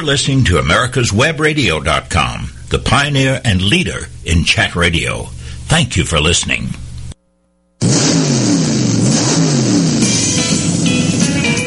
You're 0.00 0.06
listening 0.06 0.44
to 0.44 0.54
America'sWebRadio.com, 0.54 2.50
the 2.70 2.78
pioneer 2.78 3.38
and 3.44 3.60
leader 3.60 4.08
in 4.24 4.44
chat 4.44 4.74
radio. 4.74 5.24
Thank 5.68 5.98
you 5.98 6.04
for 6.04 6.18
listening. 6.18 6.68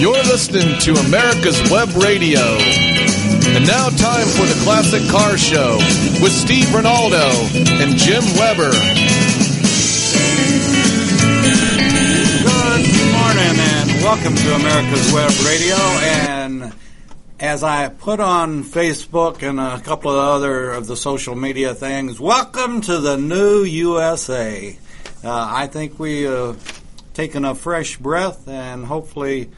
You're 0.02 0.24
listening 0.26 0.80
to 0.80 0.96
America's 1.06 1.62
Web 1.70 1.90
Radio. 1.96 2.42
And 3.54 3.68
now, 3.68 3.90
time 3.90 4.26
for 4.26 4.48
the 4.50 4.60
Classic 4.64 5.08
Car 5.12 5.38
Show 5.38 5.78
with 6.20 6.32
Steve 6.32 6.66
Ronaldo 6.74 7.30
and 7.84 7.96
Jim 8.00 8.24
Weber. 8.34 8.72
Good 12.82 13.14
morning 13.14 13.60
and 13.62 14.02
welcome 14.02 14.34
to 14.34 14.56
America's 14.56 15.14
Web 15.14 15.32
Radio. 15.46 15.76
And 15.76 16.74
as 17.44 17.62
I 17.62 17.90
put 17.90 18.22
on 18.22 18.64
Facebook 18.64 19.44
and 19.44 19.60
a 19.60 19.78
couple 19.82 20.12
of 20.12 20.18
other 20.18 20.72
of 20.72 20.88
the 20.88 20.96
social 20.96 21.36
media 21.36 21.76
things, 21.76 22.18
welcome 22.18 22.80
to 22.80 23.00
the 23.00 23.18
new 23.18 23.64
USA. 23.64 24.80
Uh, 25.22 25.48
I 25.52 25.68
think 25.68 26.00
we 26.00 26.22
have 26.22 26.82
taken 27.14 27.44
a 27.44 27.54
fresh 27.54 27.98
breath 27.98 28.48
and 28.48 28.86
hopefully 28.86 29.50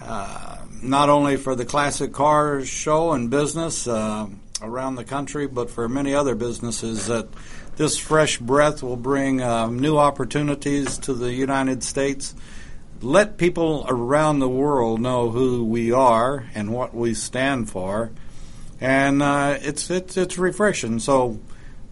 uh, 0.00 0.58
not 0.84 1.08
only 1.08 1.36
for 1.36 1.56
the 1.56 1.64
classic 1.64 2.12
car 2.12 2.64
show 2.64 3.10
and 3.10 3.28
business 3.28 3.88
uh, 3.88 4.28
around 4.62 4.94
the 4.94 5.04
country, 5.04 5.48
but 5.48 5.68
for 5.68 5.88
many 5.88 6.14
other 6.14 6.36
businesses 6.36 7.08
that 7.08 7.26
this 7.74 7.98
fresh 7.98 8.38
breath 8.38 8.84
will 8.84 8.96
bring 8.96 9.42
uh, 9.42 9.66
new 9.66 9.98
opportunities 9.98 10.96
to 10.98 11.12
the 11.12 11.32
United 11.32 11.82
States 11.82 12.36
let 13.02 13.36
people 13.36 13.84
around 13.88 14.38
the 14.38 14.48
world 14.48 15.00
know 15.00 15.30
who 15.30 15.64
we 15.64 15.92
are 15.92 16.46
and 16.54 16.72
what 16.72 16.94
we 16.94 17.14
stand 17.14 17.68
for, 17.68 18.12
and 18.80 19.22
uh, 19.22 19.58
it's 19.60 19.90
it's 19.90 20.16
it's 20.16 20.38
refreshing. 20.38 20.98
So, 21.00 21.40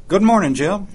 good 0.09 0.23
morning, 0.23 0.55
Jim. 0.55 0.87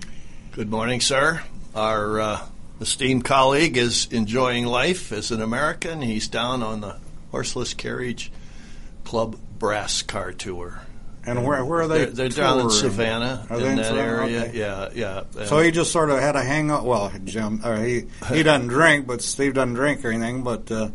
Good 0.54 0.72
morning, 0.72 1.02
sir. 1.02 1.42
Our 1.76 2.20
uh, 2.20 2.42
esteemed 2.80 3.26
colleague 3.26 3.78
is 3.78 4.08
enjoying 4.12 4.66
life 4.66 5.12
as 5.12 5.32
an 5.32 5.42
American. 5.42 6.02
He's 6.02 6.30
down 6.30 6.64
on 6.64 6.80
the 6.80 6.98
Horseless 7.32 7.74
Carriage 7.74 8.32
Club 9.04 9.38
Brass 9.60 10.02
Car 10.02 10.32
Tour. 10.32 10.85
And 11.28 11.44
where 11.46 11.64
where 11.66 11.82
are 11.82 11.88
they? 11.88 12.06
They're, 12.06 12.30
they're 12.30 12.30
down 12.30 12.60
in? 12.60 12.70
Savannah, 12.70 13.48
Are 13.50 13.58
in 13.58 13.64
they 13.64 13.70
in 13.72 13.76
that 13.78 13.86
Savannah? 13.86 14.02
area. 14.24 14.42
Okay. 14.46 14.58
Yeah, 14.60 14.90
yeah. 14.94 15.46
So 15.46 15.60
he 15.60 15.72
just 15.72 15.92
sort 15.92 16.10
of 16.12 16.20
had 16.20 16.36
a 16.36 16.44
hang 16.44 16.70
up. 16.72 16.84
Well, 16.84 17.12
Jim, 17.24 17.62
uh, 17.64 17.78
he 17.82 18.04
he 18.32 18.44
doesn't 18.50 18.68
drink, 18.68 19.08
but 19.08 19.22
Steve 19.22 19.54
doesn't 19.56 19.74
drink 19.74 20.06
or 20.06 20.10
anything. 20.12 20.44
But 20.44 20.70
uh, 20.72 20.90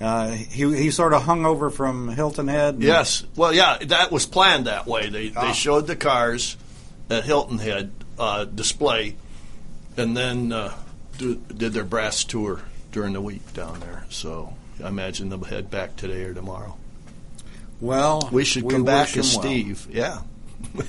uh, 0.00 0.30
he 0.32 0.76
he 0.76 0.90
sort 0.90 1.12
of 1.14 1.22
hung 1.22 1.46
over 1.46 1.70
from 1.70 2.08
Hilton 2.08 2.48
Head. 2.48 2.76
Yes. 2.82 3.24
Well, 3.36 3.54
yeah, 3.54 3.78
that 3.86 4.12
was 4.12 4.26
planned 4.26 4.66
that 4.66 4.86
way. 4.86 5.08
They 5.08 5.32
Ah. 5.34 5.46
they 5.46 5.52
showed 5.54 5.86
the 5.86 5.96
cars 5.96 6.56
at 7.08 7.24
Hilton 7.24 7.58
Head 7.58 7.90
uh, 8.18 8.44
display, 8.44 9.16
and 9.96 10.14
then 10.16 10.52
uh, 10.52 10.74
do, 11.18 11.36
did 11.36 11.72
their 11.72 11.84
brass 11.84 12.22
tour 12.24 12.60
during 12.92 13.14
the 13.14 13.20
week 13.22 13.54
down 13.54 13.80
there. 13.80 14.04
So 14.10 14.52
I 14.84 14.88
imagine 14.88 15.28
they'll 15.30 15.42
head 15.44 15.70
back 15.70 15.96
today 15.96 16.24
or 16.24 16.34
tomorrow. 16.34 16.76
Well, 17.80 18.28
We 18.32 18.44
should 18.44 18.68
come 18.68 18.84
back 18.84 19.16
as 19.16 19.34
well. 19.34 19.42
Steve. 19.42 19.86
Yeah. 19.90 20.18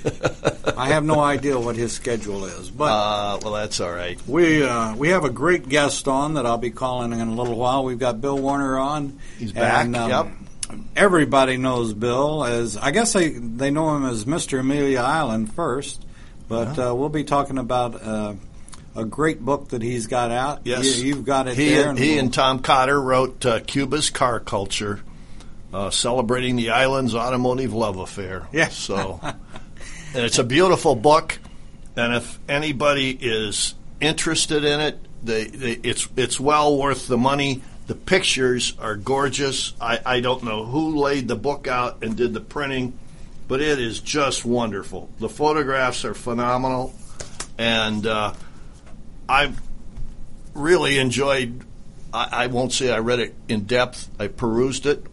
I 0.78 0.89
have 0.89 1.03
no 1.03 1.20
idea 1.20 1.58
what 1.59 1.75
his 1.75 1.92
schedule 1.94 2.45
is, 2.45 2.70
but 2.70 2.86
Uh, 2.92 3.39
well, 3.42 3.53
that's 3.53 3.80
all 3.80 3.92
right. 3.92 4.20
we 4.28 4.64
uh, 4.64 4.95
we 4.95 5.09
have 5.09 5.23
a 5.23 5.30
great 5.30 5.67
guest 5.69 6.08
on 6.08 6.36
that 6.36 6.45
I'll 6.45 6.58
be 6.58 6.72
calling 6.72 7.14
in 7.14 7.28
a 7.28 7.34
little 7.34 7.56
while. 7.56 7.84
We've 7.84 7.97
got 8.00 8.22
Bill 8.22 8.38
Warner 8.38 8.78
on. 8.78 9.17
He's 9.39 9.52
back, 9.53 9.86
And, 9.86 9.95
um, 9.95 10.09
yep. 10.09 10.28
Everybody 10.95 11.58
knows 11.58 11.94
Bill 11.94 12.44
as 12.45 12.78
I 12.78 12.92
guess 12.92 13.14
they 13.14 13.30
they 13.30 13.72
know 13.72 13.95
him 13.95 14.06
as 14.06 14.25
Mr. 14.25 14.59
Amelia 14.59 15.00
Island 15.02 15.53
first, 15.53 16.06
but 16.47 16.78
uh, 16.80 16.94
we'll 16.95 17.09
be 17.09 17.23
talking 17.23 17.58
about 17.58 18.02
uh, 18.02 18.34
a 18.95 19.03
great 19.06 19.39
book 19.44 19.69
that 19.69 19.81
he's 19.81 20.08
got 20.08 20.31
out. 20.31 20.62
Yes. 20.64 21.00
you, 21.00 21.16
have 21.16 21.25
got 21.25 21.47
it 21.47 21.56
He, 21.57 21.74
there. 21.75 21.90
and, 21.90 21.97
he 22.00 22.12
we'll- 22.12 22.19
and 22.19 22.34
Tom 22.34 22.59
Cotter 22.59 23.01
wrote 23.01 23.46
uh, 23.46 23.59
Cuba's 23.62 24.09
Car 24.09 24.40
Culture, 24.40 25.01
uh, 25.73 25.89
celebrating 25.89 26.55
the 26.55 26.71
island's 26.71 27.15
automotive 27.15 27.73
love 27.73 27.97
affair. 27.97 28.47
Yeah. 28.51 28.69
So, 28.69 29.19
and 29.23 30.25
it's 30.25 30.39
a 30.39 30.43
beautiful 30.43 30.95
book, 30.95 31.39
and 31.95 32.13
if 32.13 32.39
anybody 32.49 33.11
is 33.11 33.75
interested 33.99 34.63
in 34.63 34.79
it, 34.79 34.99
they, 35.23 35.45
they, 35.45 35.71
it's 35.73 36.07
it's 36.15 36.39
well 36.39 36.77
worth 36.77 37.07
the 37.07 37.17
money. 37.17 37.61
The 37.87 37.95
pictures 37.95 38.73
are 38.79 38.95
gorgeous. 38.95 39.73
I, 39.81 39.99
I 40.05 40.19
don't 40.21 40.43
know 40.43 40.65
who 40.65 40.95
laid 40.97 41.27
the 41.27 41.35
book 41.35 41.67
out 41.67 42.03
and 42.03 42.15
did 42.15 42.33
the 42.33 42.39
printing, 42.39 42.97
but 43.47 43.61
it 43.61 43.79
is 43.79 43.99
just 43.99 44.45
wonderful. 44.45 45.09
The 45.19 45.27
photographs 45.27 46.05
are 46.05 46.13
phenomenal, 46.13 46.93
and 47.57 48.07
uh, 48.07 48.33
I 49.27 49.51
really 50.53 50.99
enjoyed. 50.99 51.65
I, 52.13 52.29
I 52.31 52.47
won't 52.47 52.71
say 52.71 52.91
I 52.91 52.99
read 52.99 53.19
it 53.19 53.35
in 53.47 53.65
depth. 53.65 54.09
I 54.19 54.27
perused 54.27 54.85
it, 54.85 55.05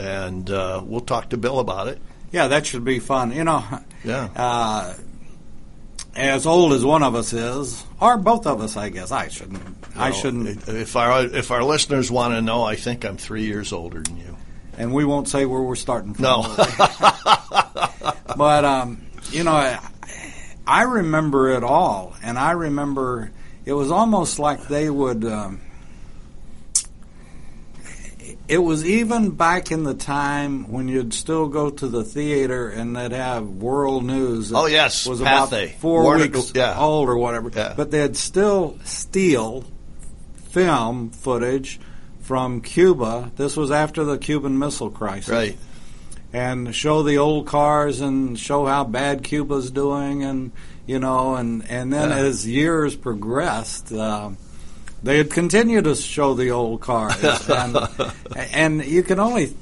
and 0.00 0.50
uh, 0.50 0.82
we'll 0.84 1.00
talk 1.00 1.30
to 1.30 1.36
Bill 1.36 1.58
about 1.60 1.88
it. 1.88 2.00
yeah, 2.32 2.48
that 2.48 2.66
should 2.66 2.84
be 2.84 2.98
fun. 2.98 3.32
You 3.32 3.44
know, 3.44 3.62
Yeah. 4.04 4.28
uh, 4.36 4.94
as 6.16 6.44
old 6.46 6.72
as 6.72 6.84
one 6.84 7.02
of 7.04 7.14
us 7.14 7.32
is, 7.32 7.84
or 8.00 8.16
both 8.16 8.44
of 8.46 8.60
us, 8.60 8.76
I 8.76 8.88
guess. 8.88 9.12
I 9.12 9.28
shouldn't. 9.28 9.62
I 9.96 10.10
shouldn't. 10.10 10.66
If 10.68 10.96
our 10.96 11.24
if 11.24 11.50
our 11.52 11.62
listeners 11.62 12.10
want 12.10 12.34
to 12.34 12.40
know, 12.42 12.64
I 12.64 12.74
think 12.74 13.04
I'm 13.04 13.16
three 13.16 13.44
years 13.44 13.72
older 13.72 14.02
than 14.02 14.16
you. 14.16 14.36
and 14.76 14.92
we 14.92 15.04
won't 15.04 15.28
say 15.28 15.44
where 15.46 15.62
we're 15.62 15.76
starting 15.76 16.14
from. 16.14 16.22
No. 16.24 16.42
but 18.36 18.64
um, 18.64 19.06
you 19.30 19.44
know, 19.44 19.52
I, 19.52 19.78
I 20.66 20.82
remember 20.82 21.50
it 21.50 21.62
all, 21.62 22.14
and 22.22 22.38
I 22.38 22.52
remember 22.52 23.30
it 23.64 23.72
was 23.72 23.90
almost 23.90 24.38
like 24.38 24.66
they 24.68 24.90
would. 24.90 25.24
Um, 25.24 25.60
it 28.50 28.58
was 28.58 28.84
even 28.84 29.30
back 29.30 29.70
in 29.70 29.84
the 29.84 29.94
time 29.94 30.70
when 30.72 30.88
you'd 30.88 31.14
still 31.14 31.46
go 31.46 31.70
to 31.70 31.86
the 31.86 32.02
theater 32.02 32.68
and 32.68 32.96
they'd 32.96 33.12
have 33.12 33.48
world 33.48 34.04
news. 34.04 34.52
Oh, 34.52 34.66
yes, 34.66 35.06
was 35.06 35.20
about 35.20 35.50
four 35.78 36.16
weeks 36.16 36.52
yeah. 36.52 36.76
old 36.76 37.08
or 37.08 37.16
whatever. 37.16 37.48
Yeah. 37.54 37.74
But 37.76 37.92
they'd 37.92 38.16
still 38.16 38.76
steal 38.84 39.64
film 40.48 41.10
footage 41.10 41.78
from 42.22 42.60
Cuba. 42.60 43.30
This 43.36 43.56
was 43.56 43.70
after 43.70 44.02
the 44.02 44.18
Cuban 44.18 44.58
Missile 44.58 44.90
Crisis 44.90 45.28
right. 45.28 45.56
and 46.32 46.74
show 46.74 47.04
the 47.04 47.18
old 47.18 47.46
cars 47.46 48.00
and 48.00 48.36
show 48.36 48.66
how 48.66 48.82
bad 48.82 49.22
Cuba's 49.22 49.70
doing, 49.70 50.24
and 50.24 50.50
you 50.86 50.98
know, 50.98 51.36
and 51.36 51.64
and 51.68 51.92
then 51.92 52.10
Yeah. 52.10 52.16
as 52.16 52.48
years 52.48 52.96
progressed, 52.96 53.92
uh, 53.92 54.30
they'd 55.02 55.30
continue 55.30 55.82
to 55.82 55.94
show 55.94 56.34
the 56.34 56.50
old 56.50 56.80
cars, 56.80 57.48
and, 57.48 57.76
and 58.52 58.84
you 58.84 59.02
can 59.02 59.18
only 59.18 59.54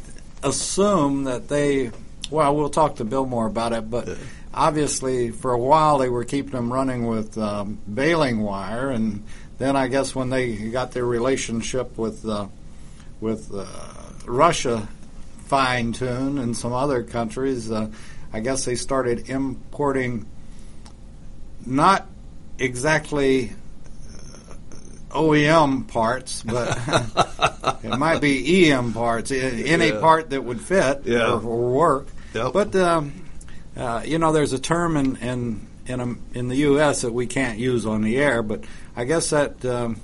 assume 0.43 1.25
that 1.25 1.49
they. 1.49 1.91
Well, 2.31 2.54
we'll 2.54 2.69
talk 2.69 2.97
to 2.97 3.04
Bill 3.04 3.25
more 3.25 3.47
about 3.47 3.72
it, 3.72 3.91
but 3.91 4.19
obviously, 4.53 5.31
for 5.31 5.53
a 5.53 5.59
while 5.59 5.99
they 5.99 6.10
were 6.10 6.25
keeping 6.25 6.53
them 6.53 6.72
running 6.72 7.06
with 7.06 7.38
um, 7.38 7.78
baling 7.93 8.41
wire, 8.41 8.91
and 8.91 9.25
then 9.59 9.76
I 9.76 9.88
guess 9.88 10.15
when 10.15 10.31
they 10.31 10.54
got 10.54 10.93
their 10.93 11.06
relationship 11.06 11.97
with 11.97 12.26
uh, 12.26 12.49
with 13.20 13.53
uh, 13.55 13.66
Russia 14.26 14.88
fine 15.47 15.93
tuned 15.93 16.38
and 16.38 16.55
some 16.55 16.75
other 16.75 17.03
countries, 17.03 17.70
uh, 17.70 17.88
I 18.32 18.41
guess 18.41 18.66
they 18.66 18.75
started 18.75 19.31
importing 19.31 20.26
not 21.65 22.06
exactly 22.59 23.53
OEM 25.10 25.88
parts, 25.88 26.42
but 26.42 26.78
it 27.84 27.98
might 27.98 28.20
be 28.20 28.70
EM 28.70 28.92
parts, 28.92 29.30
a- 29.30 29.36
any 29.41 29.88
Yeah. 29.88 30.00
part 30.00 30.30
that 30.30 30.42
would 30.44 30.60
fit 30.60 31.02
Yeah. 31.04 31.32
or, 31.32 31.41
or 31.42 31.70
work. 31.72 32.08
Yep. 32.34 32.52
But 32.52 32.76
um, 32.76 33.12
uh, 33.76 34.02
you 34.05 34.19
know, 34.19 34.32
there's 34.32 34.52
a 34.52 34.58
term 34.58 34.96
in 34.96 35.16
in 35.16 35.66
in, 35.87 36.00
um 36.00 36.20
in 36.34 36.49
the 36.49 36.56
U.S. 36.56 37.00
that 37.02 37.12
we 37.14 37.26
can't 37.26 37.58
use 37.58 37.87
on 37.87 38.02
the 38.02 38.19
air, 38.19 38.43
but 38.43 38.64
I 38.94 39.05
guess 39.05 39.31
that 39.31 39.64
um, 39.64 40.00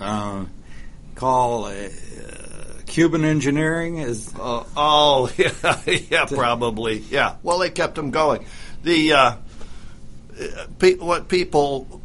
uh, 0.00 0.44
call 1.14 1.66
uh, 1.66 1.74
Cuban 2.86 3.24
engineering 3.24 3.98
is 3.98 4.32
Uh, 4.34 4.64
oh, 4.76 5.30
yeah, 5.36 5.52
yeah, 6.10 6.24
probably, 6.24 6.98
yeah. 7.10 7.34
Well, 7.42 7.58
they 7.58 7.68
kept 7.70 7.96
them 7.96 8.10
going. 8.10 8.46
The 8.82 9.12
uh, 9.12 9.18
uh, 9.20 9.36
pe- 10.78 10.94
what 10.96 11.28
people 11.28 11.97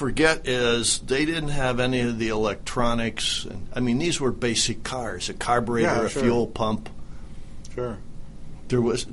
forget 0.00 0.48
is 0.48 0.98
they 1.00 1.26
didn't 1.26 1.50
have 1.50 1.78
any 1.78 2.00
of 2.00 2.18
the 2.18 2.28
electronics. 2.28 3.44
And, 3.44 3.68
I 3.74 3.80
mean, 3.80 3.98
these 3.98 4.18
were 4.18 4.32
basic 4.32 4.82
cars: 4.82 5.28
a 5.28 5.34
carburetor, 5.34 5.86
Yeah, 5.86 6.06
a 6.06 6.08
fuel 6.08 6.46
pump. 6.46 6.88
sure. 7.74 7.98
There 8.68 8.80
was 8.80 9.06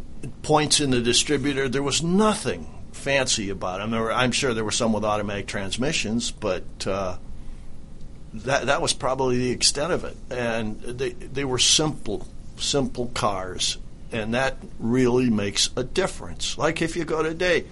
points 0.43 0.79
in 0.79 0.91
the 0.91 1.01
distributor. 1.01 1.67
There 1.67 1.83
was 1.83 2.01
nothing 2.01 2.73
fancy 2.93 3.49
about 3.49 3.79
them. 3.79 3.91
Were, 3.91 4.13
I'm 4.13 4.31
sure 4.31 4.53
there 4.53 4.63
were 4.63 4.71
some 4.71 4.93
with 4.93 5.03
automatic 5.03 5.47
transmissions, 5.47 6.31
but 6.31 6.63
uh, 6.87 7.17
that 8.33 8.67
that 8.67 8.81
was 8.81 8.93
probably 8.93 9.37
the 9.39 9.51
extent 9.51 9.91
of 9.91 10.05
it. 10.05 10.15
And 10.29 10.79
they 10.81 11.09
they 11.09 11.43
were 11.43 11.59
simple, 11.59 12.25
simple 12.57 13.07
cars, 13.13 13.77
and 14.13 14.33
that 14.35 14.55
really 14.79 15.29
makes 15.29 15.69
a 15.75 15.83
difference. 15.83 16.57
Like 16.57 16.81
if 16.81 16.95
you 16.95 17.03
go 17.03 17.23
today, 17.23 17.65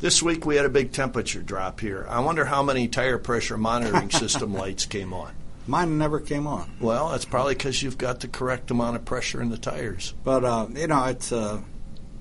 this 0.00 0.22
week 0.22 0.44
we 0.44 0.56
had 0.56 0.64
a 0.64 0.70
big 0.70 0.92
temperature 0.92 1.42
drop 1.42 1.80
here. 1.80 2.06
I 2.08 2.20
wonder 2.20 2.44
how 2.44 2.62
many 2.62 2.88
tire 2.88 3.18
pressure 3.18 3.56
monitoring 3.56 4.10
system 4.22 4.52
lights 4.54 4.86
came 4.86 5.12
on. 5.12 5.34
Mine 5.66 5.98
never 5.98 6.20
came 6.20 6.46
on. 6.46 6.70
Well, 6.80 7.08
that's 7.10 7.24
probably 7.24 7.54
because 7.54 7.82
you've 7.82 7.98
got 7.98 8.20
the 8.20 8.28
correct 8.28 8.70
amount 8.70 8.96
of 8.96 9.04
pressure 9.04 9.42
in 9.42 9.48
the 9.50 9.58
tires. 9.58 10.14
But 10.22 10.44
uh, 10.44 10.66
you 10.72 10.86
know, 10.86 11.04
it's 11.06 11.32
uh, 11.32 11.60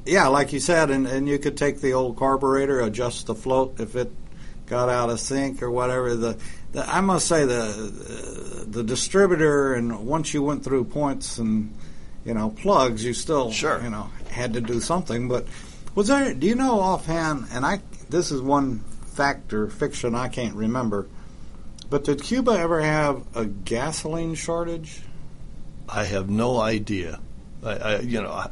yeah, 0.06 0.28
like 0.28 0.52
you 0.54 0.60
said, 0.60 0.90
and, 0.90 1.06
and 1.06 1.28
you 1.28 1.38
could 1.38 1.58
take 1.58 1.80
the 1.82 1.94
old 1.94 2.18
carburetor, 2.18 2.82
adjust 2.82 3.28
the 3.28 3.36
float 3.36 3.80
if 3.80 3.96
it 3.96 4.12
got 4.66 4.90
out 4.90 5.12
of 5.12 5.20
sync 5.20 5.62
or 5.62 5.70
whatever. 5.70 6.16
The, 6.16 6.38
the 6.72 6.90
I 6.90 7.02
must 7.02 7.28
say 7.28 7.46
the 7.46 8.66
the 8.68 8.84
distributor, 8.84 9.76
and 9.76 10.08
once 10.08 10.34
you 10.34 10.42
went 10.42 10.64
through 10.64 10.86
points 10.86 11.38
and 11.38 11.72
you 12.26 12.34
know 12.34 12.50
plugs, 12.50 13.04
you 13.06 13.14
still 13.14 13.52
Sure. 13.52 13.80
you 13.84 13.92
know 13.92 14.10
had 14.32 14.54
to 14.54 14.62
do 14.62 14.80
something. 14.82 15.28
But 15.28 15.46
was 15.96 16.08
there? 16.08 16.34
Do 16.34 16.46
you 16.48 16.56
know 16.56 16.80
offhand? 16.80 17.48
And 17.52 17.66
I 17.66 17.80
this 18.10 18.32
is 18.32 18.42
one 18.42 18.80
factor 19.16 19.68
fiction 19.68 20.14
I 20.16 20.28
can't 20.28 20.56
remember. 20.56 21.08
But 21.90 22.04
did 22.04 22.22
Cuba 22.24 22.52
ever 22.52 22.82
have 22.82 23.24
a 23.36 23.46
gasoline 23.46 24.36
shortage? 24.36 25.02
I 25.88 26.04
have 26.06 26.30
no 26.30 26.60
idea. 26.60 27.20
I, 27.64 27.72
I 27.76 28.00
you 28.00 28.22
know, 28.22 28.32
I, 28.32 28.50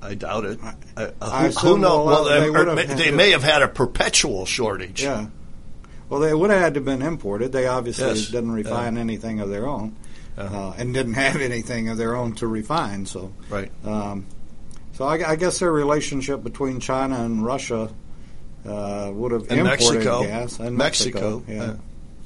I 0.00 0.14
doubt 0.14 0.44
it. 0.44 0.58
I, 0.62 0.74
uh, 0.96 1.10
I 1.20 1.48
who, 1.48 1.68
who 1.68 1.78
knows? 1.78 2.06
Well, 2.06 2.24
they 2.24 2.52
have 2.52 2.88
had 2.88 2.98
they 2.98 3.10
may 3.10 3.30
have 3.30 3.42
had 3.42 3.62
a 3.62 3.68
perpetual 3.68 4.46
shortage. 4.46 5.02
Yeah. 5.02 5.26
Well, 6.08 6.20
they 6.20 6.32
would 6.32 6.50
have 6.50 6.60
had 6.60 6.74
to 6.74 6.78
have 6.80 6.84
been 6.86 7.02
imported. 7.02 7.52
They 7.52 7.66
obviously 7.66 8.06
Yes. 8.06 8.28
didn't 8.28 8.52
refine 8.52 8.96
anything 8.96 9.40
of 9.40 9.50
their 9.50 9.66
own, 9.66 9.94
Yeah. 10.38 10.44
uh, 10.44 10.74
and 10.78 10.94
didn't 10.94 11.14
have 11.14 11.36
anything 11.36 11.90
of 11.90 11.98
their 11.98 12.16
own 12.16 12.32
to 12.36 12.46
refine. 12.46 13.04
So, 13.04 13.32
Right. 13.50 13.70
um, 13.84 14.24
so 14.98 15.04
I, 15.04 15.30
I 15.30 15.36
guess 15.36 15.60
their 15.60 15.70
relationship 15.72 16.42
between 16.42 16.80
China 16.80 17.22
and 17.24 17.44
Russia 17.44 17.88
uh, 18.66 19.10
would 19.14 19.30
have 19.30 19.42
And 19.48 19.60
imported 19.60 19.64
Mexico. 19.94 20.22
gas 20.24 20.58
and 20.58 20.76
Mexico. 20.76 21.38
Mexico. 21.46 21.52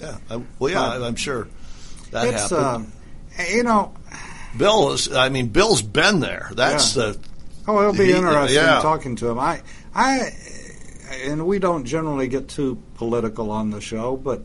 Yeah, 0.01 0.09
Yeah. 0.09 0.19
I, 0.37 0.43
well, 0.59 0.71
yeah, 0.73 0.99
But- 0.99 1.03
I'm 1.07 1.17
sure 1.17 1.47
that 2.13 2.29
it's 2.29 2.49
happened. 2.49 2.91
uh, 3.39 3.43
you 3.53 3.63
know, 3.63 3.93
Bill 4.57 4.93
is. 4.93 5.13
I 5.13 5.29
mean, 5.29 5.49
Bill's 5.49 5.83
been 5.83 6.21
there. 6.21 6.51
That's 6.55 6.97
Yeah. 6.97 7.03
the. 7.13 7.19
oh, 7.69 7.81
it'll 7.81 7.93
be 7.93 8.07
He- 8.07 8.13
interesting 8.13 8.57
yeah. 8.57 8.81
talking 8.81 9.17
to 9.17 9.29
him. 9.29 9.39
I, 9.39 9.61
I, 9.95 10.31
and 11.25 11.47
we 11.47 11.59
don't 11.59 11.85
generally 11.85 12.29
get 12.29 12.49
too 12.49 12.83
political 12.95 13.51
on 13.51 13.71
the 13.71 13.81
show, 13.83 14.17
but 14.17 14.43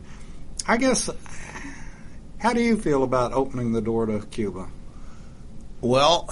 I 0.66 0.76
guess. 0.76 1.08
How 2.38 2.52
do 2.52 2.60
you 2.62 2.76
feel 2.76 3.02
about 3.02 3.32
opening 3.32 3.72
the 3.72 3.80
door 3.80 4.06
to 4.06 4.20
Cuba? 4.30 4.68
Well, 5.80 6.28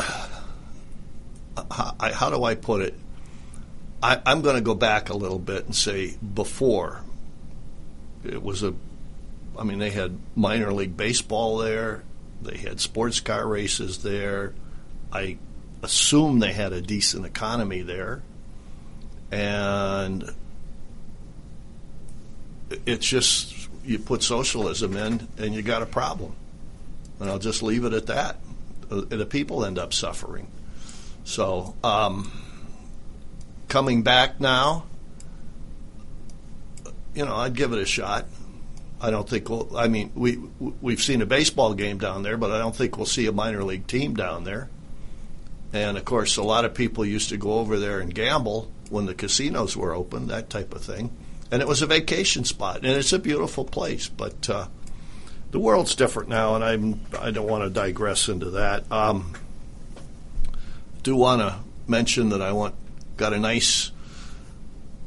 I- 1.57 2.13
how 2.13 2.31
do 2.31 2.43
I 2.45 2.55
put 2.55 2.83
it? 2.83 2.95
I, 4.03 4.21
I'm 4.27 4.43
going 4.43 4.57
to 4.57 4.61
go 4.63 4.75
back 4.75 5.09
a 5.09 5.17
little 5.17 5.39
bit 5.39 5.65
and 5.67 5.75
say 5.75 6.17
before 6.35 7.03
it 8.25 8.43
was 8.43 8.63
a. 8.63 8.75
I 9.59 9.65
mean, 9.65 9.79
they 9.79 9.91
had 9.91 10.19
minor 10.35 10.73
league 10.73 10.97
baseball 10.97 11.57
there. 11.59 12.03
They 12.43 12.59
had 12.59 12.79
sports 12.81 13.21
car 13.21 13.47
races 13.47 14.03
there. 14.03 14.53
I 15.11 15.39
assume 15.83 16.41
they 16.41 16.53
had 16.53 16.73
a 16.75 16.83
decent 16.83 17.25
economy 17.25 17.81
there, 17.81 18.23
and 19.33 20.31
it's 22.85 23.07
just 23.07 23.55
you 23.85 23.99
put 23.99 24.23
socialism 24.23 24.97
in 24.97 25.29
and 25.39 25.55
you 25.55 25.63
got 25.63 25.83
a 25.83 25.87
problem. 25.87 26.35
And 27.21 27.31
I'll 27.31 27.39
just 27.39 27.63
leave 27.63 27.85
it 27.85 27.93
at 27.95 28.07
that. 28.07 28.37
Uh, 28.91 29.03
The 29.03 29.25
people 29.27 29.65
end 29.65 29.79
up 29.79 29.95
suffering. 29.95 30.49
So, 31.27 31.75
um, 31.83 32.31
coming 33.67 34.05
back 34.05 34.41
now, 34.41 34.85
you 37.17 37.25
know, 37.25 37.35
I'd 37.35 37.55
give 37.55 37.73
it 37.73 37.81
a 37.81 37.85
shot. 37.85 38.27
I 39.01 39.11
don't 39.11 39.29
think 39.29 39.49
we'll. 39.49 39.77
I 39.77 39.89
mean, 39.89 40.13
we 40.15 40.37
we've 40.81 41.03
seen 41.03 41.23
a 41.23 41.27
baseball 41.27 41.75
game 41.75 41.99
down 41.99 42.23
there, 42.23 42.37
but 42.37 42.53
I 42.53 42.59
don't 42.59 42.75
think 42.75 42.97
we'll 42.97 43.07
see 43.07 43.27
a 43.27 43.33
minor 43.33 43.65
league 43.65 43.89
team 43.89 44.15
down 44.15 44.45
there. 44.45 44.71
And 45.73 45.99
of 45.99 46.05
course, 46.05 46.37
a 46.37 46.45
lot 46.45 46.65
of 46.65 46.75
people 46.75 47.05
used 47.05 47.31
to 47.31 47.37
go 47.37 47.55
over 47.55 47.77
there 47.77 47.99
and 47.99 48.15
gamble 48.15 48.71
when 48.89 49.07
the 49.07 49.15
casinos 49.15 49.77
were 49.77 49.93
open, 49.93 50.29
that 50.29 50.49
type 50.49 50.75
of 50.77 50.83
thing. 50.83 51.11
And 51.51 51.61
it 51.61 51.67
was 51.67 51.83
a 51.83 51.87
vacation 51.87 52.45
spot, 52.45 52.77
and 52.77 52.87
it's 52.87 53.13
a 53.13 53.19
beautiful 53.19 53.65
place. 53.65 54.09
But 54.09 54.49
uh, 54.49 54.69
the 55.51 55.59
world's 55.59 55.97
different 55.97 56.29
now, 56.29 56.55
and 56.55 56.63
I'm 56.63 57.01
I 57.19 57.33
don't 57.33 57.49
want 57.49 57.65
to 57.65 57.71
digress 57.71 58.29
into 58.29 58.51
that. 58.51 58.91
Um, 58.93 59.35
do 61.07 61.15
want 61.15 61.41
to 61.41 61.57
mention 61.87 62.31
that 62.31 62.43
I 62.43 62.51
want 62.51 62.75
got 63.17 63.33
a 63.33 63.39
nice 63.39 63.93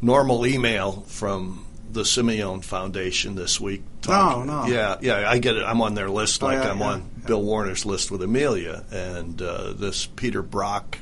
normal 0.02 0.48
email 0.48 1.02
from 1.02 1.66
the 1.92 2.04
Simeone 2.04 2.64
Foundation 2.64 3.36
this 3.36 3.60
week. 3.60 3.84
No, 4.08 4.44
no. 4.44 4.66
Yeah, 4.66 4.98
yeah, 5.02 5.30
I 5.30 5.40
get 5.40 5.58
it. 5.58 5.64
I'm 5.64 5.82
on 5.82 5.96
their 5.96 6.10
list, 6.10 6.42
Oh, 6.42 6.46
like 6.46 6.64
yeah, 6.64 6.72
I'm 6.72 6.80
yeah, 6.80 6.86
on 6.86 7.00
yeah. 7.00 7.28
Bill 7.28 7.44
Warner's 7.44 7.86
list 7.86 8.12
with 8.12 8.24
Amelia, 8.24 8.86
and 8.92 9.42
uh, 9.42 9.74
this 9.74 10.06
Peter 10.06 10.42
Brock 10.42 11.00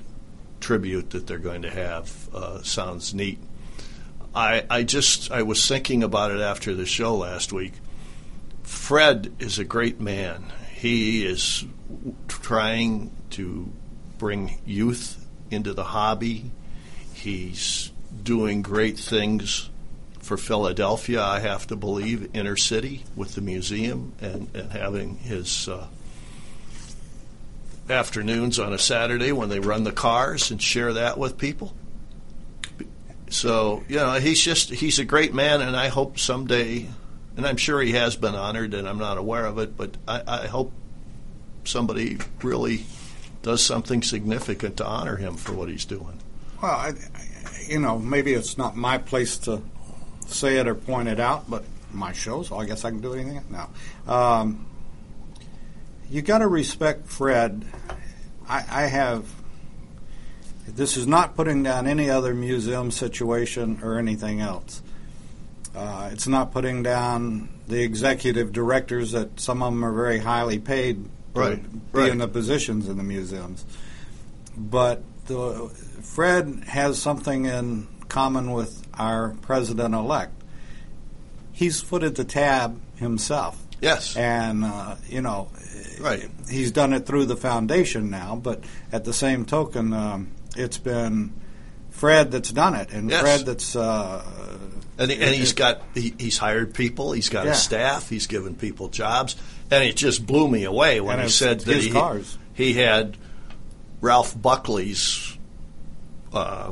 tribute 0.62 1.12
that 1.12 1.28
they're 1.28 1.38
going 1.38 1.62
to 1.62 1.70
have 1.70 2.30
uh, 2.34 2.64
sounds 2.64 3.14
neat. 3.14 3.38
I, 4.34 4.64
I 4.68 4.82
just 4.82 5.30
I 5.30 5.44
was 5.44 5.66
thinking 5.68 6.02
about 6.02 6.32
it 6.32 6.40
after 6.40 6.74
the 6.74 6.88
show 6.88 7.16
last 7.16 7.54
week. 7.54 7.74
Fred 8.64 9.32
is 9.38 9.60
a 9.60 9.64
great 9.64 10.02
man. 10.02 10.52
He 10.74 11.24
is 11.24 11.66
trying 12.28 13.12
to 13.32 13.72
bring 14.18 14.60
youth 14.66 15.26
into 15.52 15.74
the 15.74 15.84
hobby. 15.84 16.52
He's 17.14 17.92
doing 18.24 18.62
great 18.62 18.98
things 18.98 19.70
for 20.20 20.38
Philadelphia, 20.38 21.24
I 21.24 21.40
have 21.40 21.68
to 21.68 21.76
believe, 21.76 22.36
inner 22.36 22.58
city 22.58 23.06
with 23.16 23.36
the 23.36 23.42
museum 23.42 24.14
and, 24.20 24.50
and 24.54 24.72
having 24.72 25.18
his 25.18 25.70
uh, 25.70 25.88
afternoons 27.90 28.60
on 28.60 28.74
a 28.74 28.78
Saturday 28.78 29.32
when 29.32 29.48
they 29.50 29.60
run 29.60 29.86
the 29.86 29.92
cars 29.92 30.52
and 30.52 30.62
share 30.62 30.94
that 30.94 31.18
with 31.18 31.38
people. 31.38 31.74
So, 33.30 33.84
you 33.88 33.98
know, 33.98 34.14
he's 34.14 34.42
just, 34.42 34.70
he's 34.70 35.00
a 35.00 35.06
great 35.06 35.34
man, 35.34 35.62
and 35.62 35.76
I 35.76 35.88
hope 35.88 36.20
someday, 36.20 36.88
and 37.36 37.48
I'm 37.48 37.58
sure 37.58 37.82
he 37.82 37.94
has 37.94 38.16
been 38.16 38.36
honored, 38.36 38.74
and 38.74 38.88
I'm 38.88 39.00
not 39.00 39.18
aware 39.18 39.46
of 39.46 39.58
it, 39.60 39.78
but 39.78 39.96
I, 40.08 40.24
I 40.28 40.48
hope 40.48 40.74
somebody 41.64 42.18
really 42.42 42.86
does 43.48 43.64
something 43.64 44.04
significant 44.04 44.76
to 44.76 44.86
honor 44.86 45.16
him 45.16 45.38
for 45.38 45.54
what 45.54 45.70
he's 45.70 45.86
doing. 45.86 46.20
Well, 46.62 46.70
I, 46.70 46.92
you 47.66 47.80
know, 47.80 47.98
maybe 47.98 48.34
it's 48.34 48.58
not 48.58 48.76
my 48.76 48.98
place 48.98 49.38
to 49.40 49.62
say 50.28 50.58
it 50.58 50.68
or 50.68 50.76
point 50.76 51.08
it 51.08 51.18
out, 51.18 51.50
but 51.50 51.64
my 51.94 52.12
show, 52.12 52.44
so 52.44 52.58
I 52.58 52.66
guess 52.66 52.84
I 52.84 52.90
can 52.90 53.00
do 53.00 53.14
anything. 53.14 53.42
now. 53.50 53.70
um, 54.06 54.66
you 56.10 56.22
got 56.22 56.40
to 56.40 56.48
respect 56.48 57.08
Fred. 57.08 57.66
I, 58.50 58.66
I 58.70 58.82
have. 58.88 59.26
This 60.68 60.98
is 60.98 61.08
not 61.08 61.38
putting 61.38 61.64
down 61.64 61.88
any 61.88 62.10
other 62.10 62.34
museum 62.34 62.92
situation 62.92 63.80
or 63.82 63.98
anything 63.98 64.42
else. 64.42 64.82
Uh, 65.74 66.10
it's 66.12 66.28
not 66.28 66.52
putting 66.52 66.84
down 66.84 67.48
the 67.70 67.82
executive 67.82 68.52
directors 68.52 69.14
that 69.14 69.40
some 69.40 69.64
of 69.64 69.72
them 69.72 69.86
are 69.86 69.94
very 69.94 70.20
highly 70.20 70.60
paid 70.60 71.06
to 71.38 71.50
Right, 71.50 71.92
be 71.94 72.00
right. 72.00 72.12
in 72.12 72.18
the 72.20 72.28
positions 72.28 72.88
in 72.88 72.98
the 72.98 73.04
museums. 73.04 73.66
But 74.58 75.04
the, 75.28 75.70
Fred 76.02 76.64
has 76.68 77.00
something 77.02 77.46
in 77.46 77.88
common 78.10 78.52
with 78.52 78.86
our 78.94 79.36
president 79.42 79.94
elect. 79.94 80.34
He's 81.52 81.82
footed 81.82 82.16
the 82.16 82.24
tab 82.24 82.80
himself. 82.98 83.62
Yes. 83.82 84.16
And, 84.16 84.64
uh, 84.64 84.96
you 85.08 85.22
know, 85.22 85.50
Right. 86.00 86.30
he's 86.50 86.72
done 86.72 86.94
it 86.94 87.06
through 87.06 87.26
the 87.26 87.36
foundation 87.36 88.10
now, 88.10 88.36
but 88.36 88.64
at 88.92 89.04
the 89.06 89.14
same 89.14 89.46
token, 89.46 89.94
um, 89.94 90.30
it's 90.56 90.78
been 90.78 91.34
Fred 91.98 92.32
that's 92.32 92.52
done 92.52 92.76
it, 92.76 92.92
and 92.92 93.10
Yes. 93.10 93.22
Fred 93.22 93.46
that's. 93.46 93.76
Uh, 93.76 94.24
And, 95.00 95.12
and 95.12 95.36
he's 95.36 95.54
got 95.54 95.82
he, 95.94 96.14
he's 96.18 96.40
hired 96.40 96.74
people. 96.74 97.12
He's 97.12 97.30
got 97.30 97.46
Yeah. 97.46 97.52
a 97.52 97.56
staff. 97.56 98.10
He's 98.10 98.26
given 98.26 98.56
people 98.56 98.88
jobs, 98.90 99.36
and 99.70 99.84
it 99.84 99.96
just 99.96 100.26
blew 100.26 100.48
me 100.48 100.64
away 100.64 101.02
when 101.02 101.18
And 101.20 101.26
he 101.26 101.30
said 101.30 101.60
that 101.62 101.76
his 101.76 101.86
he, 101.86 101.92
cars. 101.92 102.38
he 102.56 102.74
had 102.74 103.16
Ralph 104.02 104.40
Buckley's. 104.40 105.38
Uh, 106.34 106.72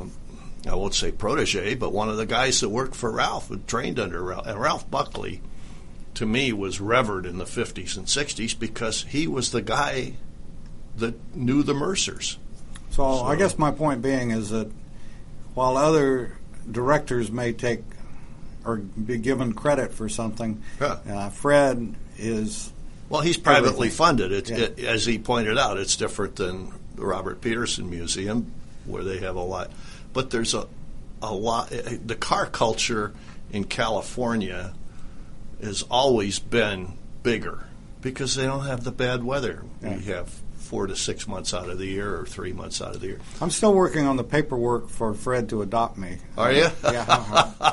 I 0.68 0.74
won't 0.74 0.94
say 0.94 1.12
protege, 1.12 1.76
but 1.76 1.92
one 1.92 2.08
of 2.08 2.16
the 2.16 2.26
guys 2.26 2.60
that 2.60 2.68
worked 2.68 2.96
for 2.96 3.12
Ralph, 3.12 3.46
who 3.48 3.58
trained 3.58 4.00
under 4.00 4.20
Ralph, 4.22 4.46
and 4.46 4.60
Ralph 4.60 4.90
Buckley, 4.90 5.40
to 6.14 6.26
me, 6.26 6.52
was 6.52 6.80
revered 6.80 7.26
in 7.26 7.38
the 7.38 7.44
'50s 7.44 7.96
and 7.96 8.06
'60s 8.06 8.58
because 8.58 9.04
he 9.04 9.28
was 9.28 9.52
the 9.52 9.62
guy 9.62 10.14
that 10.96 11.14
knew 11.36 11.62
the 11.62 11.74
Mercers. 11.74 12.38
So, 12.90 13.04
I 13.22 13.36
guess 13.36 13.56
my 13.58 13.70
point 13.70 14.02
being 14.02 14.30
is 14.32 14.50
that 14.50 14.68
while 15.56 15.76
other 15.76 16.36
directors 16.70 17.32
may 17.32 17.52
take 17.52 17.80
or 18.64 18.76
be 18.76 19.16
given 19.18 19.52
credit 19.54 19.92
for 19.92 20.08
something, 20.08 20.62
uh, 20.80 21.30
Fred 21.30 21.94
is 22.18 22.72
Well, 23.08 23.20
he's 23.22 23.36
privately 23.36 23.88
Everything. 23.88 23.90
funded. 23.96 24.32
It, 24.32 24.48
Yeah. 24.50 24.56
it, 24.58 24.78
as 24.80 25.06
he 25.06 25.18
pointed 25.18 25.56
out, 25.58 25.78
it's 25.78 25.96
different 25.96 26.36
than 26.36 26.72
the 26.96 27.04
Robert 27.06 27.40
Petersen 27.40 27.88
Museum, 27.88 28.52
where 28.84 29.02
they 29.04 29.18
have 29.18 29.36
a 29.36 29.40
lot. 29.42 29.70
But 30.12 30.30
there's 30.30 30.54
a 30.54 30.66
a 31.22 31.32
lot. 31.32 31.70
The 31.70 32.14
car 32.16 32.44
culture 32.46 33.12
in 33.50 33.64
California 33.64 34.74
has 35.62 35.82
always 35.90 36.38
been 36.38 36.92
bigger 37.22 37.64
because 38.02 38.34
they 38.34 38.44
don't 38.44 38.66
have 38.66 38.84
the 38.84 38.92
bad 38.92 39.24
weather. 39.24 39.62
Yeah. 39.82 39.96
We 39.96 40.04
have 40.04 40.30
four 40.66 40.86
to 40.86 40.96
six 40.96 41.26
months 41.28 41.54
out 41.54 41.68
of 41.70 41.78
the 41.78 41.86
year, 41.86 42.18
or 42.18 42.26
three 42.26 42.52
months 42.52 42.82
out 42.82 42.94
of 42.94 43.00
the 43.00 43.06
year. 43.08 43.20
I'm 43.40 43.50
still 43.50 43.72
working 43.74 44.06
on 44.06 44.16
the 44.16 44.24
paperwork 44.24 44.88
for 44.90 45.14
Fred 45.14 45.48
to 45.50 45.62
adopt 45.62 45.96
me. 45.96 46.18
Are 46.36 46.52
you? 46.52 46.66
Yeah. 46.84 47.04
uh-huh. 47.08 47.72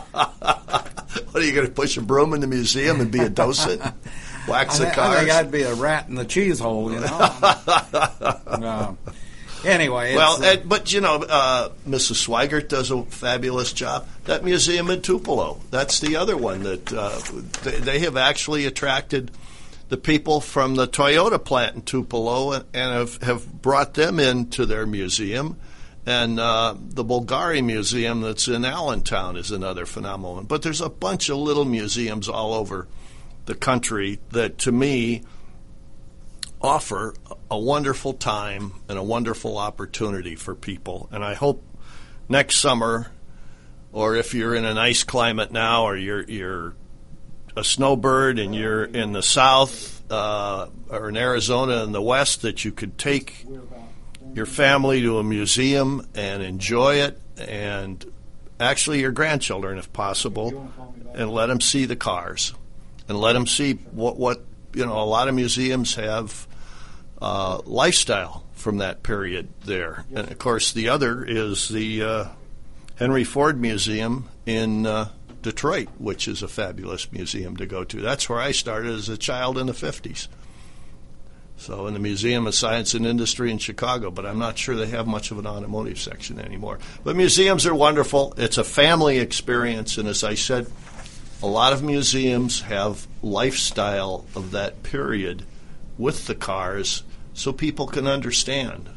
What 1.32 1.42
are 1.42 1.46
you 1.46 1.54
going 1.54 1.66
to 1.68 1.74
push 1.74 1.98
a 1.98 2.02
broom 2.02 2.34
in 2.34 2.42
the 2.42 2.48
museum 2.48 3.00
and 3.02 3.12
be 3.12 3.20
a 3.20 3.30
docent? 3.30 3.82
Wax 4.48 4.80
I, 4.80 4.86
the 4.86 4.86
thi- 4.86 4.92
I 4.92 4.96
cars? 4.96 5.20
think 5.20 5.32
I'd 5.32 5.52
be 5.52 5.62
a 5.64 5.74
rat 5.74 6.08
in 6.08 6.16
the 6.16 6.26
cheese 6.26 6.60
hole, 6.60 6.92
you 6.92 7.00
know. 7.00 7.08
Uh, 7.12 8.94
anyway, 9.66 10.16
Well, 10.16 10.36
it's, 10.38 10.44
uh, 10.44 10.60
and, 10.60 10.70
but 10.70 10.92
you 10.94 11.02
know, 11.02 11.16
uh, 11.28 11.70
Mrs. 11.88 12.28
Swigart 12.28 12.68
does 12.68 12.92
a 12.92 13.04
fabulous 13.06 13.74
job. 13.74 14.08
That 14.26 14.44
museum 14.44 14.90
in 14.90 15.02
Tupelo, 15.02 15.60
that's 15.72 16.00
the 16.00 16.16
other 16.18 16.38
one 16.38 16.64
that 16.64 16.94
uh, 16.94 17.20
they, 17.64 17.80
they 17.80 18.00
have 18.00 18.18
actually 18.18 18.66
attracted 18.66 19.32
the 19.94 19.98
people 19.98 20.42
from 20.42 20.74
the 20.74 20.88
Toyota 20.88 21.38
plant 21.38 21.76
in 21.76 21.82
Tupelo 21.84 22.52
and, 22.54 22.66
have, 22.74 23.22
have 23.22 23.62
brought 23.62 23.94
them 23.94 24.20
into 24.20 24.66
their 24.66 24.88
museum. 24.88 25.60
And 26.04 26.40
uh, 26.40 26.74
the 26.80 27.06
Bulgari 27.06 27.64
Museum 27.64 28.22
that's 28.22 28.48
in 28.48 28.66
Allentown 28.66 29.38
is 29.38 29.52
another 29.52 29.86
phenomenal 29.86 30.34
one. 30.34 30.46
But 30.46 30.64
there's 30.64 30.82
a 30.82 30.90
bunch 30.90 31.30
of 31.30 31.38
little 31.38 31.64
museums 31.64 32.28
all 32.28 32.56
over 32.56 32.88
the 33.46 33.54
country 33.54 34.18
that, 34.32 34.58
to 34.60 34.72
me, 34.72 35.22
offer 36.60 37.14
a 37.52 37.60
wonderful 37.60 38.14
time 38.14 38.82
and 38.90 38.98
a 38.98 39.04
wonderful 39.04 39.60
opportunity 39.60 40.36
for 40.36 40.56
people. 40.56 41.08
And 41.12 41.24
I 41.24 41.36
hope 41.36 41.64
next 42.28 42.56
summer, 42.56 43.12
or 43.92 44.16
if 44.16 44.34
you're 44.34 44.56
in 44.56 44.66
a 44.66 44.74
nice 44.74 45.04
climate 45.04 45.52
now, 45.52 45.84
or 45.84 45.96
you're 45.96 46.24
you're 46.24 46.74
a 47.55 47.63
snowbird 47.63 48.39
and 48.39 48.55
you're 48.55 48.83
in 48.83 49.13
the 49.13 49.24
south 49.24 50.01
uh, 50.12 50.67
or 50.89 51.10
in 51.10 51.17
Arizona 51.17 51.83
in 51.83 51.91
the 51.91 52.01
west, 52.01 52.41
that 52.41 52.65
you 52.65 52.72
could 52.72 52.98
take 52.98 53.45
your 54.33 54.45
family 54.45 55.01
to 55.01 55.19
a 55.19 55.24
museum 55.24 56.07
and 56.15 56.41
enjoy 56.41 56.95
it, 56.95 57.19
and 57.38 58.03
actually 58.60 59.01
your 59.01 59.12
grandchildren, 59.12 59.77
if 59.77 59.91
possible, 59.93 60.72
and 61.13 61.31
let 61.31 61.48
them 61.48 61.62
see 61.62 61.86
the 61.86 61.95
cars 61.95 62.53
and 63.07 63.19
let 63.19 63.33
them 63.33 63.48
see 63.48 63.74
what 63.74 64.17
what 64.17 64.41
you 64.74 64.86
know. 64.86 65.00
A 65.00 65.03
lot 65.03 65.27
of 65.27 65.36
museums 65.36 65.95
have 65.95 66.48
uh, 67.22 67.60
lifestyle 67.65 68.43
from 68.53 68.77
that 68.77 69.03
period 69.03 69.50
there, 69.65 70.05
and 70.13 70.29
of 70.31 70.38
course 70.38 70.72
the 70.72 70.89
other 70.89 71.24
is 71.24 71.69
the 71.69 72.03
uh, 72.03 72.25
Henry 72.95 73.24
Ford 73.24 73.60
Museum 73.60 74.29
in 74.45 74.86
uh, 74.86 75.10
Detroit, 75.44 75.90
which 76.00 76.28
is 76.28 76.42
a 76.42 76.48
fabulous 76.48 77.12
museum 77.12 77.56
to 77.58 77.66
go 77.66 77.84
to. 77.84 78.02
That's 78.02 78.28
where 78.28 78.40
I 78.40 78.52
started 78.52 78.96
as 78.96 79.10
a 79.10 79.18
child 79.18 79.58
in 79.58 79.68
the 79.68 79.74
fifties. 79.74 80.28
So 81.56 81.86
in 81.88 81.94
the 81.94 82.00
Museum 82.00 82.48
of 82.48 82.56
Science 82.56 82.94
and 82.94 83.06
Industry 83.06 83.52
in 83.52 83.60
Chicago, 83.60 84.10
but 84.10 84.26
I'm 84.26 84.40
not 84.40 84.58
sure 84.58 84.76
they 84.76 84.88
have 84.88 85.06
much 85.06 85.32
of 85.32 85.38
an 85.38 85.46
automotive 85.46 86.00
section 86.00 86.40
anymore. 86.40 86.80
But 87.04 87.16
museums 87.16 87.66
are 87.66 87.76
wonderful. 87.76 88.34
It's 88.38 88.58
a 88.58 88.64
family 88.64 89.20
experience, 89.20 89.98
and 89.98 90.10
as 90.10 90.24
I 90.24 90.34
said, 90.34 90.68
a 91.42 91.48
lot 91.48 91.72
of 91.72 91.84
museums 91.84 92.62
have 92.62 93.08
lifestyle 93.22 94.26
of 94.36 94.52
that 94.52 94.82
period 94.82 95.46
with 95.98 96.26
the 96.26 96.36
cars 96.36 97.04
so 97.34 97.54
people 97.54 97.88
can 97.88 98.08
understand. 98.08 98.90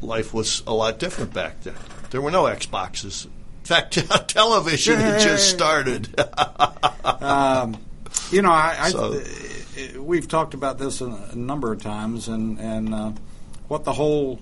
Life 0.00 0.34
was 0.34 0.62
a 0.66 0.74
lot 0.74 0.98
different 0.98 1.32
back 1.32 1.62
then. 1.62 1.74
There 2.10 2.20
were 2.20 2.30
no 2.30 2.44
Xboxes. 2.44 3.26
In 3.66 3.68
fact, 3.68 3.94
television 4.28 5.00
had 5.00 5.20
just 5.20 5.50
started. 5.50 6.08
um, 7.04 7.76
you 8.30 8.40
know, 8.40 8.52
I, 8.52 8.76
I 8.78 8.90
So- 8.90 9.14
uh, 9.14 10.00
we've 10.00 10.28
talked 10.28 10.54
about 10.54 10.78
this 10.78 11.00
a, 11.00 11.06
a 11.32 11.34
number 11.34 11.72
of 11.72 11.82
times, 11.82 12.28
and 12.28 12.60
and 12.60 12.94
uh, 12.94 13.12
what 13.66 13.82
the 13.82 13.92
whole 13.92 14.38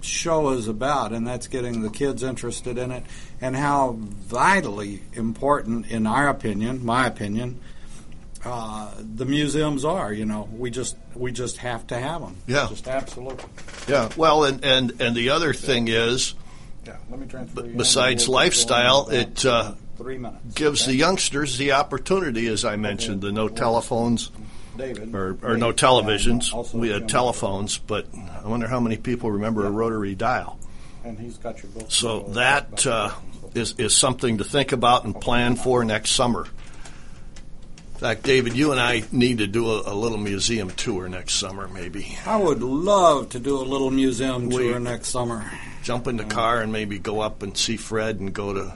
show 0.00 0.50
is 0.50 0.66
about, 0.66 1.12
and 1.12 1.24
that's 1.24 1.46
getting 1.46 1.82
the 1.82 1.88
kids 1.88 2.24
interested 2.24 2.78
in 2.78 2.90
it, 2.90 3.04
and 3.40 3.54
how 3.54 3.96
vitally 3.96 5.02
important, 5.12 5.86
in 5.88 6.08
our 6.08 6.28
opinion, 6.28 6.84
my 6.84 7.06
opinion, 7.06 7.60
uh, 8.44 8.92
the 8.98 9.24
museums 9.24 9.84
are. 9.84 10.12
You 10.12 10.24
know, 10.24 10.48
we 10.52 10.72
just 10.72 10.96
we 11.14 11.30
just 11.30 11.58
have 11.58 11.86
to 11.86 11.96
have 11.96 12.22
them. 12.22 12.38
Yeah. 12.48 12.66
just 12.68 12.88
absolutely. 12.88 13.44
yeah. 13.86 14.08
Well, 14.16 14.42
and, 14.42 14.64
and, 14.64 15.00
and 15.00 15.14
the 15.14 15.30
other 15.30 15.54
thing 15.54 15.86
is, 15.86 16.34
Yeah, 16.86 16.96
let 17.10 17.18
me 17.20 17.26
transfer. 17.26 17.62
B- 17.62 17.72
besides 17.76 18.28
We'll 18.28 18.36
lifestyle, 18.36 19.08
it, 19.10 19.44
uh, 19.44 19.74
three 19.98 20.18
minutes 20.18 20.54
gives 20.54 20.82
okay? 20.82 20.92
the 20.92 20.96
youngsters 20.98 21.58
the 21.58 21.72
opportunity, 21.72 22.46
as 22.48 22.64
I 22.64 22.76
mentioned, 22.76 23.20
the 23.22 23.32
no 23.32 23.48
telephones 23.48 24.30
David 24.76 25.14
or, 25.14 25.36
or 25.42 25.54
me, 25.54 25.60
no 25.60 25.72
televisions. 25.72 26.52
and 26.72 26.80
We 26.80 26.90
had 26.90 27.00
Jim. 27.02 27.08
telephones, 27.08 27.78
but 27.78 28.06
I 28.44 28.46
wonder 28.46 28.68
how 28.68 28.78
many 28.80 28.96
people 28.98 29.30
remember 29.30 29.66
a 29.66 29.70
rotary 29.70 30.14
dial. 30.14 30.58
and 31.04 31.18
he's 31.18 31.38
got 31.38 31.62
your 31.62 31.72
book. 31.72 31.86
So 31.90 32.20
that 32.34 32.86
uh, 32.86 33.10
is, 33.54 33.74
is 33.78 33.96
something 33.96 34.38
to 34.38 34.44
think 34.44 34.72
about 34.72 35.04
and 35.04 35.18
plan 35.18 35.56
for 35.56 35.82
next 35.84 36.10
summer. 36.10 36.46
In 37.94 38.00
fact, 38.00 38.24
David, 38.24 38.54
you 38.54 38.72
and 38.72 38.80
I 38.80 39.04
need 39.10 39.38
to 39.38 39.46
do 39.46 39.70
a, 39.70 39.92
a 39.92 39.94
little 39.94 40.18
museum 40.18 40.68
tour 40.70 41.08
next 41.08 41.34
summer, 41.36 41.66
maybe. 41.68 42.14
I 42.26 42.36
would 42.36 42.62
love 42.62 43.30
to 43.30 43.38
do 43.38 43.56
a 43.56 43.64
little 43.64 43.90
museum 43.90 44.50
We- 44.50 44.68
tour 44.68 44.78
next 44.78 45.08
summer. 45.08 45.50
Jump 45.86 46.08
in 46.08 46.16
the 46.16 46.24
mm. 46.24 46.30
car 46.30 46.60
and 46.60 46.72
maybe 46.72 46.98
go 46.98 47.20
up 47.20 47.44
and 47.44 47.56
see 47.56 47.76
Fred 47.76 48.18
and 48.18 48.34
go 48.34 48.52
to 48.52 48.74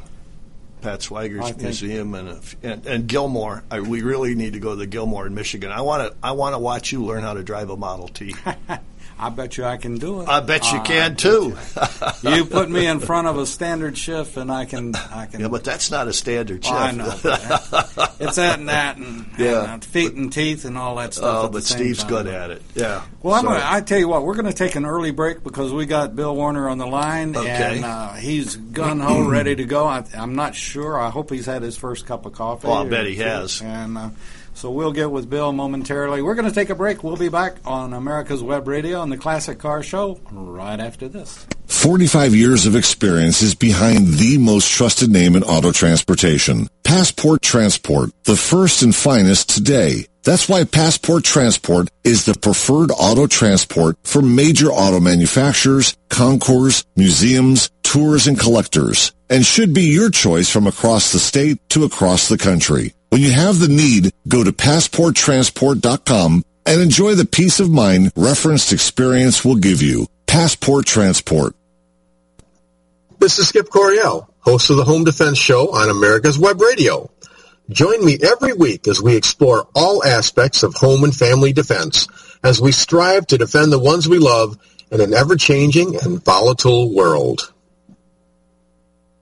Pat 0.80 1.00
Swigart's 1.00 1.60
museum 1.60 2.14
and, 2.14 2.28
if- 2.28 2.56
and 2.62 2.86
and 2.86 3.08
Gilmore. 3.08 3.64
I, 3.68 3.80
we 3.80 4.02
really 4.02 4.36
need 4.36 4.52
to 4.52 4.60
go 4.60 4.70
to 4.70 4.76
the 4.76 4.86
Gilmore 4.86 5.26
in 5.26 5.34
Michigan. 5.34 5.72
I 5.72 5.80
want 5.80 6.08
to 6.08 6.16
I 6.22 6.30
want 6.30 6.54
to 6.54 6.60
watch 6.60 6.92
you 6.92 7.04
learn 7.04 7.22
how 7.22 7.34
to 7.34 7.42
drive 7.42 7.68
a 7.68 7.76
Model 7.76 8.06
T. 8.06 8.36
I 9.22 9.28
bet 9.28 9.58
you 9.58 9.64
I 9.64 9.76
can 9.76 9.98
do 9.98 10.22
it. 10.22 10.28
I 10.28 10.40
bet 10.40 10.72
you 10.72 10.80
can 10.80 11.14
too. 11.16 11.54
you. 12.22 12.30
You 12.36 12.44
put 12.46 12.70
me 12.70 12.86
in 12.86 13.00
front 13.00 13.26
of 13.28 13.36
a 13.38 13.44
standard 13.46 13.98
shift, 13.98 14.36
and 14.38 14.50
I 14.50 14.64
can. 14.64 14.94
I 14.94 15.26
can. 15.26 15.40
yeah, 15.42 15.48
but 15.48 15.62
that's 15.62 15.90
not 15.90 16.08
a 16.08 16.12
standard 16.12 16.64
Oh, 16.66 16.74
I 16.74 16.92
know. 16.92 17.06
it's 18.18 18.36
that 18.36 18.58
and 18.58 18.68
that, 18.68 18.96
and, 18.96 19.26
Yeah. 19.38 19.74
and 19.74 19.82
uh, 19.82 19.86
feet 19.86 20.14
and 20.14 20.32
teeth, 20.32 20.64
and 20.64 20.78
all 20.78 20.96
that 20.96 21.14
stuff. 21.14 21.44
oh, 21.44 21.48
but 21.50 21.64
Steve's 21.64 22.00
time. 22.00 22.08
good 22.08 22.26
at 22.28 22.50
it. 22.50 22.62
Yeah. 22.74 23.02
Well, 23.22 23.34
I'm 23.34 23.42
So- 23.42 23.48
gonna, 23.48 23.62
I 23.64 23.80
tell 23.82 23.98
you 23.98 24.08
what, 24.08 24.24
we're 24.24 24.34
going 24.34 24.46
to 24.46 24.52
take 24.54 24.74
an 24.74 24.86
early 24.86 25.10
break 25.10 25.44
because 25.44 25.72
we 25.72 25.86
got 25.86 26.16
Bill 26.16 26.34
Warner 26.34 26.68
on 26.68 26.78
the 26.78 26.86
line, 26.86 27.36
Okay. 27.36 27.76
and 27.76 27.84
uh, 27.84 28.12
he's 28.14 28.56
gun 28.56 29.00
ho 29.00 29.28
ready 29.28 29.54
to 29.56 29.64
go. 29.64 29.84
I, 29.86 30.04
I'm 30.16 30.34
not 30.34 30.54
sure. 30.54 30.98
I 30.98 31.10
hope 31.10 31.30
he's 31.30 31.46
had 31.46 31.62
his 31.62 31.76
first 31.76 32.06
cup 32.06 32.24
of 32.26 32.32
coffee. 32.32 32.68
Oh, 32.68 32.72
I 32.72 32.88
bet 32.88 33.06
he 33.06 33.16
has. 33.16 33.60
And 33.60 33.98
uh, 33.98 34.10
so 34.54 34.70
we'll 34.70 34.92
get 34.92 35.10
with 35.10 35.30
Bill 35.30 35.52
momentarily. 35.52 36.22
We're 36.22 36.34
going 36.34 36.48
to 36.48 36.54
take 36.54 36.70
a 36.70 36.74
break. 36.74 37.02
We'll 37.02 37.16
be 37.16 37.28
back 37.28 37.56
on 37.64 37.92
America's 37.92 38.42
Web 38.42 38.68
Radio 38.68 39.02
and 39.02 39.10
the 39.10 39.16
Classic 39.16 39.58
Car 39.58 39.82
Show 39.82 40.20
right 40.30 40.80
after 40.80 41.08
this. 41.08 41.46
45 41.66 42.34
years 42.34 42.66
of 42.66 42.76
experience 42.76 43.42
is 43.42 43.54
behind 43.54 44.08
the 44.14 44.38
most 44.38 44.70
trusted 44.70 45.10
name 45.10 45.36
in 45.36 45.42
auto 45.44 45.72
transportation. 45.72 46.68
Passport 46.84 47.42
Transport, 47.42 48.10
the 48.24 48.36
first 48.36 48.82
and 48.82 48.94
finest 48.94 49.48
today. 49.48 50.06
That's 50.22 50.48
why 50.48 50.64
Passport 50.64 51.24
Transport 51.24 51.88
is 52.04 52.26
the 52.26 52.34
preferred 52.34 52.90
auto 52.90 53.26
transport 53.26 53.96
for 54.04 54.20
major 54.20 54.68
auto 54.70 55.00
manufacturers, 55.00 55.96
concours, 56.10 56.84
museums, 56.96 57.70
tours, 57.82 58.26
and 58.26 58.38
collectors, 58.38 59.12
and 59.30 59.46
should 59.46 59.72
be 59.72 59.84
your 59.84 60.10
choice 60.10 60.50
from 60.50 60.66
across 60.66 61.12
the 61.12 61.18
state 61.18 61.66
to 61.70 61.84
across 61.84 62.28
the 62.28 62.36
country. 62.36 62.92
When 63.10 63.20
you 63.22 63.32
have 63.32 63.58
the 63.58 63.66
need, 63.66 64.12
go 64.28 64.44
to 64.44 64.52
passporttransport.com 64.52 66.44
and 66.64 66.80
enjoy 66.80 67.16
the 67.16 67.24
peace 67.24 67.58
of 67.58 67.68
mind 67.68 68.12
referenced 68.14 68.72
experience 68.72 69.44
will 69.44 69.56
give 69.56 69.82
you. 69.82 70.06
Passport 70.26 70.86
Transport. 70.86 71.56
This 73.18 73.40
is 73.40 73.48
Skip 73.48 73.68
Coryell, 73.68 74.32
host 74.38 74.70
of 74.70 74.76
the 74.76 74.84
Home 74.84 75.02
Defense 75.02 75.38
Show 75.38 75.74
on 75.74 75.90
America's 75.90 76.38
Web 76.38 76.60
Radio. 76.60 77.10
Join 77.68 78.04
me 78.04 78.16
every 78.22 78.52
week 78.52 78.86
as 78.86 79.02
we 79.02 79.16
explore 79.16 79.66
all 79.74 80.04
aspects 80.04 80.62
of 80.62 80.74
home 80.74 81.02
and 81.02 81.14
family 81.14 81.52
defense 81.52 82.06
as 82.44 82.60
we 82.60 82.70
strive 82.70 83.26
to 83.26 83.38
defend 83.38 83.72
the 83.72 83.78
ones 83.80 84.08
we 84.08 84.18
love 84.18 84.56
in 84.92 85.00
an 85.00 85.12
ever-changing 85.12 85.96
and 85.96 86.24
volatile 86.24 86.94
world. 86.94 87.52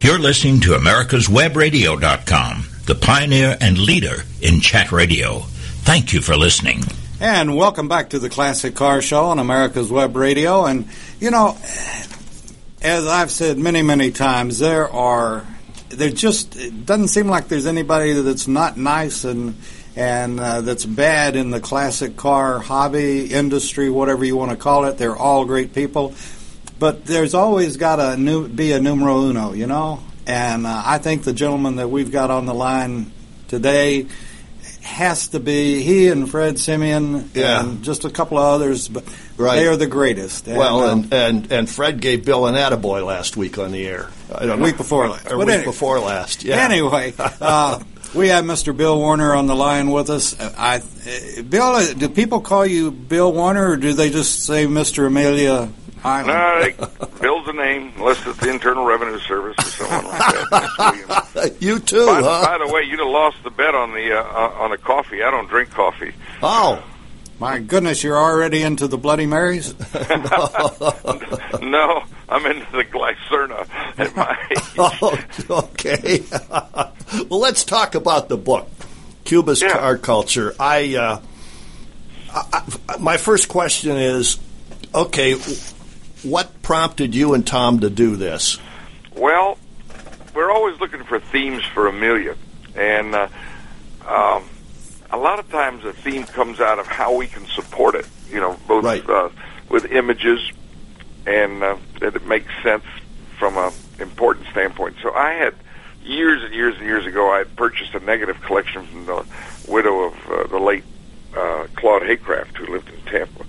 You're 0.00 0.20
listening 0.20 0.60
to 0.60 0.74
America'sWebRadio.com, 0.74 2.66
the 2.86 2.94
pioneer 2.94 3.56
and 3.60 3.76
leader 3.76 4.22
in 4.40 4.60
chat 4.60 4.92
radio. 4.92 5.40
Thank 5.82 6.12
you 6.12 6.20
for 6.20 6.36
listening. 6.36 6.84
And 7.18 7.56
welcome 7.56 7.88
back 7.88 8.10
to 8.10 8.20
the 8.20 8.30
Classic 8.30 8.76
Car 8.76 9.02
Show 9.02 9.24
on 9.24 9.40
America's 9.40 9.90
Web 9.90 10.14
Radio. 10.14 10.66
And, 10.66 10.88
you 11.18 11.32
know, 11.32 11.58
as 12.80 13.08
I've 13.08 13.32
said 13.32 13.58
many, 13.58 13.82
many 13.82 14.12
times, 14.12 14.60
there 14.60 14.88
are, 14.88 15.44
there 15.88 16.10
just, 16.10 16.54
it 16.54 16.86
doesn't 16.86 17.08
seem 17.08 17.26
like 17.26 17.48
there's 17.48 17.66
anybody 17.66 18.12
that's 18.12 18.46
not 18.46 18.76
nice 18.76 19.24
and, 19.24 19.56
and 19.96 20.38
uh, 20.38 20.60
that's 20.60 20.84
bad 20.84 21.34
in 21.34 21.50
the 21.50 21.58
classic 21.58 22.16
car 22.16 22.60
hobby, 22.60 23.34
industry, 23.34 23.90
whatever 23.90 24.24
you 24.24 24.36
want 24.36 24.52
to 24.52 24.56
call 24.56 24.84
it. 24.84 24.96
They're 24.96 25.16
all 25.16 25.44
great 25.44 25.74
people. 25.74 26.14
But 26.78 27.04
there's 27.04 27.34
always 27.34 27.76
got 27.76 27.96
to 27.96 28.48
be 28.48 28.72
a 28.72 28.80
numero 28.80 29.22
uno, 29.22 29.52
you 29.52 29.66
know? 29.66 30.00
And 30.26 30.66
uh, 30.66 30.82
I 30.84 30.98
think 30.98 31.24
the 31.24 31.32
gentleman 31.32 31.76
that 31.76 31.88
we've 31.88 32.12
got 32.12 32.30
on 32.30 32.46
the 32.46 32.54
line 32.54 33.10
today 33.48 34.06
has 34.82 35.28
to 35.28 35.40
be 35.40 35.82
he 35.82 36.08
and 36.08 36.30
Fred 36.30 36.54
Simeone 36.56 37.28
Yeah. 37.34 37.60
and 37.62 37.82
just 37.82 38.04
a 38.04 38.10
couple 38.10 38.38
of 38.38 38.44
others, 38.44 38.88
but 38.88 39.04
Right. 39.36 39.56
they 39.56 39.66
are 39.66 39.76
the 39.76 39.86
greatest. 39.86 40.46
Well, 40.46 40.80
um, 40.84 41.00
and, 41.04 41.12
and 41.12 41.52
and 41.52 41.70
Fred 41.70 42.00
gave 42.00 42.24
Bill 42.24 42.46
an 42.46 42.54
attaboy 42.54 43.04
last 43.06 43.36
week 43.36 43.58
on 43.58 43.70
the 43.72 43.86
air. 43.86 44.08
I 44.34 44.46
don't 44.46 44.58
know. 44.58 44.64
Week 44.64 44.76
before 44.76 45.08
last. 45.08 45.26
Or 45.26 45.30
But 45.36 45.38
week 45.38 45.48
anyway- 45.48 45.64
before 45.64 45.98
last. 46.00 46.42
Yeah. 46.44 46.56
Anyway, 46.56 47.14
uh, 47.18 47.80
we 48.14 48.28
have 48.28 48.44
Mr. 48.44 48.76
Bill 48.76 48.98
Warner 48.98 49.34
on 49.34 49.46
the 49.46 49.54
line 49.56 49.90
with 49.90 50.10
us. 50.10 50.38
Uh, 50.38 50.52
I, 50.56 50.76
uh, 50.78 51.42
Bill, 51.42 51.62
uh, 51.62 51.92
do 51.92 52.08
people 52.08 52.40
call 52.40 52.66
you 52.66 52.90
Bill 52.90 53.32
Warner, 53.32 53.70
or 53.72 53.76
do 53.76 53.92
they 53.92 54.10
just 54.10 54.44
say 54.44 54.66
Mr. 54.66 55.06
Amelia 55.06 55.68
Island? 56.04 56.76
No, 56.78 57.06
Bill's 57.20 57.46
the 57.46 57.52
name, 57.52 57.92
unless 57.96 58.24
it's 58.26 58.38
the 58.38 58.50
Internal 58.50 58.84
Revenue 58.84 59.18
Service 59.20 59.56
or 59.58 59.62
someone 59.86 60.04
like 60.06 60.18
that. 60.50 61.54
You 61.60 61.78
too, 61.78 62.06
By, 62.06 62.20
huh? 62.22 62.44
by 62.58 62.66
the 62.66 62.72
way, 62.72 62.82
you'd 62.82 62.98
have 62.98 63.08
lost 63.08 63.36
the 63.44 63.50
bet 63.50 63.74
on 63.74 63.92
the 63.92 64.12
uh, 64.12 64.22
uh, 64.22 64.62
on 64.62 64.70
the 64.70 64.78
coffee. 64.78 65.22
I 65.22 65.30
don't 65.30 65.48
drink 65.48 65.70
coffee. 65.70 66.12
Oh, 66.42 66.82
My 67.38 67.58
goodness, 67.60 68.02
you're 68.02 68.16
already 68.18 68.62
into 68.62 68.88
the 68.88 68.98
Bloody 68.98 69.26
Marys. 69.26 69.72
No, 71.60 72.02
I'm 72.28 72.46
into 72.46 72.70
the 72.72 72.84
Glucerna 72.84 73.68
at 73.98 74.16
my 74.16 74.36
age. 74.50 74.58
oh 74.78 75.18
okay. 75.50 76.22
well, 77.28 77.40
let's 77.40 77.64
talk 77.64 77.94
about 77.94 78.28
the 78.28 78.36
book, 78.36 78.68
Cuba's 79.24 79.60
Yeah. 79.62 79.72
Car 79.72 79.98
Culture. 79.98 80.54
I, 80.58 80.94
uh, 80.96 81.20
I, 82.32 82.62
I, 82.88 82.96
my 82.98 83.16
first 83.16 83.48
question 83.48 83.96
is, 83.96 84.38
okay, 84.94 85.34
what 86.22 86.62
prompted 86.62 87.14
you 87.14 87.34
and 87.34 87.46
Tom 87.46 87.80
to 87.80 87.90
do 87.90 88.16
this? 88.16 88.58
Well, 89.14 89.58
we're 90.34 90.50
always 90.50 90.78
looking 90.80 91.04
for 91.04 91.18
themes 91.18 91.64
for 91.74 91.86
Amelia, 91.88 92.36
and 92.76 93.14
uh, 93.14 93.28
um, 94.06 94.44
a 95.10 95.16
lot 95.16 95.38
of 95.38 95.50
times 95.50 95.84
a 95.84 95.92
theme 95.92 96.24
comes 96.24 96.60
out 96.60 96.78
of 96.78 96.86
how 96.86 97.14
we 97.16 97.26
can 97.26 97.46
support 97.46 97.94
it. 97.94 98.06
You 98.30 98.40
know, 98.40 98.56
both 98.66 98.84
Right. 98.84 99.08
uh, 99.08 99.30
with 99.68 99.86
images 99.92 100.40
and 101.26 101.62
uh, 101.62 101.76
that 102.00 102.14
it 102.16 102.26
makes 102.26 102.50
sense 102.62 102.84
from 103.38 103.56
a 103.56 103.72
important 103.98 104.46
standpoint. 104.48 104.96
So 105.02 105.12
I 105.12 105.32
had 105.34 105.54
years 106.04 106.42
and 106.44 106.54
years 106.54 106.76
and 106.76 106.84
years 106.86 107.06
ago, 107.06 107.30
I 107.30 107.38
had 107.38 107.56
purchased 107.56 107.94
a 107.94 108.00
negative 108.00 108.40
collection 108.42 108.86
from 108.86 109.06
the 109.06 109.24
widow 109.66 110.04
of 110.04 110.14
uh, 110.30 110.46
the 110.46 110.58
late 110.58 110.84
uh, 111.36 111.66
Claude 111.74 112.02
Haycraft, 112.02 112.56
who 112.56 112.72
lived 112.72 112.88
in 112.88 113.00
Tampa, 113.10 113.44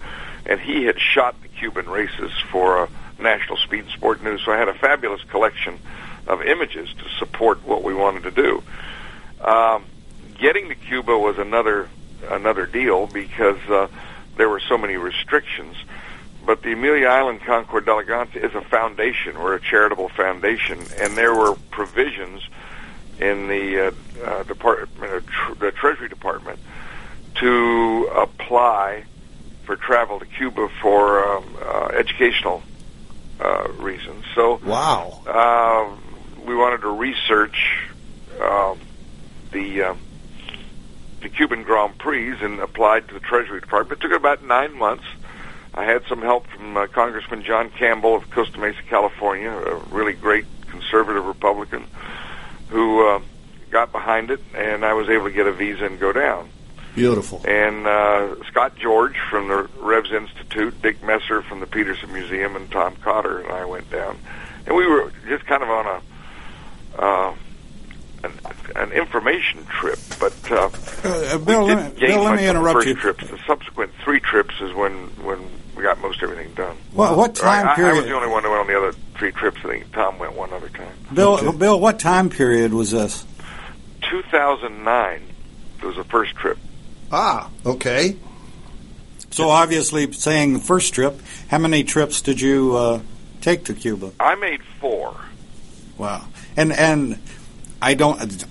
and 0.50 0.60
he 0.60 0.84
had 0.86 1.00
shot 1.00 1.40
the 1.44 1.48
Cuban 1.48 1.88
races 1.88 2.32
for 2.52 2.90
National 3.20 3.56
Speed 3.58 3.82
and 3.82 3.90
Sport 3.92 4.24
News. 4.24 4.42
So 4.44 4.52
I 4.52 4.58
had 4.58 4.68
a 4.68 4.74
fabulous 4.74 5.22
collection 5.26 5.80
of 6.28 6.42
images 6.42 6.90
to 6.96 7.08
support 7.20 7.64
what 7.64 7.84
we 7.84 7.94
wanted 7.94 8.24
to 8.24 8.32
do. 8.32 8.64
Um, 9.42 9.86
getting 10.40 10.68
to 10.70 10.76
Cuba 10.76 11.18
was 11.18 11.38
another 11.38 11.88
another 12.30 12.66
deal 12.66 13.08
because 13.08 13.60
uh, 13.70 13.88
there 14.38 14.50
were 14.50 14.60
so 14.60 14.78
many 14.78 14.98
restrictions. 14.98 15.76
But 16.46 16.64
the 16.64 16.74
Amelia 16.74 17.08
Island 17.08 17.42
Concours 17.42 17.86
d'Elegance 17.86 18.36
is 18.36 18.56
a 18.56 18.62
foundation. 18.62 19.38
We're 19.40 19.56
a 19.56 19.62
charitable 19.62 20.10
foundation, 20.10 20.80
and 20.98 21.16
there 21.16 21.36
were 21.36 21.56
provisions 21.70 22.42
in 23.20 23.48
the 23.48 23.88
uh, 23.88 23.92
uh, 24.26 24.44
department, 24.44 25.14
uh, 25.14 25.20
tr- 25.28 25.54
the 25.60 25.72
Treasury 25.72 26.10
Department, 26.10 26.60
to 27.36 28.10
apply 28.16 29.04
for 29.70 29.76
travel 29.76 30.18
to 30.18 30.26
Cuba 30.26 30.68
for 30.82 31.24
um, 31.24 31.46
uh, 31.64 31.90
educational 31.94 32.64
uh, 33.40 33.68
reasons. 33.78 34.26
So 34.34 34.60
Wow. 34.66 35.22
uh, 35.28 35.96
we 36.44 36.56
wanted 36.56 36.82
to 36.82 36.88
research 36.88 37.78
uh, 38.42 38.74
the 39.52 39.84
uh, 39.84 39.96
the 41.22 41.30
Cuban 41.30 41.62
Grand 41.62 42.00
Prix 42.00 42.32
and 42.44 42.60
applied 42.60 43.10
to 43.10 43.14
the 43.14 43.20
Treasury 43.20 43.60
Department. 43.62 44.00
It 44.00 44.08
took 44.08 44.18
about 44.18 44.44
nine 44.44 44.76
months. 44.76 45.04
I 45.76 45.84
had 45.84 46.04
some 46.08 46.24
help 46.24 46.48
from 46.48 46.76
uh, 46.76 46.88
Congressman 46.88 47.44
John 47.44 47.70
Campbell 47.70 48.16
of 48.16 48.28
Costa 48.32 48.58
Mesa, 48.60 48.82
California, 48.90 49.52
a 49.52 49.76
really 49.92 50.14
great 50.14 50.46
conservative 50.72 51.28
Republican 51.28 51.86
who 52.70 53.08
uh, 53.08 53.20
got 53.70 53.92
behind 53.92 54.32
it, 54.32 54.40
and 54.56 54.84
I 54.84 54.94
was 54.94 55.10
able 55.10 55.26
to 55.26 55.32
get 55.32 55.46
a 55.46 55.52
visa 55.52 55.86
and 55.86 56.00
go 56.00 56.12
down 56.12 56.50
Beautiful. 56.96 57.42
and 57.48 57.86
uh, 57.88 58.36
Scott 58.48 58.76
George 58.76 59.16
from 59.30 59.48
the 59.48 59.70
Revs 59.80 60.12
Institute, 60.12 60.82
Dick 60.82 61.02
Messer 61.04 61.42
from 61.42 61.60
the 61.60 61.68
Petersen 61.68 62.12
Museum, 62.12 62.56
and 62.56 62.70
Tom 62.72 62.96
Cotter 62.98 63.40
and 63.40 63.52
I 63.52 63.66
went 63.66 63.90
down, 63.92 64.18
and 64.66 64.76
we 64.76 64.86
were 64.88 65.12
just 65.28 65.46
kind 65.46 65.64
of 65.64 65.70
on 65.70 65.86
a 65.86 67.02
uh, 67.02 67.36
an, 68.24 68.32
an 68.76 68.92
information 68.92 69.66
trip. 69.68 70.00
But 70.20 70.34
uh, 70.52 70.70
Uh, 71.04 71.38
Bill, 71.38 71.66
we 71.66 71.74
let 71.74 71.78
didn't 71.78 71.94
me, 71.96 72.00
gain 72.02 72.10
Bill, 72.10 72.24
let 72.24 72.36
me 72.36 72.48
on 72.48 72.56
the 72.56 72.60
interrupt 72.60 72.74
first 72.80 72.88
you. 72.88 72.96
trips. 72.96 73.30
The 73.30 73.40
subsequent 73.48 73.92
three 74.04 74.20
trips 74.20 74.56
is 74.60 74.74
when 74.74 74.94
when 75.24 75.40
we 75.78 75.84
got 75.84 76.02
most 76.02 76.22
everything 76.22 76.54
done. 76.56 76.76
What, 76.92 77.16
what 77.16 77.40
Or 77.42 77.46
I- 77.48 77.62
time 77.64 77.68
I, 77.68 77.70
I 77.70 77.70
was 77.70 77.76
period? 77.78 78.06
the 78.10 78.14
only 78.16 78.28
one 78.28 78.44
who 78.44 78.50
went 78.50 78.62
on 78.62 78.68
the 78.68 78.78
other 78.78 78.92
three 79.18 79.32
trips. 79.32 79.60
I 79.64 79.68
think 79.70 79.92
Tom 79.94 80.20
went 80.20 80.34
one 80.34 80.52
other 80.52 80.68
time. 80.70 80.92
Bill, 81.14 81.54
Bill, 81.54 81.80
what 81.80 82.00
time 82.00 82.30
period 82.30 82.74
was 82.74 82.92
this? 82.92 83.26
2009 84.10 85.22
was 85.84 85.96
the 85.96 86.04
first 86.04 86.36
trip. 86.36 86.58
Ah, 87.12 87.50
okay. 87.66 88.16
So 89.32 89.50
obviously, 89.50 90.12
saying 90.12 90.54
the 90.54 90.60
first 90.60 90.94
trip, 90.94 91.20
how 91.50 91.58
many 91.60 91.84
trips 91.84 92.22
did 92.22 92.42
you 92.42 92.76
uh, 92.76 93.00
take 93.42 93.66
to 93.66 93.74
Cuba? 93.74 94.12
I 94.20 94.36
made 94.36 94.62
four. 94.80 95.16
Wow. 95.98 96.26
And 96.58 96.72
and 96.72 97.20
I 97.82 97.94
don't. 97.94 98.46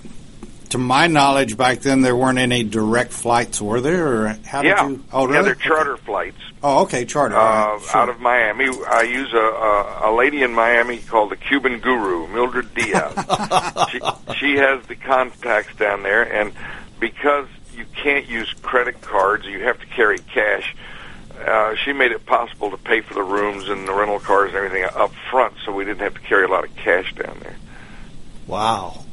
To 0.69 0.77
my 0.77 1.07
knowledge, 1.07 1.57
back 1.57 1.79
then 1.79 2.01
there 2.01 2.15
weren't 2.15 2.37
any 2.37 2.63
direct 2.63 3.11
flights, 3.11 3.59
were 3.59 3.81
there? 3.81 4.07
Or 4.07 4.27
how 4.45 4.61
yeah, 4.61 4.87
did 4.87 4.97
you? 4.97 5.03
Oh, 5.11 5.31
yeah, 5.31 5.41
they're 5.41 5.55
charter 5.55 5.97
flights. 5.97 6.37
Oh, 6.61 6.83
okay, 6.83 7.05
charter. 7.05 7.35
uh, 7.35 7.39
All 7.39 7.73
right, 7.77 7.81
sure. 7.81 8.01
out 8.01 8.09
of 8.09 8.19
Miami. 8.19 8.65
I 8.87 9.01
use 9.01 9.33
a, 9.33 9.37
a, 9.37 10.11
a 10.11 10.15
lady 10.15 10.43
in 10.43 10.53
Miami 10.53 10.99
called 10.99 11.31
the 11.31 11.37
Cuban 11.37 11.79
Guru, 11.79 12.27
Mildred 12.27 12.73
Diaz. 12.75 13.13
she, 13.89 13.99
she 14.37 14.55
has 14.57 14.85
the 14.85 14.95
contacts 14.95 15.75
down 15.75 16.03
there, 16.03 16.21
and 16.21 16.53
because 16.99 17.47
you 17.79 17.85
can't 17.95 18.27
use 18.27 18.53
credit 18.61 19.01
cards, 19.01 19.45
you 19.45 19.63
have 19.63 19.79
to 19.79 19.85
carry 19.87 20.19
cash. 20.19 20.75
Uh, 21.43 21.73
she 21.75 21.93
made 21.93 22.11
it 22.11 22.25
possible 22.25 22.69
to 22.69 22.77
pay 22.77 22.99
for 23.01 23.13
the 23.13 23.23
rooms 23.23 23.69
and 23.69 23.87
the 23.87 23.93
rental 23.93 24.19
cars 24.19 24.49
and 24.49 24.57
everything 24.57 24.83
up 24.93 25.11
front, 25.31 25.53
so 25.65 25.71
we 25.71 25.85
didn't 25.85 26.01
have 26.01 26.13
to 26.13 26.19
carry 26.19 26.43
a 26.43 26.47
lot 26.49 26.65
of 26.65 26.75
cash 26.75 27.13
down 27.15 27.37
there. 27.41 27.55
Wow. 28.45 29.05